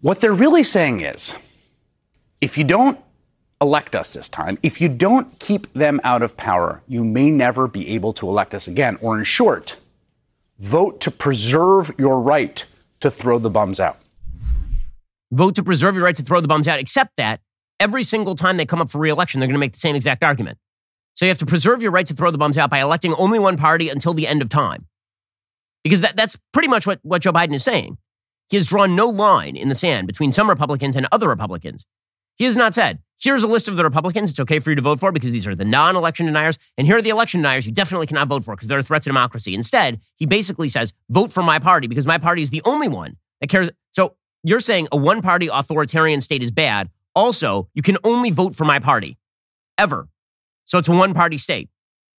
What 0.00 0.20
they're 0.20 0.32
really 0.32 0.64
saying 0.64 1.00
is 1.00 1.34
if 2.40 2.56
you 2.56 2.64
don't 2.64 2.98
elect 3.60 3.94
us 3.94 4.14
this 4.14 4.28
time, 4.28 4.58
if 4.62 4.80
you 4.80 4.88
don't 4.88 5.38
keep 5.38 5.72
them 5.74 6.00
out 6.04 6.22
of 6.22 6.36
power, 6.36 6.82
you 6.86 7.04
may 7.04 7.30
never 7.30 7.66
be 7.66 7.88
able 7.90 8.12
to 8.14 8.28
elect 8.28 8.54
us 8.54 8.66
again. 8.66 8.98
Or 9.02 9.18
in 9.18 9.24
short, 9.24 9.76
vote 10.58 11.00
to 11.02 11.10
preserve 11.10 11.92
your 11.98 12.20
right 12.20 12.64
to 13.00 13.10
throw 13.10 13.38
the 13.38 13.50
bums 13.50 13.80
out. 13.80 13.98
Vote 15.32 15.54
to 15.54 15.62
preserve 15.62 15.94
your 15.94 16.04
right 16.04 16.16
to 16.16 16.22
throw 16.22 16.40
the 16.40 16.48
bums 16.48 16.68
out, 16.68 16.78
except 16.78 17.16
that 17.16 17.40
every 17.78 18.02
single 18.02 18.34
time 18.34 18.56
they 18.56 18.66
come 18.66 18.80
up 18.80 18.90
for 18.90 18.98
reelection, 18.98 19.40
they're 19.40 19.46
going 19.46 19.54
to 19.54 19.60
make 19.60 19.72
the 19.72 19.78
same 19.78 19.96
exact 19.96 20.22
argument. 20.24 20.58
So 21.14 21.24
you 21.24 21.30
have 21.30 21.38
to 21.38 21.46
preserve 21.46 21.82
your 21.82 21.92
right 21.92 22.06
to 22.06 22.14
throw 22.14 22.30
the 22.30 22.38
bums 22.38 22.58
out 22.58 22.70
by 22.70 22.80
electing 22.80 23.14
only 23.14 23.38
one 23.38 23.56
party 23.56 23.88
until 23.88 24.14
the 24.14 24.26
end 24.26 24.42
of 24.42 24.48
time. 24.48 24.86
Because 25.82 26.02
that, 26.02 26.16
that's 26.16 26.36
pretty 26.52 26.68
much 26.68 26.86
what, 26.86 27.00
what 27.02 27.22
Joe 27.22 27.32
Biden 27.32 27.54
is 27.54 27.64
saying. 27.64 27.96
He 28.48 28.56
has 28.56 28.66
drawn 28.66 28.96
no 28.96 29.06
line 29.06 29.56
in 29.56 29.68
the 29.68 29.74
sand 29.74 30.06
between 30.06 30.32
some 30.32 30.48
Republicans 30.48 30.96
and 30.96 31.06
other 31.12 31.28
Republicans. 31.28 31.86
He 32.40 32.46
has 32.46 32.56
not 32.56 32.72
said, 32.72 33.00
here's 33.22 33.42
a 33.42 33.46
list 33.46 33.68
of 33.68 33.76
the 33.76 33.84
Republicans 33.84 34.30
it's 34.30 34.40
okay 34.40 34.60
for 34.60 34.70
you 34.70 34.76
to 34.76 34.80
vote 34.80 34.98
for 34.98 35.12
because 35.12 35.30
these 35.30 35.46
are 35.46 35.54
the 35.54 35.66
non 35.66 35.94
election 35.94 36.24
deniers. 36.24 36.58
And 36.78 36.86
here 36.86 36.96
are 36.96 37.02
the 37.02 37.10
election 37.10 37.42
deniers 37.42 37.66
you 37.66 37.72
definitely 37.72 38.06
cannot 38.06 38.28
vote 38.28 38.42
for 38.42 38.56
because 38.56 38.66
they're 38.66 38.78
a 38.78 38.82
threat 38.82 39.02
to 39.02 39.10
democracy. 39.10 39.54
Instead, 39.54 40.00
he 40.16 40.24
basically 40.24 40.68
says, 40.68 40.94
vote 41.10 41.30
for 41.30 41.42
my 41.42 41.58
party 41.58 41.86
because 41.86 42.06
my 42.06 42.16
party 42.16 42.40
is 42.40 42.48
the 42.48 42.62
only 42.64 42.88
one 42.88 43.18
that 43.42 43.48
cares. 43.48 43.68
So 43.90 44.16
you're 44.42 44.60
saying 44.60 44.88
a 44.90 44.96
one 44.96 45.20
party 45.20 45.48
authoritarian 45.48 46.22
state 46.22 46.42
is 46.42 46.50
bad. 46.50 46.88
Also, 47.14 47.68
you 47.74 47.82
can 47.82 47.98
only 48.04 48.30
vote 48.30 48.56
for 48.56 48.64
my 48.64 48.78
party 48.78 49.18
ever. 49.76 50.08
So 50.64 50.78
it's 50.78 50.88
a 50.88 50.92
one 50.92 51.12
party 51.12 51.36
state 51.36 51.68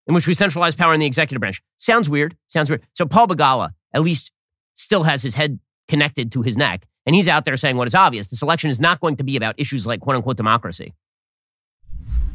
in 0.05 0.13
which 0.13 0.27
we 0.27 0.35
centralize 0.35 0.75
power 0.75 0.93
in 0.93 0.99
the 0.99 1.07
executive 1.07 1.39
branch. 1.39 1.63
Sounds 1.77 2.07
weird. 2.07 2.37
Sounds 2.45 2.69
weird. 2.69 2.83
So 2.93 3.07
Paul 3.07 3.27
Begala 3.27 3.71
at 3.91 4.03
least 4.03 4.31
still 4.75 5.01
has 5.01 5.23
his 5.23 5.33
head 5.33 5.57
connected 5.91 6.31
to 6.31 6.41
his 6.41 6.57
neck. 6.57 6.87
And 7.05 7.15
he's 7.15 7.27
out 7.27 7.45
there 7.45 7.57
saying 7.57 7.77
what 7.77 7.87
is 7.87 7.93
obvious. 7.93 8.27
This 8.27 8.41
election 8.41 8.69
is 8.69 8.79
not 8.79 8.99
going 9.01 9.17
to 9.17 9.23
be 9.23 9.35
about 9.35 9.55
issues 9.59 9.85
like 9.85 9.99
quote 9.99 10.15
unquote 10.15 10.37
democracy. 10.37 10.93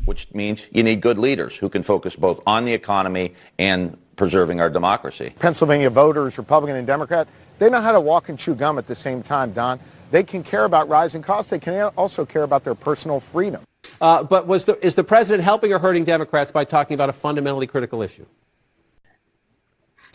Which 0.04 0.32
means 0.32 0.66
you 0.70 0.84
need 0.84 1.00
good 1.00 1.18
leaders 1.18 1.56
who 1.56 1.68
can 1.68 1.82
focus 1.82 2.14
both 2.14 2.40
on 2.46 2.64
the 2.64 2.74
economy 2.74 3.34
and 3.58 3.96
preserving 4.14 4.60
our 4.60 4.70
democracy. 4.70 5.32
Pennsylvania 5.38 5.90
voters, 5.90 6.38
Republican 6.38 6.76
and 6.76 6.86
Democrat, 6.86 7.26
they 7.58 7.68
know 7.70 7.80
how 7.80 7.92
to 7.92 8.00
walk 8.00 8.28
and 8.28 8.38
chew 8.38 8.54
gum 8.54 8.78
at 8.78 8.86
the 8.86 8.94
same 8.94 9.22
time, 9.22 9.52
Don. 9.52 9.80
They 10.10 10.22
can 10.22 10.44
care 10.44 10.64
about 10.64 10.88
rising 10.88 11.22
costs. 11.22 11.50
They 11.50 11.58
can 11.58 11.86
also 11.96 12.24
care 12.24 12.42
about 12.44 12.62
their 12.62 12.74
personal 12.74 13.18
freedom. 13.18 13.62
Uh, 14.00 14.22
but 14.22 14.46
was 14.46 14.64
the, 14.66 14.84
is 14.84 14.94
the 14.94 15.04
president 15.04 15.42
helping 15.42 15.72
or 15.72 15.78
hurting 15.78 16.04
Democrats 16.04 16.52
by 16.52 16.64
talking 16.64 16.94
about 16.94 17.08
a 17.08 17.12
fundamentally 17.12 17.66
critical 17.66 18.02
issue? 18.02 18.26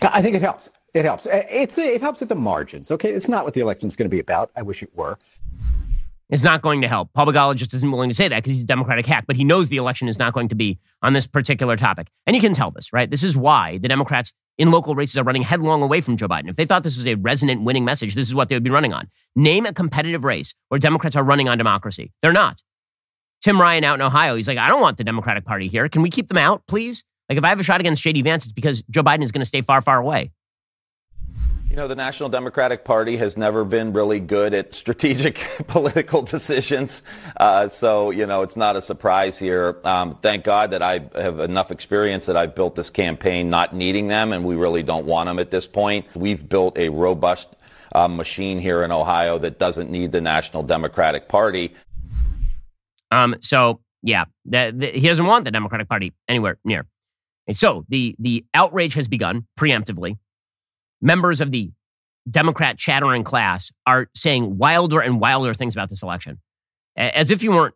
I 0.01 0.21
think 0.21 0.35
it 0.35 0.41
helps. 0.41 0.69
It 0.93 1.05
helps. 1.05 1.25
Uh, 1.25 1.43
it's 1.49 1.77
it 1.77 2.01
helps 2.01 2.21
at 2.21 2.29
the 2.29 2.35
margins. 2.35 2.91
Okay, 2.91 3.09
it's 3.11 3.29
not 3.29 3.45
what 3.45 3.53
the 3.53 3.61
election 3.61 3.87
is 3.87 3.95
going 3.95 4.09
to 4.09 4.13
be 4.13 4.19
about. 4.19 4.51
I 4.55 4.61
wish 4.61 4.83
it 4.83 4.95
were. 4.95 5.17
It's 6.29 6.43
not 6.43 6.61
going 6.61 6.81
to 6.81 6.87
help. 6.87 7.09
Begala 7.13 7.61
isn't 7.61 7.91
willing 7.91 8.09
to 8.09 8.15
say 8.15 8.29
that 8.29 8.37
because 8.37 8.53
he's 8.53 8.63
a 8.63 8.67
Democratic 8.67 9.05
hack, 9.05 9.25
but 9.27 9.35
he 9.35 9.43
knows 9.43 9.67
the 9.67 9.77
election 9.77 10.07
is 10.07 10.17
not 10.17 10.31
going 10.31 10.47
to 10.47 10.55
be 10.55 10.79
on 11.01 11.11
this 11.11 11.27
particular 11.27 11.75
topic. 11.75 12.07
And 12.25 12.35
you 12.35 12.41
can 12.41 12.53
tell 12.53 12.71
this, 12.71 12.93
right? 12.93 13.09
This 13.11 13.21
is 13.21 13.35
why 13.35 13.79
the 13.79 13.89
Democrats 13.89 14.31
in 14.57 14.71
local 14.71 14.95
races 14.95 15.17
are 15.17 15.23
running 15.23 15.41
headlong 15.41 15.81
away 15.81 15.99
from 15.99 16.15
Joe 16.15 16.29
Biden. 16.29 16.49
If 16.49 16.55
they 16.55 16.65
thought 16.65 16.83
this 16.83 16.95
was 16.95 17.05
a 17.05 17.15
resonant 17.15 17.63
winning 17.63 17.83
message, 17.83 18.15
this 18.15 18.29
is 18.29 18.35
what 18.35 18.47
they 18.47 18.55
would 18.55 18.63
be 18.63 18.69
running 18.69 18.93
on. 18.93 19.09
Name 19.35 19.65
a 19.65 19.73
competitive 19.73 20.23
race 20.23 20.53
where 20.69 20.79
Democrats 20.79 21.17
are 21.17 21.23
running 21.23 21.49
on 21.49 21.57
democracy. 21.57 22.13
They're 22.21 22.31
not. 22.31 22.61
Tim 23.41 23.59
Ryan 23.59 23.83
out 23.83 23.95
in 23.95 24.01
Ohio, 24.01 24.35
he's 24.35 24.47
like, 24.47 24.57
I 24.57 24.69
don't 24.69 24.81
want 24.81 24.97
the 24.97 25.03
Democratic 25.03 25.43
Party 25.43 25.67
here. 25.67 25.89
Can 25.89 26.01
we 26.01 26.09
keep 26.09 26.27
them 26.27 26.37
out, 26.37 26.65
please? 26.67 27.03
Like, 27.27 27.39
if 27.39 27.43
I 27.43 27.49
have 27.49 27.59
a 27.59 27.63
shot 27.63 27.79
against 27.79 28.03
J.D. 28.03 28.21
Vance, 28.21 28.45
it's 28.45 28.53
because 28.53 28.83
Joe 28.89 29.03
Biden 29.03 29.23
is 29.23 29.31
going 29.31 29.41
to 29.41 29.45
stay 29.45 29.61
far, 29.61 29.81
far 29.81 29.97
away. 29.97 30.31
You 31.71 31.77
know, 31.77 31.87
the 31.87 31.95
National 31.95 32.27
Democratic 32.27 32.83
Party 32.83 33.15
has 33.15 33.37
never 33.37 33.63
been 33.63 33.93
really 33.93 34.19
good 34.19 34.53
at 34.53 34.73
strategic 34.73 35.35
political 35.67 36.21
decisions. 36.21 37.01
Uh, 37.37 37.69
so, 37.69 38.11
you 38.11 38.25
know, 38.25 38.41
it's 38.41 38.57
not 38.57 38.75
a 38.75 38.81
surprise 38.81 39.37
here. 39.39 39.77
Um, 39.85 40.17
thank 40.21 40.43
God 40.43 40.71
that 40.71 40.81
I 40.81 40.99
have 41.15 41.39
enough 41.39 41.71
experience 41.71 42.25
that 42.25 42.35
I've 42.35 42.55
built 42.55 42.75
this 42.75 42.89
campaign 42.89 43.49
not 43.49 43.73
needing 43.73 44.09
them, 44.09 44.33
and 44.33 44.43
we 44.43 44.55
really 44.55 44.83
don't 44.83 45.05
want 45.05 45.27
them 45.27 45.39
at 45.39 45.49
this 45.49 45.65
point. 45.65 46.05
We've 46.13 46.49
built 46.49 46.77
a 46.77 46.89
robust 46.89 47.47
uh, 47.95 48.09
machine 48.09 48.59
here 48.59 48.83
in 48.83 48.91
Ohio 48.91 49.39
that 49.39 49.57
doesn't 49.57 49.89
need 49.89 50.11
the 50.11 50.19
National 50.19 50.63
Democratic 50.63 51.29
Party. 51.29 51.73
Um, 53.11 53.37
so 53.39 53.79
yeah, 54.03 54.25
the, 54.43 54.73
the, 54.75 54.87
he 54.87 55.07
doesn't 55.07 55.25
want 55.25 55.45
the 55.45 55.51
Democratic 55.51 55.87
Party 55.87 56.11
anywhere 56.27 56.57
near. 56.65 56.85
And 57.47 57.55
so 57.55 57.85
the 57.87 58.13
the 58.19 58.43
outrage 58.53 58.93
has 58.95 59.07
begun 59.07 59.47
preemptively. 59.57 60.17
Members 61.01 61.41
of 61.41 61.51
the 61.51 61.71
Democrat 62.29 62.77
chattering 62.77 63.23
class 63.23 63.71
are 63.87 64.07
saying 64.15 64.57
wilder 64.57 64.99
and 64.99 65.19
wilder 65.19 65.53
things 65.53 65.75
about 65.75 65.89
this 65.89 66.03
election, 66.03 66.39
as 66.95 67.31
if 67.31 67.41
you 67.41 67.51
weren't 67.51 67.73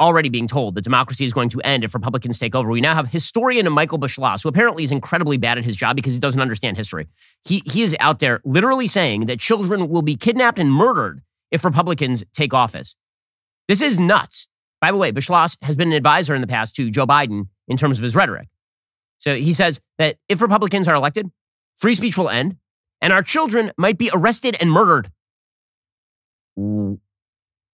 already 0.00 0.28
being 0.28 0.48
told 0.48 0.74
that 0.74 0.82
democracy 0.82 1.24
is 1.24 1.32
going 1.32 1.48
to 1.50 1.60
end 1.60 1.84
if 1.84 1.94
Republicans 1.94 2.38
take 2.38 2.54
over. 2.54 2.70
We 2.70 2.80
now 2.80 2.94
have 2.94 3.08
historian 3.08 3.70
Michael 3.70 3.98
Beschloss, 3.98 4.42
who 4.42 4.48
apparently 4.48 4.82
is 4.82 4.90
incredibly 4.90 5.36
bad 5.36 5.58
at 5.58 5.64
his 5.64 5.76
job 5.76 5.94
because 5.94 6.14
he 6.14 6.18
doesn't 6.18 6.40
understand 6.40 6.76
history. 6.76 7.06
He, 7.44 7.62
he 7.66 7.82
is 7.82 7.94
out 8.00 8.18
there 8.18 8.40
literally 8.44 8.88
saying 8.88 9.26
that 9.26 9.38
children 9.38 9.88
will 9.88 10.02
be 10.02 10.16
kidnapped 10.16 10.58
and 10.58 10.72
murdered 10.72 11.22
if 11.50 11.64
Republicans 11.64 12.24
take 12.32 12.52
office. 12.52 12.96
This 13.68 13.80
is 13.80 14.00
nuts. 14.00 14.48
By 14.80 14.90
the 14.90 14.98
way, 14.98 15.12
Beschloss 15.12 15.56
has 15.62 15.76
been 15.76 15.88
an 15.88 15.94
advisor 15.94 16.34
in 16.34 16.40
the 16.40 16.48
past 16.48 16.74
to 16.76 16.90
Joe 16.90 17.06
Biden 17.06 17.48
in 17.68 17.76
terms 17.76 17.98
of 17.98 18.02
his 18.02 18.16
rhetoric. 18.16 18.48
So 19.18 19.36
he 19.36 19.52
says 19.52 19.80
that 19.98 20.16
if 20.28 20.40
Republicans 20.40 20.88
are 20.88 20.96
elected, 20.96 21.30
free 21.76 21.94
speech 21.94 22.18
will 22.18 22.28
end 22.28 22.56
and 23.02 23.12
our 23.12 23.22
children 23.22 23.72
might 23.76 23.98
be 23.98 24.08
arrested 24.14 24.56
and 24.60 24.70
murdered. 24.70 25.10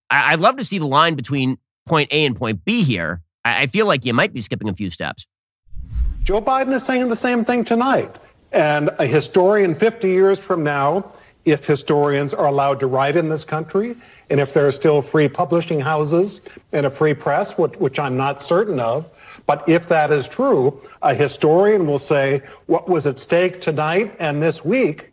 I'd 0.09 0.39
love 0.39 0.57
to 0.57 0.65
see 0.65 0.79
the 0.79 0.87
line 0.87 1.13
between 1.15 1.57
point 1.85 2.11
A 2.11 2.25
and 2.25 2.35
point 2.35 2.65
B 2.65 2.83
here. 2.83 3.21
I 3.45 3.67
feel 3.67 3.85
like 3.85 4.03
you 4.03 4.13
might 4.13 4.33
be 4.33 4.41
skipping 4.41 4.67
a 4.67 4.73
few 4.73 4.89
steps. 4.89 5.27
Joe 6.23 6.41
Biden 6.41 6.73
is 6.73 6.83
saying 6.83 7.07
the 7.09 7.15
same 7.15 7.45
thing 7.45 7.63
tonight. 7.63 8.17
And 8.51 8.89
a 8.97 9.05
historian 9.05 9.75
50 9.75 10.09
years 10.09 10.39
from 10.39 10.63
now, 10.63 11.11
if 11.45 11.65
historians 11.65 12.33
are 12.33 12.47
allowed 12.47 12.79
to 12.79 12.87
write 12.87 13.15
in 13.15 13.29
this 13.29 13.43
country, 13.43 13.95
and 14.29 14.39
if 14.39 14.53
there 14.53 14.67
are 14.67 14.71
still 14.71 15.01
free 15.01 15.29
publishing 15.29 15.79
houses 15.79 16.41
and 16.73 16.85
a 16.85 16.89
free 16.89 17.13
press, 17.13 17.57
which, 17.57 17.77
which 17.77 17.99
I'm 17.99 18.17
not 18.17 18.41
certain 18.41 18.79
of, 18.79 19.09
but 19.45 19.67
if 19.69 19.87
that 19.89 20.11
is 20.11 20.27
true, 20.27 20.79
a 21.01 21.13
historian 21.13 21.87
will 21.87 21.99
say 21.99 22.41
what 22.65 22.89
was 22.89 23.07
at 23.07 23.17
stake 23.17 23.61
tonight 23.61 24.15
and 24.19 24.41
this 24.41 24.65
week 24.65 25.11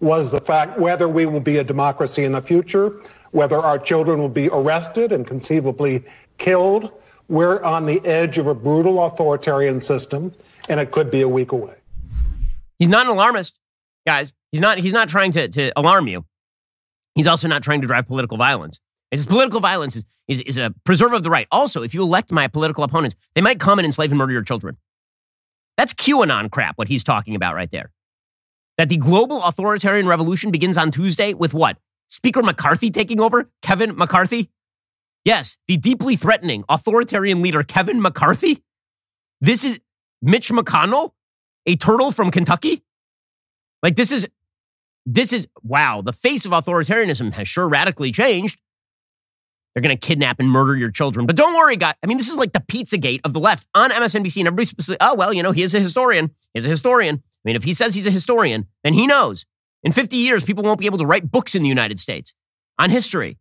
was 0.00 0.30
the 0.30 0.40
fact 0.40 0.78
whether 0.78 1.08
we 1.08 1.26
will 1.26 1.40
be 1.40 1.56
a 1.56 1.64
democracy 1.64 2.24
in 2.24 2.32
the 2.32 2.42
future, 2.42 3.00
whether 3.30 3.56
our 3.56 3.78
children 3.78 4.20
will 4.20 4.28
be 4.28 4.48
arrested 4.48 5.12
and 5.12 5.26
conceivably 5.26 6.04
killed. 6.38 6.90
We're 7.28 7.62
on 7.62 7.86
the 7.86 8.04
edge 8.04 8.38
of 8.38 8.46
a 8.46 8.54
brutal 8.54 9.04
authoritarian 9.04 9.80
system, 9.80 10.32
and 10.68 10.78
it 10.78 10.90
could 10.92 11.10
be 11.10 11.22
a 11.22 11.28
week 11.28 11.52
away. 11.52 11.74
He's 12.78 12.88
not 12.88 13.06
an 13.06 13.12
alarmist, 13.12 13.58
guys. 14.06 14.32
He's 14.52 14.60
not. 14.60 14.78
He's 14.78 14.92
not 14.92 15.08
trying 15.08 15.32
to, 15.32 15.48
to 15.48 15.72
alarm 15.76 16.06
you. 16.08 16.24
He's 17.14 17.26
also 17.26 17.48
not 17.48 17.62
trying 17.62 17.80
to 17.80 17.86
drive 17.86 18.06
political 18.06 18.36
violence. 18.36 18.78
His 19.10 19.24
political 19.24 19.60
violence 19.60 19.96
is, 19.96 20.04
is, 20.28 20.40
is 20.42 20.56
a 20.58 20.74
preserve 20.84 21.12
of 21.12 21.22
the 21.22 21.30
right. 21.30 21.46
Also, 21.50 21.82
if 21.82 21.94
you 21.94 22.02
elect 22.02 22.30
my 22.30 22.48
political 22.48 22.84
opponents, 22.84 23.16
they 23.34 23.40
might 23.40 23.58
come 23.58 23.78
and 23.78 23.86
enslave 23.86 24.10
and 24.10 24.18
murder 24.18 24.32
your 24.32 24.42
children. 24.42 24.76
That's 25.76 25.94
QAnon 25.94 26.50
crap, 26.50 26.76
what 26.76 26.88
he's 26.88 27.04
talking 27.04 27.34
about 27.34 27.54
right 27.54 27.70
there. 27.70 27.90
That 28.78 28.88
the 28.88 28.96
global 28.98 29.42
authoritarian 29.42 30.06
revolution 30.06 30.50
begins 30.50 30.76
on 30.76 30.90
Tuesday 30.90 31.32
with 31.34 31.54
what? 31.54 31.78
Speaker 32.08 32.42
McCarthy 32.42 32.90
taking 32.90 33.20
over? 33.20 33.50
Kevin 33.62 33.96
McCarthy? 33.96 34.50
Yes, 35.24 35.56
the 35.66 35.76
deeply 35.76 36.14
threatening 36.16 36.64
authoritarian 36.68 37.42
leader, 37.42 37.62
Kevin 37.62 38.00
McCarthy. 38.00 38.62
This 39.40 39.64
is 39.64 39.80
Mitch 40.22 40.50
McConnell, 40.50 41.12
a 41.66 41.76
turtle 41.76 42.12
from 42.12 42.30
Kentucky. 42.30 42.84
Like, 43.82 43.96
this 43.96 44.10
is, 44.10 44.28
this 45.04 45.32
is, 45.32 45.48
wow, 45.62 46.00
the 46.00 46.12
face 46.12 46.46
of 46.46 46.52
authoritarianism 46.52 47.32
has 47.32 47.48
sure 47.48 47.68
radically 47.68 48.12
changed. 48.12 48.60
They're 49.74 49.82
going 49.82 49.96
to 49.96 50.06
kidnap 50.06 50.40
and 50.40 50.48
murder 50.48 50.74
your 50.76 50.90
children. 50.90 51.26
But 51.26 51.36
don't 51.36 51.54
worry, 51.54 51.76
guys. 51.76 51.94
I 52.02 52.06
mean, 52.06 52.16
this 52.16 52.28
is 52.28 52.36
like 52.36 52.52
the 52.52 52.60
Pizzagate 52.60 53.20
of 53.24 53.34
the 53.34 53.40
left 53.40 53.66
on 53.74 53.90
MSNBC, 53.90 54.38
and 54.38 54.46
everybody's 54.46 54.96
oh, 55.00 55.14
well, 55.14 55.34
you 55.34 55.42
know, 55.42 55.52
he 55.52 55.62
is 55.62 55.74
a 55.74 55.80
historian. 55.80 56.30
He's 56.54 56.66
a 56.66 56.70
historian. 56.70 57.22
I 57.46 57.50
mean, 57.50 57.56
if 57.56 57.62
he 57.62 57.74
says 57.74 57.94
he's 57.94 58.08
a 58.08 58.10
historian, 58.10 58.66
then 58.82 58.92
he 58.92 59.06
knows. 59.06 59.46
In 59.84 59.92
50 59.92 60.16
years, 60.16 60.42
people 60.42 60.64
won't 60.64 60.80
be 60.80 60.86
able 60.86 60.98
to 60.98 61.06
write 61.06 61.30
books 61.30 61.54
in 61.54 61.62
the 61.62 61.68
United 61.68 62.00
States 62.00 62.34
on 62.76 62.90
history. 62.90 63.38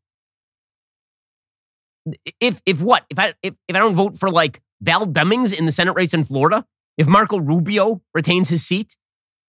If 2.39 2.61
if 2.67 2.83
what? 2.83 3.03
If 3.09 3.17
I 3.17 3.33
if, 3.41 3.55
if 3.67 3.75
I 3.75 3.79
don't 3.79 3.95
vote 3.95 4.15
for 4.15 4.29
like 4.29 4.61
Val 4.79 5.07
Demings 5.07 5.57
in 5.57 5.65
the 5.65 5.71
Senate 5.71 5.93
race 5.93 6.13
in 6.13 6.23
Florida, 6.23 6.63
if 6.99 7.07
Marco 7.07 7.39
Rubio 7.39 8.03
retains 8.13 8.47
his 8.49 8.63
seat, 8.63 8.95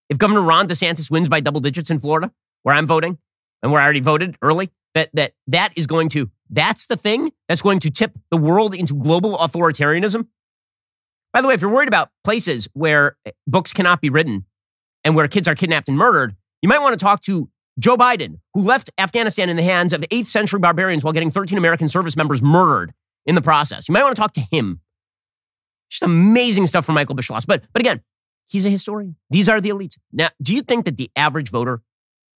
if 0.08 0.16
Governor 0.16 0.40
Ron 0.40 0.66
DeSantis 0.66 1.10
wins 1.10 1.28
by 1.28 1.40
double 1.40 1.60
digits 1.60 1.90
in 1.90 2.00
Florida, 2.00 2.32
where 2.62 2.74
I'm 2.74 2.86
voting, 2.86 3.18
and 3.62 3.70
where 3.70 3.80
I 3.82 3.84
already 3.84 4.00
voted 4.00 4.38
early, 4.40 4.70
that 4.94 5.10
that 5.12 5.32
that 5.48 5.74
is 5.76 5.86
going 5.86 6.08
to 6.10 6.30
that's 6.48 6.86
the 6.86 6.96
thing 6.96 7.30
that's 7.46 7.60
going 7.60 7.80
to 7.80 7.90
tip 7.90 8.12
the 8.30 8.38
world 8.38 8.74
into 8.74 8.94
global 8.94 9.36
authoritarianism. 9.36 10.28
By 11.36 11.42
the 11.42 11.48
way, 11.48 11.52
if 11.52 11.60
you're 11.60 11.70
worried 11.70 11.88
about 11.88 12.08
places 12.24 12.66
where 12.72 13.18
eh, 13.26 13.30
books 13.46 13.74
cannot 13.74 14.00
be 14.00 14.08
written 14.08 14.46
and 15.04 15.14
where 15.14 15.28
kids 15.28 15.46
are 15.46 15.54
kidnapped 15.54 15.86
and 15.86 15.98
murdered, 15.98 16.34
you 16.62 16.68
might 16.70 16.78
want 16.78 16.98
to 16.98 17.04
talk 17.04 17.20
to 17.24 17.50
Joe 17.78 17.98
Biden, 17.98 18.38
who 18.54 18.62
left 18.62 18.88
Afghanistan 18.96 19.50
in 19.50 19.56
the 19.58 19.62
hands 19.62 19.92
of 19.92 20.00
8th 20.00 20.28
century 20.28 20.60
barbarians 20.60 21.04
while 21.04 21.12
getting 21.12 21.30
13 21.30 21.58
American 21.58 21.90
service 21.90 22.16
members 22.16 22.40
murdered 22.40 22.94
in 23.26 23.34
the 23.34 23.42
process. 23.42 23.86
You 23.86 23.92
might 23.92 24.02
want 24.02 24.16
to 24.16 24.18
talk 24.22 24.32
to 24.32 24.40
him. 24.50 24.80
Just 25.90 26.02
amazing 26.02 26.68
stuff 26.68 26.86
from 26.86 26.94
Michael 26.94 27.14
Beschloss. 27.14 27.46
But, 27.46 27.64
but 27.74 27.80
again, 27.80 28.00
he's 28.48 28.64
a 28.64 28.70
historian. 28.70 29.16
These 29.28 29.50
are 29.50 29.60
the 29.60 29.68
elites. 29.68 29.98
Now, 30.14 30.30
do 30.40 30.54
you 30.54 30.62
think 30.62 30.86
that 30.86 30.96
the 30.96 31.10
average 31.16 31.50
voter 31.50 31.82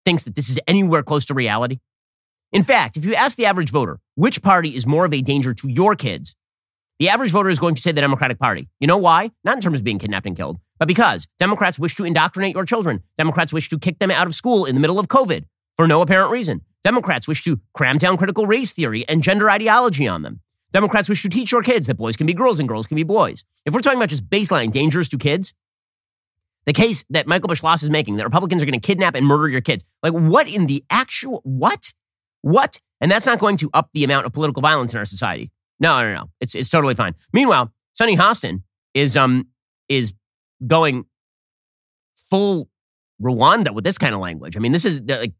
thinks 0.07 0.23
that 0.23 0.37
this 0.37 0.49
is 0.49 0.59
anywhere 0.67 1.03
close 1.03 1.27
to 1.27 1.35
reality? 1.35 1.81
In 2.51 2.63
fact, 2.63 2.97
if 2.97 3.05
you 3.05 3.15
ask 3.15 3.37
the 3.37 3.45
average 3.45 3.73
voter 3.73 4.01
which 4.15 4.43
party 4.43 4.75
is 4.75 4.87
more 4.87 5.05
of 5.05 5.13
a 5.13 5.21
danger 5.21 5.53
to 5.53 5.69
your 5.69 5.97
kids, 5.97 6.35
the 6.99 7.09
average 7.11 7.31
voter 7.31 7.51
is 7.51 7.59
going 7.59 7.75
to 7.75 7.83
say 7.83 7.93
the 7.93 8.01
Democratic 8.01 8.39
Party. 8.39 8.69
You 8.81 8.87
know 8.87 8.97
why? 8.97 9.31
Not 9.45 9.57
in 9.57 9.61
terms 9.61 9.79
of 9.79 9.85
being 9.85 9.99
kidnapped 9.99 10.27
and 10.27 10.37
killed, 10.37 10.59
but 10.79 10.89
because 10.89 11.27
Democrats 11.39 11.79
wish 11.79 11.95
to 11.97 12.05
indoctrinate 12.05 12.55
your 12.55 12.65
children. 12.65 13.03
Democrats 13.17 13.53
wish 13.53 13.69
to 13.69 13.79
kick 13.79 13.99
them 13.99 14.11
out 14.11 14.27
of 14.27 14.35
school 14.35 14.65
in 14.65 14.75
the 14.75 14.81
middle 14.81 14.99
of 14.99 15.09
COVID 15.09 15.45
for 15.77 15.87
no 15.87 16.01
apparent 16.01 16.31
reason. 16.31 16.63
Democrats 16.83 17.29
wish 17.29 17.45
to 17.45 17.61
cram 17.75 17.99
down 17.99 18.17
critical 18.17 18.47
race 18.47 18.73
theory 18.73 19.07
and 19.09 19.23
gender 19.23 19.51
ideology 19.51 20.09
on 20.09 20.23
them. 20.23 20.41
Democrats 20.73 21.09
wish 21.09 21.23
to 21.23 21.29
teach 21.29 21.53
your 21.53 21.63
kids 21.63 21.87
that 21.87 21.97
boys 21.97 22.17
can 22.17 22.27
be 22.27 22.35
girls 22.35 22.59
and 22.59 22.69
girls 22.69 22.87
can 22.87 22.97
be 22.97 23.03
boys. 23.03 23.45
If 23.65 23.75
we're 23.75 23.81
talking 23.81 23.99
about 23.99 24.09
just 24.09 24.29
baseline 24.29 24.73
dangers 24.73 25.09
to 25.11 25.19
kids, 25.19 25.53
the 26.65 26.73
case 26.73 27.05
that 27.11 27.27
Michael 27.27 27.49
Beschloss 27.49 27.83
is 27.83 27.91
making 27.91 28.17
that 28.17 28.25
Republicans 28.25 28.63
are 28.63 28.67
going 28.67 28.79
to 28.79 28.87
kidnap 28.87 29.15
and 29.15 29.25
murder 29.25 29.49
your 29.49 29.61
kids, 29.61 29.85
like 30.03 30.13
what 30.13 30.49
in 30.49 30.67
the 30.67 30.85
actual, 30.91 31.41
what? 31.45 31.93
What? 32.43 32.81
And 33.01 33.11
that's 33.11 33.27
not 33.27 33.39
going 33.39 33.57
to 33.59 33.71
up 33.73 33.91
the 33.93 34.05
amount 34.05 34.27
of 34.27 34.33
political 34.33 34.63
violence 34.63 34.93
in 34.93 34.99
our 34.99 35.05
society. 35.05 35.51
No, 35.79 36.03
no, 36.03 36.15
no. 36.15 36.31
It's, 36.41 36.55
it's 36.55 36.69
totally 36.69 36.95
fine. 36.95 37.15
Meanwhile, 37.33 37.73
Sunny 37.93 38.17
Hostin 38.17 38.63
is, 38.95 39.17
um, 39.17 39.49
is 39.89 40.15
going 40.67 41.05
full 42.17 42.69
Rwanda 43.23 43.73
with 43.73 43.85
this 43.85 43.99
kind 43.99 44.15
of 44.15 44.21
language. 44.21 44.57
I 44.57 44.61
mean, 44.61 44.73
this 44.73 44.85
is 44.85 45.01
like 45.01 45.33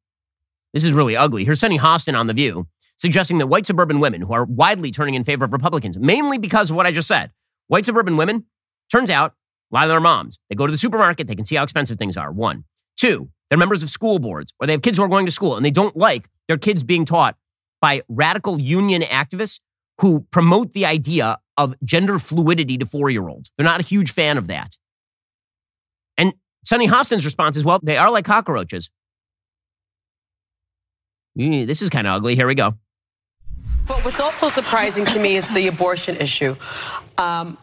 this 0.73 0.85
is 0.85 0.93
really 0.93 1.17
ugly. 1.17 1.45
Here's 1.45 1.61
Sunny 1.61 1.79
Hostin 1.79 2.19
on 2.19 2.27
The 2.27 2.35
View 2.35 2.67
suggesting 2.99 3.39
that 3.39 3.47
white 3.47 3.67
suburban 3.67 4.01
women 4.01 4.23
who 4.23 4.33
are 4.33 4.45
widely 4.45 4.91
turning 4.91 5.15
in 5.15 5.25
favor 5.25 5.45
of 5.45 5.53
Republicans, 5.53 5.99
mainly 5.99 6.39
because 6.39 6.71
of 6.71 6.77
what 6.77 6.87
I 6.87 6.93
just 6.93 7.09
said, 7.09 7.31
white 7.69 7.85
suburban 7.85 8.17
women, 8.17 8.47
turns 8.91 9.11
out, 9.11 9.35
lie 9.71 9.85
to 9.85 9.89
their 9.89 10.01
moms. 10.01 10.39
They 10.49 10.57
go 10.57 10.67
to 10.67 10.71
the 10.71 10.79
supermarket, 10.79 11.27
they 11.27 11.35
can 11.35 11.45
see 11.45 11.57
how 11.57 11.63
expensive 11.63 11.99
things 11.99 12.17
are. 12.17 12.33
One. 12.33 12.65
Two, 12.97 13.31
they're 13.49 13.59
members 13.59 13.83
of 13.83 13.91
school 13.91 14.19
boards 14.19 14.55
or 14.59 14.67
they 14.67 14.73
have 14.73 14.81
kids 14.81 14.97
who 14.97 15.05
are 15.05 15.09
going 15.09 15.27
to 15.27 15.33
school 15.33 15.57
and 15.57 15.65
they 15.65 15.71
don't 15.71 15.97
like 15.97 16.29
their 16.49 16.57
kids 16.57 16.83
being 16.83 17.05
taught 17.05 17.37
by 17.83 18.03
radical 18.09 18.59
union 18.59 19.03
activists 19.03 19.61
who 20.01 20.21
promote 20.31 20.73
the 20.73 20.87
idea 20.87 21.39
of 21.57 21.75
gender 21.85 22.19
fluidity 22.19 22.79
to 22.79 22.87
four 22.87 23.11
year 23.11 23.29
olds. 23.29 23.51
They're 23.57 23.65
not 23.65 23.81
a 23.81 23.85
huge 23.85 24.13
fan 24.13 24.39
of 24.39 24.49
that. 24.49 24.77
And 26.19 26.35
Sunny 26.65 26.87
Hostin's 26.87 27.25
response 27.25 27.57
is, 27.57 27.65
well, 27.65 27.81
they 27.83 27.97
are 27.97 28.11
like 28.11 28.25
cockroaches. 28.25 28.91
This 31.35 31.83
is 31.83 31.91
kind 31.91 32.07
of 32.07 32.15
ugly. 32.15 32.35
Here 32.35 32.47
we 32.47 32.55
go. 32.55 32.75
But 33.87 34.05
what's 34.05 34.21
also 34.21 34.49
surprising 34.49 35.05
to 35.05 35.19
me 35.19 35.37
is 35.37 35.47
the 35.49 35.69
abortion 35.69 36.17
issue. 36.17 36.57
Um, 37.19 37.57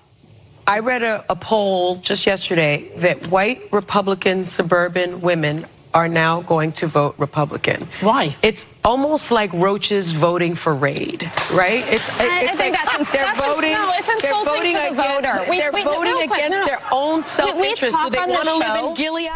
I 0.65 0.79
read 0.79 1.03
a, 1.03 1.25
a 1.29 1.35
poll 1.35 1.97
just 1.97 2.25
yesterday 2.25 2.91
that 2.97 3.27
white 3.27 3.67
Republican 3.71 4.45
suburban 4.45 5.19
women 5.21 5.65
are 5.93 6.07
now 6.07 6.41
going 6.41 6.71
to 6.73 6.87
vote 6.87 7.15
Republican. 7.17 7.87
Why? 8.01 8.35
It's 8.41 8.65
almost 8.83 9.31
like 9.31 9.51
roaches 9.53 10.11
voting 10.11 10.55
for 10.55 10.73
Raid, 10.73 11.31
right? 11.51 11.83
It's, 11.87 12.07
it's 12.07 12.19
I, 12.19 12.43
I 12.43 12.55
think 12.55 12.75
like 12.75 12.85
that's, 12.85 13.11
they're 13.11 13.23
that's 13.23 13.39
voting. 13.39 13.73
No, 13.73 13.91
it's 13.93 14.09
insulting 14.09 14.53
voting 14.53 14.73
to 14.73 14.79
the 14.79 14.91
against, 14.91 15.23
voter. 15.23 15.49
We, 15.49 15.59
they're 15.59 15.71
we, 15.71 15.83
voting 15.83 16.11
no, 16.11 16.21
against 16.21 16.51
no, 16.51 16.59
no. 16.59 16.65
their 16.65 16.81
own 16.91 17.23
self-interest. 17.23 17.97
Do 17.97 18.09
they 18.09 18.17
want 18.19 18.43
to 18.45 18.55
live 18.55 18.85
in 18.85 18.93
Gilead? 18.95 19.29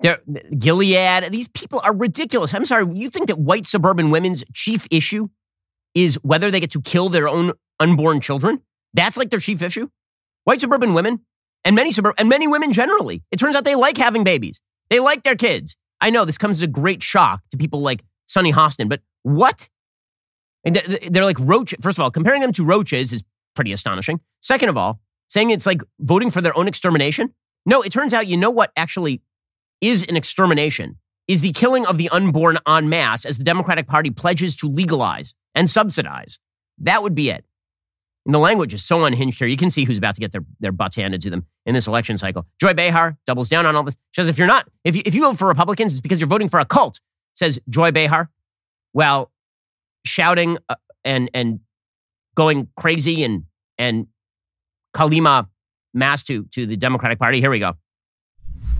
They're, 0.00 0.20
Gilead, 0.58 1.30
these 1.30 1.48
people 1.48 1.80
are 1.84 1.94
ridiculous. 1.94 2.52
I'm 2.54 2.64
sorry, 2.64 2.86
you 2.96 3.08
think 3.08 3.28
that 3.28 3.38
white 3.38 3.66
suburban 3.66 4.10
women's 4.10 4.44
chief 4.52 4.86
issue 4.90 5.28
is 5.94 6.16
whether 6.22 6.50
they 6.50 6.60
get 6.60 6.72
to 6.72 6.80
kill 6.82 7.08
their 7.08 7.28
own 7.28 7.52
unborn 7.78 8.20
children? 8.20 8.60
That's 8.94 9.16
like 9.16 9.30
their 9.30 9.40
chief 9.40 9.62
issue? 9.62 9.88
White 10.44 10.60
suburban 10.60 10.92
women 10.92 11.20
and 11.64 11.76
many 11.76 11.92
suburban 11.92 12.16
and 12.18 12.28
many 12.28 12.48
women 12.48 12.72
generally. 12.72 13.22
It 13.30 13.38
turns 13.38 13.54
out 13.54 13.64
they 13.64 13.76
like 13.76 13.96
having 13.96 14.24
babies. 14.24 14.60
They 14.92 15.00
like 15.00 15.22
their 15.22 15.36
kids. 15.36 15.78
I 16.02 16.10
know 16.10 16.26
this 16.26 16.36
comes 16.36 16.58
as 16.58 16.62
a 16.62 16.66
great 16.66 17.02
shock 17.02 17.40
to 17.48 17.56
people 17.56 17.80
like 17.80 18.04
Sunny 18.26 18.52
Hostin, 18.52 18.90
but 18.90 19.00
what? 19.22 19.70
And 20.66 20.76
they're 20.76 21.24
like 21.24 21.38
roach. 21.40 21.74
First 21.80 21.96
of 21.96 22.02
all, 22.02 22.10
comparing 22.10 22.42
them 22.42 22.52
to 22.52 22.62
roaches 22.62 23.10
is 23.10 23.24
pretty 23.54 23.72
astonishing. 23.72 24.20
Second 24.40 24.68
of 24.68 24.76
all, 24.76 25.00
saying 25.28 25.48
it's 25.48 25.64
like 25.64 25.80
voting 25.98 26.30
for 26.30 26.42
their 26.42 26.54
own 26.58 26.68
extermination. 26.68 27.32
No, 27.64 27.80
it 27.80 27.90
turns 27.90 28.12
out 28.12 28.26
you 28.26 28.36
know 28.36 28.50
what 28.50 28.70
actually 28.76 29.22
is 29.80 30.04
an 30.04 30.16
extermination 30.18 30.98
is 31.26 31.40
the 31.40 31.52
killing 31.52 31.86
of 31.86 31.96
the 31.96 32.10
unborn 32.10 32.58
en 32.68 32.90
masse 32.90 33.24
as 33.24 33.38
the 33.38 33.44
Democratic 33.44 33.86
Party 33.86 34.10
pledges 34.10 34.54
to 34.56 34.68
legalize 34.68 35.32
and 35.54 35.70
subsidize. 35.70 36.38
That 36.76 37.02
would 37.02 37.14
be 37.14 37.30
it. 37.30 37.46
And 38.24 38.34
the 38.34 38.38
language 38.38 38.72
is 38.72 38.84
so 38.84 39.04
unhinged 39.04 39.38
here. 39.38 39.48
You 39.48 39.56
can 39.56 39.70
see 39.70 39.84
who's 39.84 39.98
about 39.98 40.14
to 40.14 40.20
get 40.20 40.30
their, 40.30 40.44
their 40.60 40.70
butts 40.70 40.96
handed 40.96 41.22
to 41.22 41.30
them 41.30 41.44
in 41.66 41.74
this 41.74 41.86
election 41.88 42.16
cycle. 42.16 42.46
Joy 42.60 42.72
Behar 42.72 43.16
doubles 43.26 43.48
down 43.48 43.66
on 43.66 43.74
all 43.74 43.82
this. 43.82 43.96
She 44.12 44.20
says, 44.20 44.28
if 44.28 44.38
you're 44.38 44.46
not, 44.46 44.68
if 44.84 44.94
you, 44.94 45.02
if 45.04 45.14
you 45.14 45.22
vote 45.22 45.38
for 45.38 45.48
Republicans, 45.48 45.92
it's 45.92 46.00
because 46.00 46.20
you're 46.20 46.28
voting 46.28 46.48
for 46.48 46.60
a 46.60 46.64
cult, 46.64 47.00
says 47.34 47.60
Joy 47.68 47.90
Behar, 47.90 48.30
while 48.92 49.32
shouting 50.04 50.58
uh, 50.68 50.76
and, 51.04 51.30
and 51.34 51.60
going 52.36 52.68
crazy 52.76 53.24
and, 53.24 53.44
and 53.76 54.06
Kalima 54.94 55.48
mass 55.92 56.22
to, 56.24 56.44
to 56.52 56.66
the 56.66 56.76
Democratic 56.76 57.18
Party. 57.18 57.40
Here 57.40 57.50
we 57.50 57.58
go. 57.58 57.74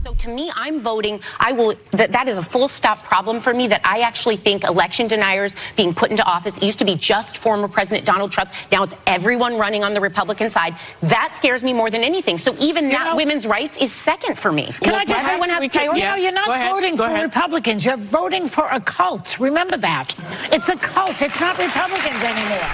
So 0.05 0.15
to 0.15 0.29
me, 0.29 0.51
I'm 0.57 0.81
voting. 0.81 1.21
I 1.39 1.53
will. 1.53 1.75
That 1.93 2.11
that 2.11 2.27
is 2.27 2.37
a 2.37 2.43
full 2.43 2.67
stop 2.69 3.03
problem 3.05 3.41
for 3.41 3.55
me. 3.55 3.69
That 3.69 3.83
I 3.85 4.01
actually 4.01 4.37
think 4.37 4.65
election 4.65 5.07
deniers 5.07 5.55
being 5.77 5.95
put 5.95 6.11
into 6.11 6.25
office 6.25 6.57
it 6.57 6.65
used 6.65 6.81
to 6.81 6.85
be 6.85 6.97
just 6.97 7.37
former 7.39 7.69
President 7.69 8.05
Donald 8.05 8.33
Trump. 8.33 8.51
Now 8.73 8.83
it's 8.83 8.95
everyone 9.07 9.59
running 9.59 9.85
on 9.85 9.95
the 9.95 10.01
Republican 10.01 10.51
side. 10.51 10.75
That 11.03 11.35
scares 11.37 11.63
me 11.63 11.73
more 11.73 11.89
than 11.89 12.03
anything. 12.03 12.37
So 12.39 12.57
even 12.59 12.87
You 12.87 12.93
not 12.99 13.05
know- 13.11 13.17
women's 13.17 13.47
rights 13.47 13.77
is 13.79 13.93
second 13.93 14.39
for 14.41 14.51
me. 14.51 14.73
Can 14.81 14.95
I 14.95 15.05
just 15.05 15.21
everyone 15.21 15.51
ask- 15.51 15.55
has 15.55 15.61
we 15.61 15.69
can- 15.69 15.81
priorities. 15.93 16.03
You 16.03 16.09
know, 16.09 16.17
you're 16.17 16.33
not 16.35 16.71
voting 16.73 16.97
for 16.97 17.09
Republicans. 17.09 17.85
You're 17.85 17.97
voting 17.97 18.49
for 18.49 18.67
a 18.71 18.81
cult. 18.81 19.39
Remember 19.39 19.77
that. 19.77 20.15
It's 20.53 20.69
a 20.69 20.77
cult. 20.77 21.23
It's 21.23 21.39
not 21.39 21.57
Republicans 21.59 22.23
anymore. 22.25 22.69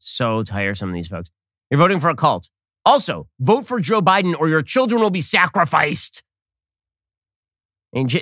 So 0.06 0.42
tiresome, 0.42 0.92
these 0.92 1.08
folks. 1.08 1.30
You're 1.70 1.78
voting 1.78 1.98
for 1.98 2.10
a 2.10 2.14
cult. 2.14 2.50
Also, 2.84 3.28
vote 3.40 3.66
for 3.66 3.80
Joe 3.80 4.02
Biden 4.02 4.38
or 4.38 4.48
your 4.48 4.62
children 4.62 5.00
will 5.00 5.10
be 5.10 5.22
sacrificed. 5.22 6.22
And 7.94 8.12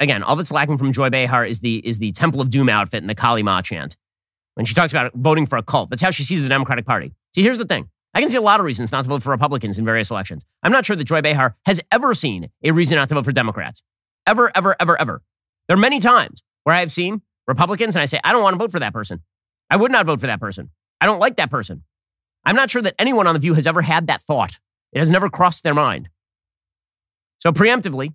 again, 0.00 0.22
all 0.22 0.36
that's 0.36 0.50
lacking 0.50 0.78
from 0.78 0.92
Joy 0.92 1.10
Behar 1.10 1.44
is 1.44 1.60
the 1.60 1.76
is 1.86 1.98
the 1.98 2.12
Temple 2.12 2.40
of 2.40 2.50
Doom 2.50 2.68
outfit 2.68 3.02
and 3.02 3.10
the 3.10 3.14
Kali 3.14 3.42
Ma 3.42 3.62
chant. 3.62 3.96
When 4.54 4.66
she 4.66 4.74
talks 4.74 4.92
about 4.92 5.12
voting 5.14 5.46
for 5.46 5.56
a 5.56 5.62
cult, 5.62 5.90
that's 5.90 6.02
how 6.02 6.10
she 6.10 6.24
sees 6.24 6.42
the 6.42 6.48
Democratic 6.48 6.84
Party. 6.84 7.12
See, 7.34 7.42
here's 7.42 7.58
the 7.58 7.64
thing. 7.64 7.88
I 8.14 8.20
can 8.20 8.30
see 8.30 8.36
a 8.36 8.42
lot 8.42 8.58
of 8.58 8.66
reasons 8.66 8.90
not 8.90 9.02
to 9.02 9.08
vote 9.08 9.22
for 9.22 9.30
Republicans 9.30 9.78
in 9.78 9.84
various 9.84 10.10
elections. 10.10 10.44
I'm 10.62 10.72
not 10.72 10.84
sure 10.84 10.96
that 10.96 11.04
Joy 11.04 11.20
Behar 11.20 11.56
has 11.66 11.80
ever 11.92 12.14
seen 12.14 12.48
a 12.64 12.72
reason 12.72 12.96
not 12.96 13.08
to 13.10 13.14
vote 13.14 13.24
for 13.24 13.32
Democrats. 13.32 13.82
Ever, 14.26 14.50
ever, 14.54 14.74
ever, 14.80 15.00
ever. 15.00 15.22
There 15.68 15.76
are 15.76 15.80
many 15.80 16.00
times 16.00 16.42
where 16.64 16.74
I 16.74 16.80
have 16.80 16.90
seen 16.90 17.22
Republicans 17.46 17.94
and 17.94 18.02
I 18.02 18.06
say, 18.06 18.18
I 18.24 18.32
don't 18.32 18.42
want 18.42 18.54
to 18.54 18.58
vote 18.58 18.72
for 18.72 18.80
that 18.80 18.92
person. 18.92 19.22
I 19.70 19.76
would 19.76 19.92
not 19.92 20.06
vote 20.06 20.20
for 20.20 20.26
that 20.26 20.40
person. 20.40 20.70
I 21.00 21.06
don't 21.06 21.20
like 21.20 21.36
that 21.36 21.50
person. 21.50 21.84
I'm 22.48 22.56
not 22.56 22.70
sure 22.70 22.80
that 22.80 22.94
anyone 22.98 23.26
on 23.26 23.34
The 23.34 23.40
View 23.40 23.52
has 23.52 23.66
ever 23.66 23.82
had 23.82 24.06
that 24.06 24.22
thought. 24.22 24.58
It 24.94 25.00
has 25.00 25.10
never 25.10 25.28
crossed 25.28 25.64
their 25.64 25.74
mind. 25.74 26.08
So 27.36 27.52
preemptively, 27.52 28.14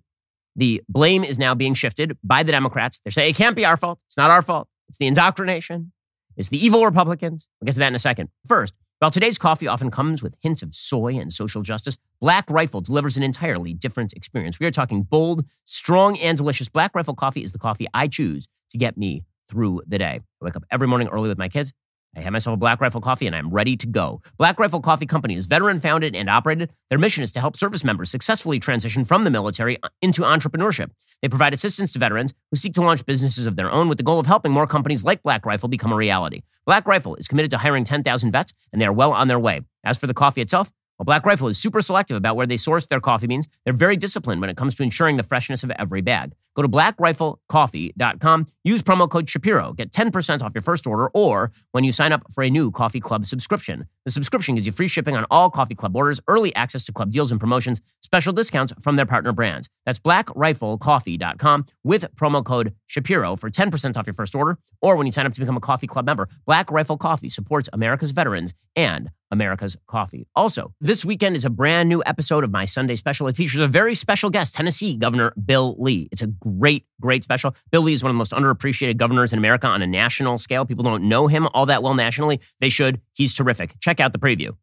the 0.56 0.82
blame 0.88 1.22
is 1.22 1.38
now 1.38 1.54
being 1.54 1.72
shifted 1.72 2.18
by 2.24 2.42
the 2.42 2.50
Democrats. 2.50 3.00
They're 3.04 3.12
saying 3.12 3.30
it 3.30 3.36
can't 3.36 3.54
be 3.54 3.64
our 3.64 3.76
fault. 3.76 4.00
It's 4.08 4.16
not 4.16 4.30
our 4.30 4.42
fault. 4.42 4.66
It's 4.88 4.98
the 4.98 5.06
indoctrination. 5.06 5.92
It's 6.36 6.48
the 6.48 6.58
evil 6.58 6.84
Republicans. 6.84 7.46
We'll 7.60 7.66
get 7.66 7.74
to 7.74 7.78
that 7.78 7.86
in 7.86 7.94
a 7.94 8.00
second. 8.00 8.28
First, 8.44 8.74
while 8.98 9.12
today's 9.12 9.38
coffee 9.38 9.68
often 9.68 9.92
comes 9.92 10.20
with 10.20 10.34
hints 10.40 10.64
of 10.64 10.74
soy 10.74 11.14
and 11.14 11.32
social 11.32 11.62
justice, 11.62 11.96
Black 12.20 12.50
Rifle 12.50 12.80
delivers 12.80 13.16
an 13.16 13.22
entirely 13.22 13.72
different 13.72 14.12
experience. 14.14 14.58
We 14.58 14.66
are 14.66 14.72
talking 14.72 15.04
bold, 15.04 15.44
strong, 15.64 16.18
and 16.18 16.36
delicious. 16.36 16.68
Black 16.68 16.92
Rifle 16.96 17.14
coffee 17.14 17.44
is 17.44 17.52
the 17.52 17.58
coffee 17.60 17.86
I 17.94 18.08
choose 18.08 18.48
to 18.70 18.78
get 18.78 18.98
me 18.98 19.22
through 19.48 19.82
the 19.86 19.98
day. 19.98 20.20
I 20.42 20.44
wake 20.44 20.56
up 20.56 20.64
every 20.72 20.88
morning 20.88 21.06
early 21.06 21.28
with 21.28 21.38
my 21.38 21.48
kids. 21.48 21.72
I 22.16 22.20
have 22.20 22.32
myself 22.32 22.54
a 22.54 22.56
Black 22.56 22.80
Rifle 22.80 23.00
coffee 23.00 23.26
and 23.26 23.34
I'm 23.34 23.50
ready 23.50 23.76
to 23.76 23.86
go. 23.86 24.22
Black 24.38 24.58
Rifle 24.58 24.80
Coffee 24.80 25.06
Company 25.06 25.34
is 25.34 25.46
veteran 25.46 25.80
founded 25.80 26.14
and 26.14 26.30
operated. 26.30 26.72
Their 26.88 26.98
mission 26.98 27.24
is 27.24 27.32
to 27.32 27.40
help 27.40 27.56
service 27.56 27.82
members 27.82 28.10
successfully 28.10 28.60
transition 28.60 29.04
from 29.04 29.24
the 29.24 29.30
military 29.30 29.82
uh, 29.82 29.88
into 30.00 30.22
entrepreneurship. 30.22 30.90
They 31.22 31.28
provide 31.28 31.54
assistance 31.54 31.92
to 31.92 31.98
veterans 31.98 32.32
who 32.50 32.56
seek 32.56 32.74
to 32.74 32.82
launch 32.82 33.04
businesses 33.04 33.46
of 33.46 33.56
their 33.56 33.70
own 33.70 33.88
with 33.88 33.98
the 33.98 34.04
goal 34.04 34.20
of 34.20 34.26
helping 34.26 34.52
more 34.52 34.66
companies 34.66 35.04
like 35.04 35.22
Black 35.22 35.44
Rifle 35.44 35.68
become 35.68 35.92
a 35.92 35.96
reality. 35.96 36.42
Black 36.66 36.86
Rifle 36.86 37.16
is 37.16 37.28
committed 37.28 37.50
to 37.50 37.58
hiring 37.58 37.84
10,000 37.84 38.30
vets 38.30 38.52
and 38.72 38.80
they 38.80 38.86
are 38.86 38.92
well 38.92 39.12
on 39.12 39.28
their 39.28 39.38
way. 39.38 39.62
As 39.82 39.98
for 39.98 40.06
the 40.06 40.14
coffee 40.14 40.40
itself, 40.40 40.70
well, 40.98 41.04
Black 41.04 41.26
Rifle 41.26 41.48
is 41.48 41.58
super 41.58 41.82
selective 41.82 42.16
about 42.16 42.36
where 42.36 42.46
they 42.46 42.56
source 42.56 42.86
their 42.86 43.00
coffee 43.00 43.26
beans. 43.26 43.48
They're 43.64 43.74
very 43.74 43.96
disciplined 43.96 44.40
when 44.40 44.50
it 44.50 44.56
comes 44.56 44.74
to 44.76 44.82
ensuring 44.82 45.16
the 45.16 45.22
freshness 45.24 45.64
of 45.64 45.70
every 45.72 46.02
bag. 46.02 46.34
Go 46.54 46.62
to 46.62 46.68
blackriflecoffee.com, 46.68 48.46
use 48.62 48.80
promo 48.80 49.10
code 49.10 49.28
Shapiro, 49.28 49.72
get 49.72 49.90
10% 49.90 50.42
off 50.42 50.52
your 50.54 50.62
first 50.62 50.86
order, 50.86 51.08
or 51.08 51.50
when 51.72 51.82
you 51.82 51.90
sign 51.90 52.12
up 52.12 52.32
for 52.32 52.44
a 52.44 52.50
new 52.50 52.70
Coffee 52.70 53.00
Club 53.00 53.26
subscription. 53.26 53.86
The 54.04 54.12
subscription 54.12 54.54
gives 54.54 54.66
you 54.66 54.72
free 54.72 54.86
shipping 54.86 55.16
on 55.16 55.26
all 55.32 55.50
Coffee 55.50 55.74
Club 55.74 55.96
orders, 55.96 56.20
early 56.28 56.54
access 56.54 56.84
to 56.84 56.92
club 56.92 57.10
deals 57.10 57.32
and 57.32 57.40
promotions, 57.40 57.80
special 58.02 58.32
discounts 58.32 58.72
from 58.80 58.94
their 58.94 59.06
partner 59.06 59.32
brands. 59.32 59.68
That's 59.84 59.98
blackriflecoffee.com 59.98 61.64
with 61.82 62.14
promo 62.14 62.44
code 62.44 62.72
Shapiro 62.86 63.34
for 63.34 63.50
10% 63.50 63.96
off 63.96 64.06
your 64.06 64.14
first 64.14 64.36
order, 64.36 64.58
or 64.80 64.94
when 64.94 65.06
you 65.06 65.12
sign 65.12 65.26
up 65.26 65.34
to 65.34 65.40
become 65.40 65.56
a 65.56 65.60
Coffee 65.60 65.88
Club 65.88 66.06
member. 66.06 66.28
Black 66.46 66.70
Rifle 66.70 66.96
Coffee 66.96 67.28
supports 67.28 67.68
America's 67.72 68.12
veterans 68.12 68.54
and 68.76 69.10
America's 69.34 69.76
coffee. 69.86 70.26
Also, 70.34 70.72
this 70.80 71.04
weekend 71.04 71.36
is 71.36 71.44
a 71.44 71.50
brand 71.50 71.90
new 71.90 72.02
episode 72.06 72.42
of 72.44 72.50
my 72.50 72.64
Sunday 72.64 72.96
special. 72.96 73.28
It 73.28 73.36
features 73.36 73.60
a 73.60 73.68
very 73.68 73.94
special 73.94 74.30
guest, 74.30 74.54
Tennessee 74.54 74.96
Governor 74.96 75.34
Bill 75.44 75.76
Lee. 75.78 76.08
It's 76.10 76.22
a 76.22 76.28
great, 76.28 76.86
great 77.00 77.22
special. 77.22 77.54
Bill 77.70 77.82
Lee 77.82 77.92
is 77.92 78.02
one 78.02 78.10
of 78.10 78.14
the 78.14 78.18
most 78.18 78.32
underappreciated 78.32 78.96
governors 78.96 79.32
in 79.32 79.38
America 79.38 79.66
on 79.66 79.82
a 79.82 79.86
national 79.86 80.38
scale. 80.38 80.64
People 80.64 80.84
don't 80.84 81.06
know 81.06 81.26
him 81.26 81.46
all 81.52 81.66
that 81.66 81.82
well 81.82 81.94
nationally. 81.94 82.40
They 82.60 82.70
should. 82.70 83.00
He's 83.12 83.34
terrific. 83.34 83.74
Check 83.80 84.00
out 84.00 84.12
the 84.12 84.18
preview. 84.18 84.56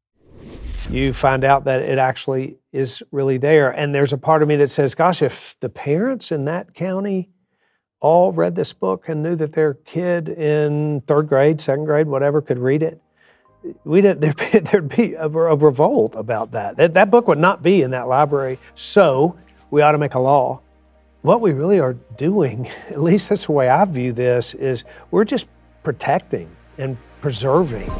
you 0.89 1.13
find 1.13 1.43
out 1.43 1.65
that 1.65 1.81
it 1.81 1.99
actually 1.99 2.57
is 2.71 3.03
really 3.11 3.37
there. 3.37 3.69
And 3.69 3.93
there's 3.93 4.13
a 4.13 4.17
part 4.17 4.41
of 4.41 4.47
me 4.47 4.55
that 4.55 4.71
says, 4.71 4.95
gosh, 4.95 5.21
if 5.21 5.55
the 5.59 5.69
parents 5.69 6.31
in 6.31 6.45
that 6.45 6.73
county 6.73 7.29
all 7.99 8.31
read 8.31 8.55
this 8.55 8.73
book 8.73 9.07
and 9.07 9.21
knew 9.21 9.35
that 9.35 9.53
their 9.53 9.75
kid 9.75 10.27
in 10.27 11.01
third 11.07 11.27
grade, 11.27 11.61
second 11.61 11.85
grade, 11.85 12.07
whatever, 12.07 12.41
could 12.41 12.57
read 12.57 12.81
it, 12.81 12.99
we 13.83 14.01
did, 14.01 14.21
there'd 14.21 14.37
be, 14.37 14.59
there'd 14.59 14.89
be 14.89 15.13
a, 15.13 15.25
a 15.25 15.55
revolt 15.55 16.15
about 16.15 16.51
that. 16.51 16.77
that. 16.77 16.93
That 16.93 17.11
book 17.11 17.27
would 17.27 17.39
not 17.39 17.61
be 17.61 17.81
in 17.81 17.91
that 17.91 18.07
library. 18.07 18.59
So 18.75 19.37
we 19.69 19.81
ought 19.81 19.93
to 19.93 19.97
make 19.97 20.13
a 20.13 20.19
law. 20.19 20.61
What 21.21 21.41
we 21.41 21.51
really 21.51 21.79
are 21.79 21.93
doing, 22.17 22.67
at 22.89 23.01
least 23.01 23.29
that's 23.29 23.45
the 23.45 23.51
way 23.51 23.69
I 23.69 23.85
view 23.85 24.11
this, 24.13 24.53
is 24.53 24.83
we're 25.11 25.25
just 25.25 25.47
protecting 25.83 26.49
and 26.77 26.97
preserving 27.21 27.91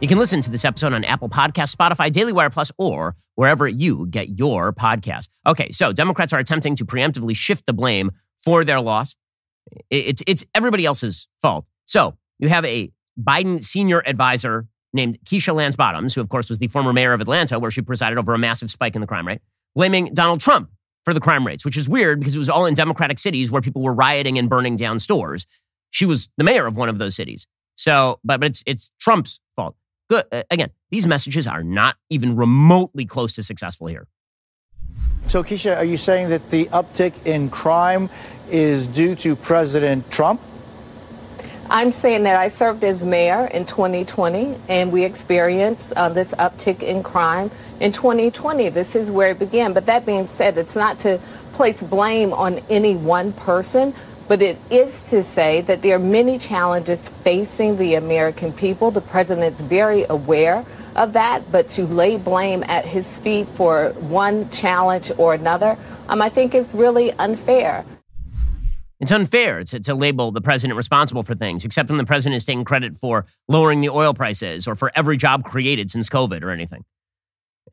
You 0.00 0.06
can 0.06 0.18
listen 0.18 0.40
to 0.42 0.50
this 0.50 0.64
episode 0.64 0.92
on 0.92 1.02
Apple 1.02 1.28
Podcasts, 1.28 1.74
Spotify, 1.74 2.12
Daily 2.12 2.32
Wire 2.32 2.50
Plus, 2.50 2.70
or 2.78 3.16
wherever 3.34 3.66
you 3.66 4.06
get 4.06 4.38
your 4.38 4.72
podcast. 4.72 5.26
Okay, 5.44 5.72
so 5.72 5.92
Democrats 5.92 6.32
are 6.32 6.38
attempting 6.38 6.76
to 6.76 6.84
preemptively 6.84 7.34
shift 7.34 7.66
the 7.66 7.72
blame 7.72 8.12
for 8.36 8.64
their 8.64 8.80
loss. 8.80 9.16
It's 9.90 10.22
it's 10.26 10.44
everybody 10.54 10.84
else's 10.84 11.28
fault. 11.40 11.64
So 11.84 12.16
you 12.38 12.48
have 12.48 12.64
a 12.64 12.90
Biden 13.20 13.62
senior 13.62 14.02
advisor 14.06 14.66
named 14.92 15.18
Keisha 15.24 15.54
Lance 15.54 15.76
Bottoms, 15.76 16.14
who 16.14 16.20
of 16.20 16.28
course 16.28 16.48
was 16.48 16.58
the 16.58 16.68
former 16.68 16.92
mayor 16.92 17.12
of 17.12 17.20
Atlanta, 17.20 17.58
where 17.58 17.70
she 17.70 17.82
presided 17.82 18.18
over 18.18 18.34
a 18.34 18.38
massive 18.38 18.70
spike 18.70 18.94
in 18.94 19.00
the 19.00 19.06
crime 19.06 19.26
rate, 19.26 19.40
blaming 19.74 20.12
Donald 20.14 20.40
Trump 20.40 20.70
for 21.04 21.14
the 21.14 21.20
crime 21.20 21.46
rates, 21.46 21.64
which 21.64 21.76
is 21.76 21.88
weird 21.88 22.18
because 22.18 22.34
it 22.34 22.38
was 22.38 22.48
all 22.48 22.66
in 22.66 22.74
Democratic 22.74 23.18
cities 23.18 23.50
where 23.50 23.62
people 23.62 23.82
were 23.82 23.94
rioting 23.94 24.38
and 24.38 24.48
burning 24.48 24.76
down 24.76 24.98
stores. 24.98 25.46
She 25.90 26.04
was 26.04 26.28
the 26.36 26.44
mayor 26.44 26.66
of 26.66 26.76
one 26.76 26.88
of 26.88 26.98
those 26.98 27.16
cities. 27.16 27.46
So, 27.76 28.20
but, 28.24 28.40
but 28.40 28.50
it's 28.50 28.62
it's 28.66 28.92
Trump's 29.00 29.40
fault. 29.56 29.76
Good. 30.10 30.24
Uh, 30.32 30.42
again, 30.50 30.70
these 30.90 31.06
messages 31.06 31.46
are 31.46 31.62
not 31.62 31.96
even 32.10 32.36
remotely 32.36 33.04
close 33.04 33.34
to 33.34 33.42
successful 33.42 33.86
here. 33.86 34.06
So, 35.26 35.42
Keisha, 35.42 35.76
are 35.76 35.84
you 35.84 35.96
saying 35.96 36.30
that 36.30 36.48
the 36.50 36.66
uptick 36.66 37.26
in 37.26 37.50
crime 37.50 38.08
is 38.50 38.86
due 38.86 39.14
to 39.16 39.36
President 39.36 40.10
Trump? 40.10 40.40
I'm 41.70 41.90
saying 41.90 42.22
that 42.22 42.36
I 42.36 42.48
served 42.48 42.82
as 42.82 43.04
mayor 43.04 43.44
in 43.44 43.66
2020, 43.66 44.56
and 44.70 44.90
we 44.90 45.04
experienced 45.04 45.92
uh, 45.92 46.08
this 46.08 46.32
uptick 46.32 46.82
in 46.82 47.02
crime 47.02 47.50
in 47.78 47.92
2020. 47.92 48.70
This 48.70 48.96
is 48.96 49.10
where 49.10 49.32
it 49.32 49.38
began. 49.38 49.74
But 49.74 49.84
that 49.84 50.06
being 50.06 50.28
said, 50.28 50.56
it's 50.56 50.74
not 50.74 50.98
to 51.00 51.20
place 51.52 51.82
blame 51.82 52.32
on 52.32 52.60
any 52.70 52.96
one 52.96 53.34
person, 53.34 53.92
but 54.28 54.42
it 54.42 54.58
is 54.70 55.02
to 55.04 55.22
say 55.22 55.62
that 55.62 55.82
there 55.82 55.96
are 55.96 55.98
many 55.98 56.38
challenges 56.38 57.08
facing 57.24 57.78
the 57.78 57.94
American 57.94 58.52
people. 58.52 58.90
The 58.90 59.00
president's 59.00 59.62
very 59.62 60.04
aware 60.08 60.64
of 60.96 61.14
that, 61.14 61.50
but 61.50 61.68
to 61.68 61.86
lay 61.86 62.18
blame 62.18 62.62
at 62.64 62.84
his 62.84 63.16
feet 63.16 63.48
for 63.48 63.90
one 64.00 64.50
challenge 64.50 65.10
or 65.16 65.32
another, 65.32 65.78
um, 66.08 66.20
I 66.20 66.28
think 66.28 66.54
is 66.54 66.74
really 66.74 67.12
unfair. 67.12 67.84
It's 69.00 69.12
unfair 69.12 69.62
to, 69.64 69.80
to 69.80 69.94
label 69.94 70.32
the 70.32 70.40
president 70.40 70.76
responsible 70.76 71.22
for 71.22 71.34
things, 71.34 71.64
except 71.64 71.88
when 71.88 71.98
the 71.98 72.04
president 72.04 72.36
is 72.36 72.44
taking 72.44 72.64
credit 72.64 72.96
for 72.96 73.26
lowering 73.46 73.80
the 73.80 73.88
oil 73.88 74.12
prices 74.12 74.66
or 74.66 74.74
for 74.74 74.90
every 74.94 75.16
job 75.16 75.44
created 75.44 75.90
since 75.90 76.08
COVID 76.08 76.42
or 76.42 76.50
anything. 76.50 76.84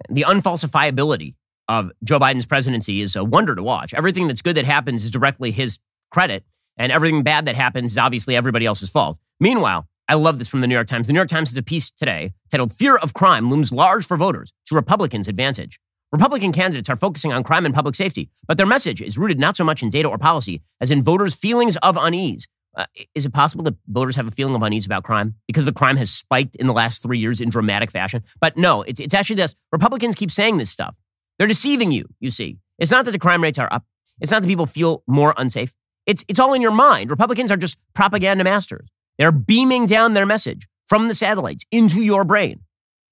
The 0.10 0.22
unfalsifiability 0.28 1.34
of 1.68 1.92
Joe 2.04 2.20
Biden's 2.20 2.46
presidency 2.46 3.02
is 3.02 3.16
a 3.16 3.24
wonder 3.24 3.56
to 3.56 3.64
watch. 3.64 3.94
Everything 3.96 4.28
that's 4.28 4.44
good 4.44 4.56
that 4.58 4.66
happens 4.66 5.04
is 5.04 5.10
directly 5.10 5.50
his 5.50 5.80
credit, 6.12 6.44
and 6.78 6.92
everything 6.92 7.24
bad 7.24 7.46
that 7.46 7.56
happens 7.56 7.92
is 7.92 7.98
obviously 7.98 8.36
everybody 8.36 8.66
else's 8.66 8.90
fault. 8.90 9.18
Meanwhile, 9.40 9.88
I 10.08 10.14
love 10.16 10.38
this 10.38 10.48
from 10.48 10.60
the 10.60 10.68
New 10.68 10.76
York 10.76 10.88
Times. 10.88 11.08
The 11.08 11.14
New 11.14 11.20
York 11.20 11.30
Times 11.30 11.50
has 11.50 11.58
a 11.58 11.64
piece 11.64 11.90
today 11.90 12.34
titled 12.52 12.74
Fear 12.74 12.98
of 12.98 13.14
Crime 13.14 13.50
Looms 13.50 13.72
Large 13.72 14.06
for 14.06 14.18
Voters 14.18 14.54
to 14.68 14.76
Republicans' 14.76 15.28
Advantage. 15.28 15.80
Republican 16.12 16.52
candidates 16.52 16.90
are 16.90 16.96
focusing 16.96 17.34
on 17.34 17.44
crime 17.44 17.66
and 17.66 17.74
public 17.74 17.96
safety, 17.96 18.30
but 18.48 18.58
their 18.58 18.66
message 18.66 19.02
is 19.02 19.18
rooted 19.18 19.40
not 19.40 19.58
so 19.58 19.64
much 19.64 19.82
in 19.82 19.90
data 19.90 20.08
or 20.08 20.18
policy 20.18 20.62
as 20.80 20.92
in 20.92 21.04
voters' 21.04 21.34
feelings 21.34 21.76
of 21.78 21.98
unease. 21.98 22.48
Uh, 22.78 22.86
is 23.16 23.26
it 23.26 23.34
possible 23.34 23.64
that 23.64 23.76
voters 23.88 24.16
have 24.16 24.28
a 24.28 24.32
feeling 24.32 24.54
of 24.54 24.62
unease 24.62 24.86
about 24.86 25.04
crime 25.04 25.36
because 25.48 25.66
the 25.66 25.74
crime 25.74 25.98
has 25.98 26.12
spiked 26.12 26.56
in 26.58 26.68
the 26.68 26.74
last 26.74 27.02
three 27.02 27.18
years 27.18 27.42
in 27.42 27.50
dramatic 27.50 27.90
fashion? 27.90 28.24
But 28.40 28.58
no, 28.58 28.84
it's, 28.84 29.00
it's 29.00 29.14
actually 29.14 29.38
this. 29.38 29.56
Republicans 29.72 30.16
keep 30.16 30.30
saying 30.30 30.58
this 30.58 30.70
stuff. 30.70 30.96
They're 31.38 31.48
deceiving 31.48 31.92
you, 31.92 32.08
you 32.20 32.30
see. 32.30 32.60
It's 32.78 32.92
not 32.92 33.06
that 33.06 33.12
the 33.12 33.20
crime 33.20 33.42
rates 33.42 33.60
are 33.60 33.70
up. 33.72 33.86
It's 34.22 34.32
not 34.32 34.42
that 34.42 34.48
people 34.48 34.66
feel 34.66 35.04
more 35.08 35.34
unsafe. 35.38 35.74
It's, 36.06 36.24
it's 36.28 36.40
all 36.40 36.54
in 36.54 36.62
your 36.62 36.72
mind. 36.72 37.10
Republicans 37.10 37.52
are 37.52 37.58
just 37.58 37.78
propaganda 37.94 38.44
masters. 38.44 38.88
They're 39.18 39.32
beaming 39.32 39.86
down 39.86 40.14
their 40.14 40.26
message 40.26 40.68
from 40.88 41.08
the 41.08 41.16
satellites 41.16 41.66
into 41.72 42.02
your 42.02 42.24
brain. 42.24 42.62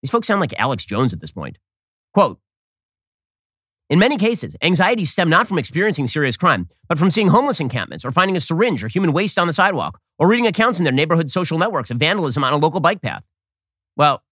These 0.02 0.12
folks 0.12 0.28
sound 0.28 0.42
like 0.42 0.60
Alex 0.60 0.86
Jones 0.86 1.14
at 1.14 1.22
this 1.22 1.32
point. 1.32 1.58
Quote, 2.14 2.40
in 3.90 4.00
many 4.00 4.18
cases, 4.18 4.56
anxieties 4.62 5.12
stem 5.12 5.30
not 5.30 5.48
from 5.48 5.58
experiencing 5.58 6.08
serious 6.08 6.38
crime, 6.38 6.68
but 6.88 6.98
from 6.98 7.12
seeing 7.12 7.28
homeless 7.28 7.60
encampments 7.60 8.06
or 8.06 8.12
finding 8.12 8.36
a 8.36 8.40
syringe 8.40 8.84
or 8.84 8.88
human 8.88 9.14
waste 9.14 9.38
on 9.38 9.48
the 9.48 9.54
sidewalk 9.54 10.00
or 10.20 10.28
reading 10.28 10.48
accounts 10.48 10.80
in 10.80 10.84
their 10.84 10.94
neighborhood 10.94 11.30
social 11.30 11.58
networks 11.58 11.92
of 11.92 11.98
vandalism 11.98 12.44
on 12.44 12.54
a 12.54 12.58
local 12.58 12.80
bike 12.80 13.02
path. 13.02 13.24
Well, 13.96 14.24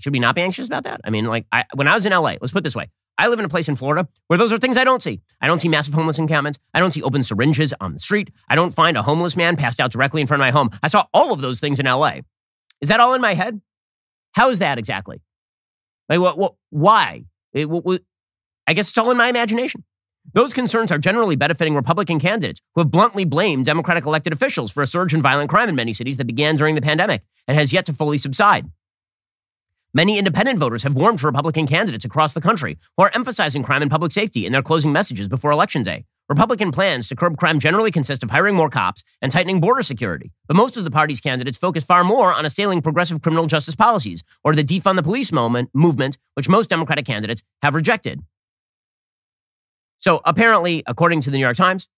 should 0.00 0.12
we 0.12 0.18
not 0.18 0.34
be 0.34 0.42
anxious 0.42 0.66
about 0.66 0.84
that? 0.84 1.00
I 1.04 1.10
mean, 1.10 1.26
like, 1.26 1.46
I, 1.52 1.64
when 1.74 1.86
I 1.86 1.94
was 1.94 2.06
in 2.06 2.12
LA, 2.12 2.34
let's 2.40 2.52
put 2.52 2.64
this 2.64 2.76
way 2.76 2.88
I 3.18 3.26
live 3.26 3.40
in 3.40 3.44
a 3.44 3.48
place 3.48 3.68
in 3.68 3.74
Florida 3.74 4.08
where 4.28 4.38
those 4.38 4.52
are 4.52 4.58
things 4.58 4.76
I 4.76 4.84
don't 4.84 5.02
see. 5.02 5.20
I 5.40 5.48
don't 5.48 5.58
see 5.58 5.68
massive 5.68 5.92
homeless 5.92 6.18
encampments. 6.18 6.58
I 6.72 6.78
don't 6.78 6.92
see 6.92 7.02
open 7.02 7.24
syringes 7.24 7.74
on 7.80 7.92
the 7.92 7.98
street. 7.98 8.30
I 8.48 8.54
don't 8.54 8.72
find 8.72 8.96
a 8.96 9.02
homeless 9.02 9.36
man 9.36 9.56
passed 9.56 9.80
out 9.80 9.90
directly 9.90 10.20
in 10.20 10.28
front 10.28 10.40
of 10.40 10.46
my 10.46 10.52
home. 10.52 10.70
I 10.82 10.86
saw 10.86 11.06
all 11.12 11.32
of 11.32 11.40
those 11.40 11.58
things 11.58 11.80
in 11.80 11.86
LA. 11.86 12.20
Is 12.80 12.88
that 12.88 13.00
all 13.00 13.14
in 13.14 13.20
my 13.20 13.34
head? 13.34 13.60
How 14.32 14.50
is 14.50 14.60
that 14.60 14.78
exactly? 14.78 15.20
Like, 16.08 16.20
what, 16.20 16.38
what, 16.38 16.54
why? 16.70 17.24
It, 17.52 17.68
what, 17.68 18.02
I 18.66 18.74
guess 18.74 18.88
it's 18.88 18.98
all 18.98 19.10
in 19.10 19.16
my 19.16 19.28
imagination. 19.28 19.84
Those 20.34 20.52
concerns 20.52 20.92
are 20.92 20.98
generally 20.98 21.36
benefiting 21.36 21.74
Republican 21.74 22.20
candidates 22.20 22.60
who 22.74 22.82
have 22.82 22.90
bluntly 22.90 23.24
blamed 23.24 23.64
Democratic 23.64 24.04
elected 24.04 24.32
officials 24.32 24.70
for 24.70 24.82
a 24.82 24.86
surge 24.86 25.14
in 25.14 25.22
violent 25.22 25.48
crime 25.48 25.68
in 25.68 25.74
many 25.74 25.92
cities 25.92 26.18
that 26.18 26.26
began 26.26 26.56
during 26.56 26.74
the 26.74 26.82
pandemic 26.82 27.22
and 27.46 27.56
has 27.56 27.72
yet 27.72 27.86
to 27.86 27.92
fully 27.92 28.18
subside. 28.18 28.70
Many 29.94 30.18
independent 30.18 30.58
voters 30.58 30.82
have 30.82 30.94
warmed 30.94 31.18
to 31.20 31.26
Republican 31.26 31.66
candidates 31.66 32.04
across 32.04 32.34
the 32.34 32.42
country 32.42 32.76
who 32.96 33.04
are 33.04 33.10
emphasizing 33.14 33.62
crime 33.62 33.80
and 33.80 33.90
public 33.90 34.12
safety 34.12 34.44
in 34.44 34.52
their 34.52 34.62
closing 34.62 34.92
messages 34.92 35.28
before 35.28 35.50
Election 35.50 35.82
Day. 35.82 36.04
Republican 36.28 36.70
plans 36.70 37.08
to 37.08 37.16
curb 37.16 37.38
crime 37.38 37.58
generally 37.58 37.90
consist 37.90 38.22
of 38.22 38.30
hiring 38.30 38.54
more 38.54 38.68
cops 38.68 39.02
and 39.22 39.32
tightening 39.32 39.60
border 39.60 39.82
security, 39.82 40.30
but 40.46 40.58
most 40.58 40.76
of 40.76 40.84
the 40.84 40.90
party's 40.90 41.22
candidates 41.22 41.56
focus 41.56 41.84
far 41.84 42.04
more 42.04 42.34
on 42.34 42.44
assailing 42.44 42.82
progressive 42.82 43.22
criminal 43.22 43.46
justice 43.46 43.74
policies 43.74 44.22
or 44.44 44.54
the 44.54 44.62
defund 44.62 44.96
the 44.96 45.02
police 45.02 45.32
moment, 45.32 45.70
movement, 45.72 46.18
which 46.34 46.50
most 46.50 46.68
Democratic 46.68 47.06
candidates 47.06 47.42
have 47.62 47.74
rejected. 47.74 48.20
So 49.96 50.20
apparently, 50.26 50.82
according 50.86 51.22
to 51.22 51.30
the 51.30 51.38
New 51.38 51.44
York 51.44 51.56
Times, 51.56 51.88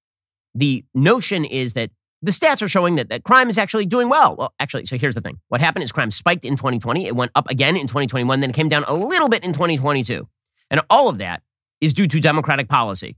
the 0.55 0.85
notion 0.95 1.45
is 1.45 1.73
that 1.73 1.91
the 2.23 2.33
stats 2.33 2.63
are 2.63 2.69
showing 2.69 2.97
that, 2.97 3.09
that 3.09 3.25
crime 3.25 3.49
is 3.49 3.59
actually 3.59 3.87
doing 3.87 4.09
well. 4.09 4.37
Well, 4.37 4.55
actually, 4.61 4.87
so 4.87 4.99
here's 4.99 5.15
the 5.15 5.21
thing. 5.21 5.39
What 5.49 5.61
happened 5.61 5.85
is 5.85 5.93
crime 5.93 6.11
spiked 6.11 6.45
in 6.45 6.57
2020. 6.57 7.07
It 7.07 7.17
went 7.17 7.33
up 7.35 7.49
again 7.49 7.77
in 7.77 7.87
2021, 7.87 8.41
then 8.41 8.51
it 8.51 8.57
came 8.57 8.69
down 8.69 8.85
a 8.87 8.95
little 8.95 9.29
bit 9.29 9.45
in 9.45 9.53
2022. 9.53 10.29
And 10.71 10.81
all 10.91 11.09
of 11.09 11.19
that 11.19 11.43
is 11.81 11.95
due 11.95 12.07
to 12.07 12.21
Democratic 12.21 12.69
policy. 12.69 13.17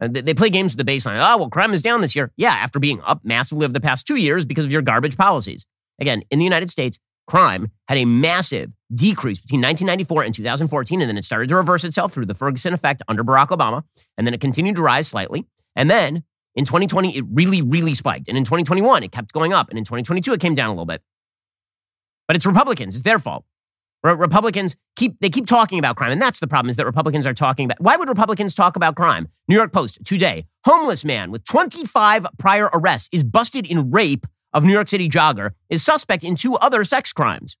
They 0.00 0.34
play 0.34 0.50
games 0.50 0.74
with 0.74 0.84
the 0.84 0.90
baseline. 0.90 1.18
Oh, 1.20 1.38
well, 1.38 1.50
crime 1.50 1.72
is 1.72 1.82
down 1.82 2.00
this 2.00 2.16
year. 2.16 2.32
Yeah, 2.36 2.50
after 2.50 2.80
being 2.80 3.00
up 3.02 3.20
massively 3.22 3.64
over 3.64 3.72
the 3.72 3.80
past 3.80 4.06
two 4.06 4.16
years 4.16 4.44
because 4.44 4.64
of 4.64 4.72
your 4.72 4.82
garbage 4.82 5.16
policies. 5.16 5.64
Again, 6.00 6.22
in 6.30 6.40
the 6.40 6.44
United 6.44 6.70
States, 6.70 6.98
crime 7.28 7.70
had 7.86 7.98
a 7.98 8.04
massive 8.04 8.72
decrease 8.92 9.40
between 9.40 9.60
1994 9.60 10.24
and 10.24 10.34
2014, 10.34 11.02
and 11.02 11.08
then 11.08 11.16
it 11.16 11.24
started 11.24 11.48
to 11.50 11.56
reverse 11.56 11.84
itself 11.84 12.12
through 12.12 12.26
the 12.26 12.34
Ferguson 12.34 12.74
effect 12.74 13.02
under 13.06 13.22
Barack 13.22 13.48
Obama, 13.48 13.84
and 14.18 14.26
then 14.26 14.34
it 14.34 14.40
continued 14.40 14.74
to 14.76 14.82
rise 14.82 15.06
slightly. 15.06 15.46
And 15.76 15.88
then 15.88 16.24
in 16.54 16.64
2020, 16.64 17.16
it 17.16 17.24
really, 17.32 17.62
really 17.62 17.94
spiked. 17.94 18.28
And 18.28 18.36
in 18.36 18.44
2021, 18.44 19.02
it 19.02 19.12
kept 19.12 19.32
going 19.32 19.52
up. 19.52 19.68
And 19.70 19.78
in 19.78 19.84
2022, 19.84 20.34
it 20.34 20.40
came 20.40 20.54
down 20.54 20.68
a 20.68 20.72
little 20.72 20.86
bit. 20.86 21.02
But 22.26 22.36
it's 22.36 22.46
Republicans. 22.46 22.96
It's 22.96 23.04
their 23.04 23.18
fault. 23.18 23.44
Republicans 24.04 24.76
keep 24.96 25.16
they 25.20 25.30
keep 25.30 25.46
talking 25.46 25.78
about 25.78 25.94
crime, 25.94 26.10
and 26.10 26.20
that's 26.20 26.40
the 26.40 26.48
problem. 26.48 26.70
Is 26.70 26.76
that 26.76 26.86
Republicans 26.86 27.24
are 27.24 27.34
talking 27.34 27.66
about 27.66 27.80
why 27.80 27.96
would 27.96 28.08
Republicans 28.08 28.52
talk 28.52 28.74
about 28.74 28.96
crime? 28.96 29.28
New 29.46 29.54
York 29.54 29.72
Post 29.72 30.04
today: 30.04 30.44
homeless 30.64 31.04
man 31.04 31.30
with 31.30 31.44
25 31.44 32.26
prior 32.36 32.68
arrests 32.72 33.08
is 33.12 33.22
busted 33.22 33.64
in 33.64 33.92
rape 33.92 34.26
of 34.52 34.64
New 34.64 34.72
York 34.72 34.88
City 34.88 35.08
jogger 35.08 35.52
is 35.70 35.84
suspect 35.84 36.24
in 36.24 36.34
two 36.34 36.56
other 36.56 36.82
sex 36.82 37.12
crimes. 37.12 37.56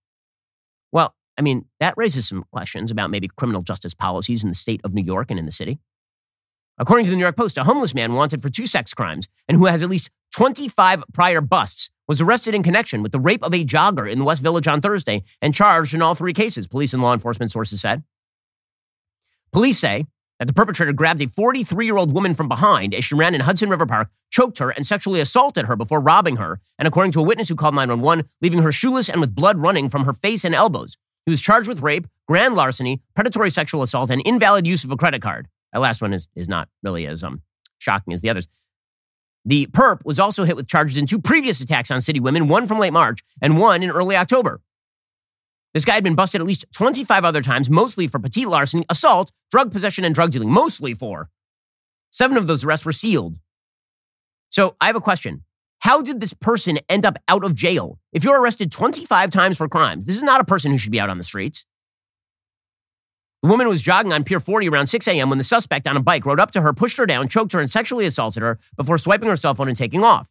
Well, 0.90 1.14
I 1.38 1.42
mean, 1.42 1.66
that 1.78 1.94
raises 1.96 2.28
some 2.28 2.44
questions 2.52 2.90
about 2.90 3.10
maybe 3.10 3.28
criminal 3.36 3.62
justice 3.62 3.94
policies 3.94 4.42
in 4.42 4.48
the 4.48 4.54
state 4.56 4.80
of 4.84 4.92
New 4.92 5.04
York 5.04 5.30
and 5.30 5.38
in 5.38 5.46
the 5.46 5.52
city. 5.52 5.78
According 6.78 7.04
to 7.04 7.10
the 7.10 7.16
New 7.16 7.22
York 7.22 7.36
Post, 7.36 7.58
a 7.58 7.64
homeless 7.64 7.94
man 7.94 8.14
wanted 8.14 8.40
for 8.40 8.50
two 8.50 8.66
sex 8.66 8.94
crimes 8.94 9.28
and 9.48 9.58
who 9.58 9.66
has 9.66 9.82
at 9.82 9.90
least 9.90 10.10
25 10.32 11.04
prior 11.12 11.40
busts 11.40 11.90
was 12.08 12.20
arrested 12.20 12.54
in 12.54 12.62
connection 12.62 13.02
with 13.02 13.12
the 13.12 13.20
rape 13.20 13.42
of 13.42 13.54
a 13.54 13.64
jogger 13.64 14.10
in 14.10 14.18
the 14.18 14.24
West 14.24 14.42
Village 14.42 14.66
on 14.66 14.80
Thursday 14.80 15.22
and 15.40 15.54
charged 15.54 15.94
in 15.94 16.02
all 16.02 16.14
three 16.14 16.32
cases, 16.32 16.66
police 16.66 16.92
and 16.92 17.02
law 17.02 17.12
enforcement 17.12 17.52
sources 17.52 17.80
said. 17.80 18.02
Police 19.52 19.78
say 19.78 20.06
that 20.38 20.46
the 20.46 20.54
perpetrator 20.54 20.92
grabbed 20.92 21.20
a 21.20 21.28
43 21.28 21.84
year 21.84 21.98
old 21.98 22.12
woman 22.12 22.34
from 22.34 22.48
behind 22.48 22.94
as 22.94 23.04
she 23.04 23.14
ran 23.14 23.34
in 23.34 23.42
Hudson 23.42 23.68
River 23.68 23.86
Park, 23.86 24.08
choked 24.30 24.58
her, 24.58 24.70
and 24.70 24.86
sexually 24.86 25.20
assaulted 25.20 25.66
her 25.66 25.76
before 25.76 26.00
robbing 26.00 26.36
her. 26.36 26.58
And 26.78 26.88
according 26.88 27.12
to 27.12 27.20
a 27.20 27.24
witness 27.24 27.48
who 27.48 27.54
called 27.54 27.74
911, 27.74 28.28
leaving 28.40 28.62
her 28.62 28.72
shoeless 28.72 29.08
and 29.08 29.20
with 29.20 29.34
blood 29.34 29.58
running 29.58 29.88
from 29.88 30.04
her 30.04 30.12
face 30.12 30.44
and 30.44 30.54
elbows. 30.54 30.96
He 31.26 31.30
was 31.30 31.40
charged 31.40 31.68
with 31.68 31.82
rape, 31.82 32.08
grand 32.26 32.56
larceny, 32.56 33.02
predatory 33.14 33.50
sexual 33.50 33.82
assault, 33.82 34.10
and 34.10 34.22
invalid 34.26 34.66
use 34.66 34.82
of 34.82 34.90
a 34.90 34.96
credit 34.96 35.22
card. 35.22 35.46
That 35.72 35.80
last 35.80 36.02
one 36.02 36.12
is, 36.12 36.28
is 36.34 36.48
not 36.48 36.68
really 36.82 37.06
as 37.06 37.24
um, 37.24 37.42
shocking 37.78 38.12
as 38.12 38.20
the 38.20 38.30
others. 38.30 38.48
The 39.44 39.66
perp 39.66 40.04
was 40.04 40.18
also 40.18 40.44
hit 40.44 40.56
with 40.56 40.68
charges 40.68 40.96
in 40.96 41.06
two 41.06 41.18
previous 41.18 41.60
attacks 41.60 41.90
on 41.90 42.00
city 42.00 42.20
women, 42.20 42.48
one 42.48 42.66
from 42.66 42.78
late 42.78 42.92
March 42.92 43.20
and 43.40 43.58
one 43.58 43.82
in 43.82 43.90
early 43.90 44.16
October. 44.16 44.60
This 45.74 45.84
guy 45.84 45.94
had 45.94 46.04
been 46.04 46.14
busted 46.14 46.40
at 46.40 46.46
least 46.46 46.66
25 46.72 47.24
other 47.24 47.42
times, 47.42 47.70
mostly 47.70 48.06
for 48.06 48.18
petit 48.18 48.44
larceny, 48.44 48.84
assault, 48.88 49.32
drug 49.50 49.72
possession, 49.72 50.04
and 50.04 50.14
drug 50.14 50.30
dealing, 50.30 50.50
mostly 50.50 50.94
for. 50.94 51.30
Seven 52.10 52.36
of 52.36 52.46
those 52.46 52.62
arrests 52.62 52.84
were 52.84 52.92
sealed. 52.92 53.38
So 54.50 54.76
I 54.80 54.86
have 54.86 54.96
a 54.96 55.00
question. 55.00 55.44
How 55.78 56.02
did 56.02 56.20
this 56.20 56.34
person 56.34 56.78
end 56.88 57.06
up 57.06 57.16
out 57.26 57.42
of 57.42 57.54
jail? 57.54 57.98
If 58.12 58.22
you're 58.22 58.40
arrested 58.40 58.70
25 58.70 59.30
times 59.30 59.56
for 59.56 59.66
crimes, 59.66 60.04
this 60.04 60.14
is 60.14 60.22
not 60.22 60.40
a 60.40 60.44
person 60.44 60.70
who 60.70 60.78
should 60.78 60.92
be 60.92 61.00
out 61.00 61.10
on 61.10 61.18
the 61.18 61.24
streets. 61.24 61.64
The 63.42 63.48
woman 63.48 63.68
was 63.68 63.82
jogging 63.82 64.12
on 64.12 64.22
Pier 64.22 64.38
40 64.38 64.68
around 64.68 64.86
6 64.86 65.08
a.m. 65.08 65.28
when 65.28 65.38
the 65.38 65.44
suspect 65.44 65.88
on 65.88 65.96
a 65.96 66.00
bike 66.00 66.24
rode 66.24 66.38
up 66.38 66.52
to 66.52 66.60
her, 66.60 66.72
pushed 66.72 66.96
her 66.98 67.06
down, 67.06 67.28
choked 67.28 67.52
her, 67.52 67.60
and 67.60 67.68
sexually 67.68 68.06
assaulted 68.06 68.42
her 68.42 68.60
before 68.76 68.98
swiping 68.98 69.28
her 69.28 69.36
cell 69.36 69.54
phone 69.54 69.66
and 69.66 69.76
taking 69.76 70.04
off. 70.04 70.30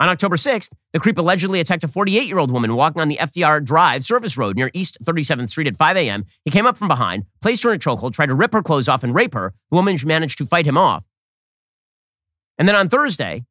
On 0.00 0.08
October 0.08 0.36
6th, 0.36 0.70
the 0.92 1.00
creep 1.00 1.18
allegedly 1.18 1.60
attacked 1.60 1.84
a 1.84 1.88
48 1.88 2.26
year 2.26 2.38
old 2.38 2.50
woman 2.50 2.74
walking 2.74 3.00
on 3.00 3.08
the 3.08 3.16
FDR 3.16 3.64
Drive 3.64 4.04
service 4.04 4.36
road 4.36 4.56
near 4.56 4.70
East 4.74 4.98
37th 5.04 5.50
Street 5.50 5.66
at 5.66 5.76
5 5.76 5.96
a.m. 5.96 6.24
He 6.44 6.50
came 6.50 6.66
up 6.66 6.76
from 6.76 6.88
behind, 6.88 7.24
placed 7.40 7.62
her 7.62 7.70
in 7.70 7.76
a 7.76 7.78
chokehold, 7.78 8.12
tried 8.12 8.26
to 8.26 8.34
rip 8.34 8.52
her 8.52 8.62
clothes 8.62 8.88
off 8.88 9.02
and 9.02 9.14
rape 9.14 9.34
her. 9.34 9.54
The 9.70 9.76
woman 9.76 9.98
managed 10.04 10.38
to 10.38 10.46
fight 10.46 10.66
him 10.66 10.78
off. 10.78 11.04
And 12.58 12.68
then 12.68 12.76
on 12.76 12.90
Thursday, 12.90 13.44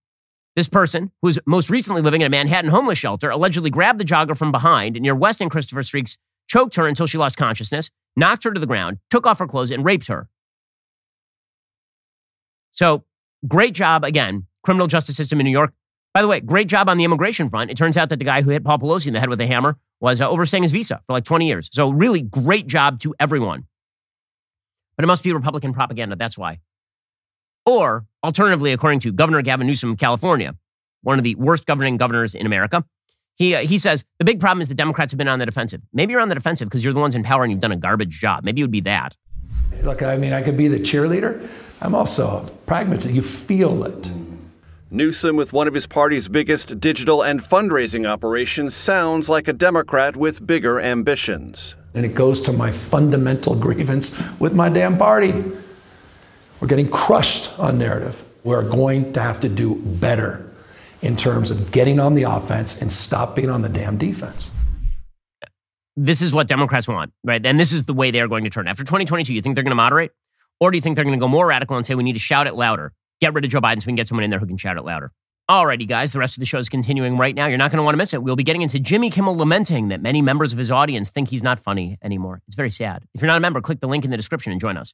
this 0.56 0.70
person, 0.70 1.12
who's 1.22 1.40
most 1.46 1.70
recently 1.70 2.02
living 2.02 2.22
in 2.22 2.28
a 2.28 2.30
Manhattan 2.30 2.70
homeless 2.70 2.98
shelter, 2.98 3.30
allegedly 3.30 3.70
grabbed 3.70 4.00
the 4.00 4.06
jogger 4.06 4.36
from 4.36 4.52
behind 4.52 5.00
near 5.00 5.16
West 5.16 5.42
and 5.42 5.50
Christopher 5.52 5.84
Streets, 5.84 6.18
choked 6.50 6.76
her 6.76 6.88
until 6.88 7.08
she 7.08 7.18
lost 7.18 7.38
consciousness, 7.38 7.90
knocked 8.16 8.44
her 8.44 8.52
to 8.52 8.60
the 8.60 8.68
ground, 8.68 8.98
took 9.10 9.26
off 9.26 9.40
her 9.40 9.48
clothes, 9.48 9.72
and 9.72 9.86
raped 9.86 10.08
her. 10.08 10.28
So, 12.72 13.06
great 13.48 13.74
job 13.74 14.04
again, 14.04 14.46
criminal 14.64 14.88
justice 14.88 15.16
system 15.16 15.40
in 15.40 15.46
New 15.46 15.52
York 15.52 15.74
by 16.14 16.22
the 16.22 16.28
way, 16.28 16.40
great 16.40 16.68
job 16.68 16.90
on 16.90 16.98
the 16.98 17.04
immigration 17.04 17.50
front. 17.50 17.70
It 17.70 17.78
turns 17.78 17.96
out 17.96 18.10
that 18.10 18.18
the 18.18 18.26
guy 18.26 18.42
who 18.42 18.50
hit 18.50 18.64
Paul 18.64 18.80
Pelosi 18.80 19.08
in 19.08 19.14
the 19.14 19.20
head 19.20 19.30
with 19.30 19.40
a 19.42 19.48
hammer 19.48 19.78
was 20.00 20.22
uh, 20.22 20.30
overstaying 20.30 20.64
his 20.64 20.72
visa 20.72 21.02
for 21.06 21.14
like 21.14 21.24
20 21.24 21.48
years. 21.48 21.70
So, 21.72 21.90
really 21.90 22.22
great 22.22 22.68
job 22.68 23.00
to 23.02 23.14
everyone. 23.20 23.68
But 24.96 25.04
it 25.04 25.08
must 25.08 25.24
be 25.24 25.32
Republican 25.32 25.74
propaganda. 25.74 26.16
That's 26.16 26.38
why. 26.38 26.60
Or, 27.66 28.06
alternatively, 28.24 28.74
according 28.74 29.02
to 29.02 29.12
Governor 29.12 29.42
Gavin 29.44 29.68
Newsom 29.68 29.92
of 29.92 29.98
California, 29.98 30.56
one 31.04 31.20
of 31.20 31.24
the 31.24 31.36
worst 31.36 31.66
governing 31.66 31.98
governors 31.98 32.34
in 32.34 32.46
America, 32.46 32.84
he, 33.40 33.56
uh, 33.56 33.60
he 33.62 33.78
says 33.78 34.04
the 34.20 34.26
big 34.26 34.40
problem 34.40 34.62
is 34.62 34.68
the 34.68 34.76
Democrats 34.76 35.14
have 35.14 35.18
been 35.18 35.30
on 35.30 35.40
the 35.40 35.46
defensive. 35.46 35.82
Maybe 35.94 36.12
you're 36.12 36.22
on 36.22 36.28
the 36.28 36.36
defensive 36.36 36.68
because 36.68 36.84
you're 36.84 36.94
the 36.94 37.00
ones 37.00 37.16
in 37.16 37.24
power 37.24 37.44
and 37.44 37.52
you've 37.52 37.62
done 37.62 37.72
a 37.72 37.78
garbage 37.78 38.20
job. 38.20 38.44
Maybe 38.44 38.60
it 38.62 38.66
would 38.66 38.72
be 38.72 38.82
that. 38.82 39.16
Look, 39.82 40.04
I 40.04 40.18
mean, 40.18 40.34
I 40.34 40.42
could 40.42 40.58
be 40.58 40.68
the 40.68 40.80
cheerleader. 40.80 41.50
I'm 41.80 41.96
also 41.96 42.28
a 42.28 42.50
pragmatist. 42.66 43.14
You 43.14 43.22
feel 43.22 43.86
it. 43.86 44.12
Newsom, 44.92 45.38
with 45.38 45.54
one 45.54 45.68
of 45.70 45.74
his 45.74 45.88
party's 45.88 46.28
biggest 46.28 46.82
digital 46.82 47.22
and 47.22 47.40
fundraising 47.40 48.06
operations, 48.06 48.76
sounds 48.76 49.30
like 49.30 49.48
a 49.48 49.54
Democrat 49.54 50.18
with 50.18 50.46
bigger 50.46 50.82
ambitions. 50.82 51.78
And 51.94 52.06
it 52.06 52.16
goes 52.16 52.42
to 52.42 52.52
my 52.52 52.72
fundamental 52.72 53.56
grievance 53.56 54.22
with 54.40 54.54
my 54.54 54.68
damn 54.68 54.98
party. 54.98 55.32
We're 56.60 56.68
getting 56.68 56.90
crushed 56.90 57.58
on 57.58 57.78
narrative. 57.78 58.26
We're 58.44 58.68
going 58.68 59.14
to 59.14 59.22
have 59.22 59.40
to 59.42 59.50
do 59.50 59.76
better 59.76 60.49
in 61.02 61.16
terms 61.16 61.52
of 61.52 61.72
getting 61.72 62.00
on 62.00 62.16
the 62.16 62.24
offense 62.24 62.82
and 62.82 62.92
stop 62.92 63.36
being 63.36 63.50
on 63.50 63.62
the 63.62 63.70
damn 63.70 63.98
defense. 63.98 64.52
This 65.96 66.22
is 66.22 66.34
what 66.34 66.48
Democrats 66.48 66.88
want, 66.88 67.12
right? 67.24 67.46
And 67.46 67.60
this 67.60 67.72
is 67.72 67.84
the 67.84 67.94
way 67.94 68.12
they 68.12 68.22
are 68.22 68.28
going 68.28 68.44
to 68.46 68.50
turn. 68.50 68.68
After 68.68 68.84
2022, 68.84 69.34
you 69.34 69.42
think 69.42 69.56
they're 69.56 69.64
going 69.64 69.72
to 69.72 69.76
moderate? 69.76 70.12
Or 70.60 70.72
do 70.72 70.78
you 70.78 70.82
think 70.82 70.96
they're 70.96 71.06
going 71.06 71.18
to 71.18 71.24
go 71.24 71.28
more 71.28 71.48
radical 71.48 71.78
and 71.78 71.86
say 71.86 71.96
we 71.96 72.04
need 72.04 72.14
to 72.14 72.20
shout 72.20 72.48
it 72.48 72.56
louder? 72.56 72.94
get 73.20 73.34
rid 73.34 73.46
of 73.46 73.52
Joe 73.52 73.62
Biden 73.62 73.82
so 73.82 73.86
we 73.86 73.92
can 73.92 73.96
get 73.96 74.08
someone 74.08 74.24
in 74.24 74.30
there 74.30 74.40
who 74.40 74.48
can 74.48 74.58
shout 74.58 74.78
it 74.78 74.84
louder. 74.84 75.12
Alrighty, 75.50 75.88
guys, 75.88 76.12
the 76.12 76.20
rest 76.20 76.38
of 76.38 76.42
the 76.42 76.46
show 76.46 76.60
is 76.60 76.70
continuing 76.70 77.18
right 77.18 77.34
now. 77.34 77.48
You're 77.48 77.58
not 77.58 77.72
going 77.72 77.80
to 77.80 77.84
want 77.84 77.94
to 77.94 77.98
miss 77.98 78.14
it. 78.14 78.22
We'll 78.22 78.36
be 78.36 78.44
getting 78.44 78.62
into 78.62 78.80
Jimmy 78.80 79.10
Kimmel 79.10 79.36
lamenting 79.36 79.88
that 79.88 80.00
many 80.00 80.22
members 80.22 80.54
of 80.54 80.60
his 80.60 80.70
audience 80.70 81.10
think 81.10 81.30
he's 81.30 81.42
not 81.42 81.60
funny 81.60 81.98
anymore. 82.04 82.42
It's 82.48 82.56
very 82.56 82.70
sad. 82.70 83.04
If 83.16 83.22
you're 83.22 83.28
not 83.28 83.38
a 83.38 83.42
member, 83.42 83.60
click 83.60 83.80
the 83.80 83.88
link 83.88 84.06
in 84.06 84.12
the 84.12 84.18
description 84.18 84.52
and 84.52 84.62
join 84.62 84.78
us. 84.78 84.94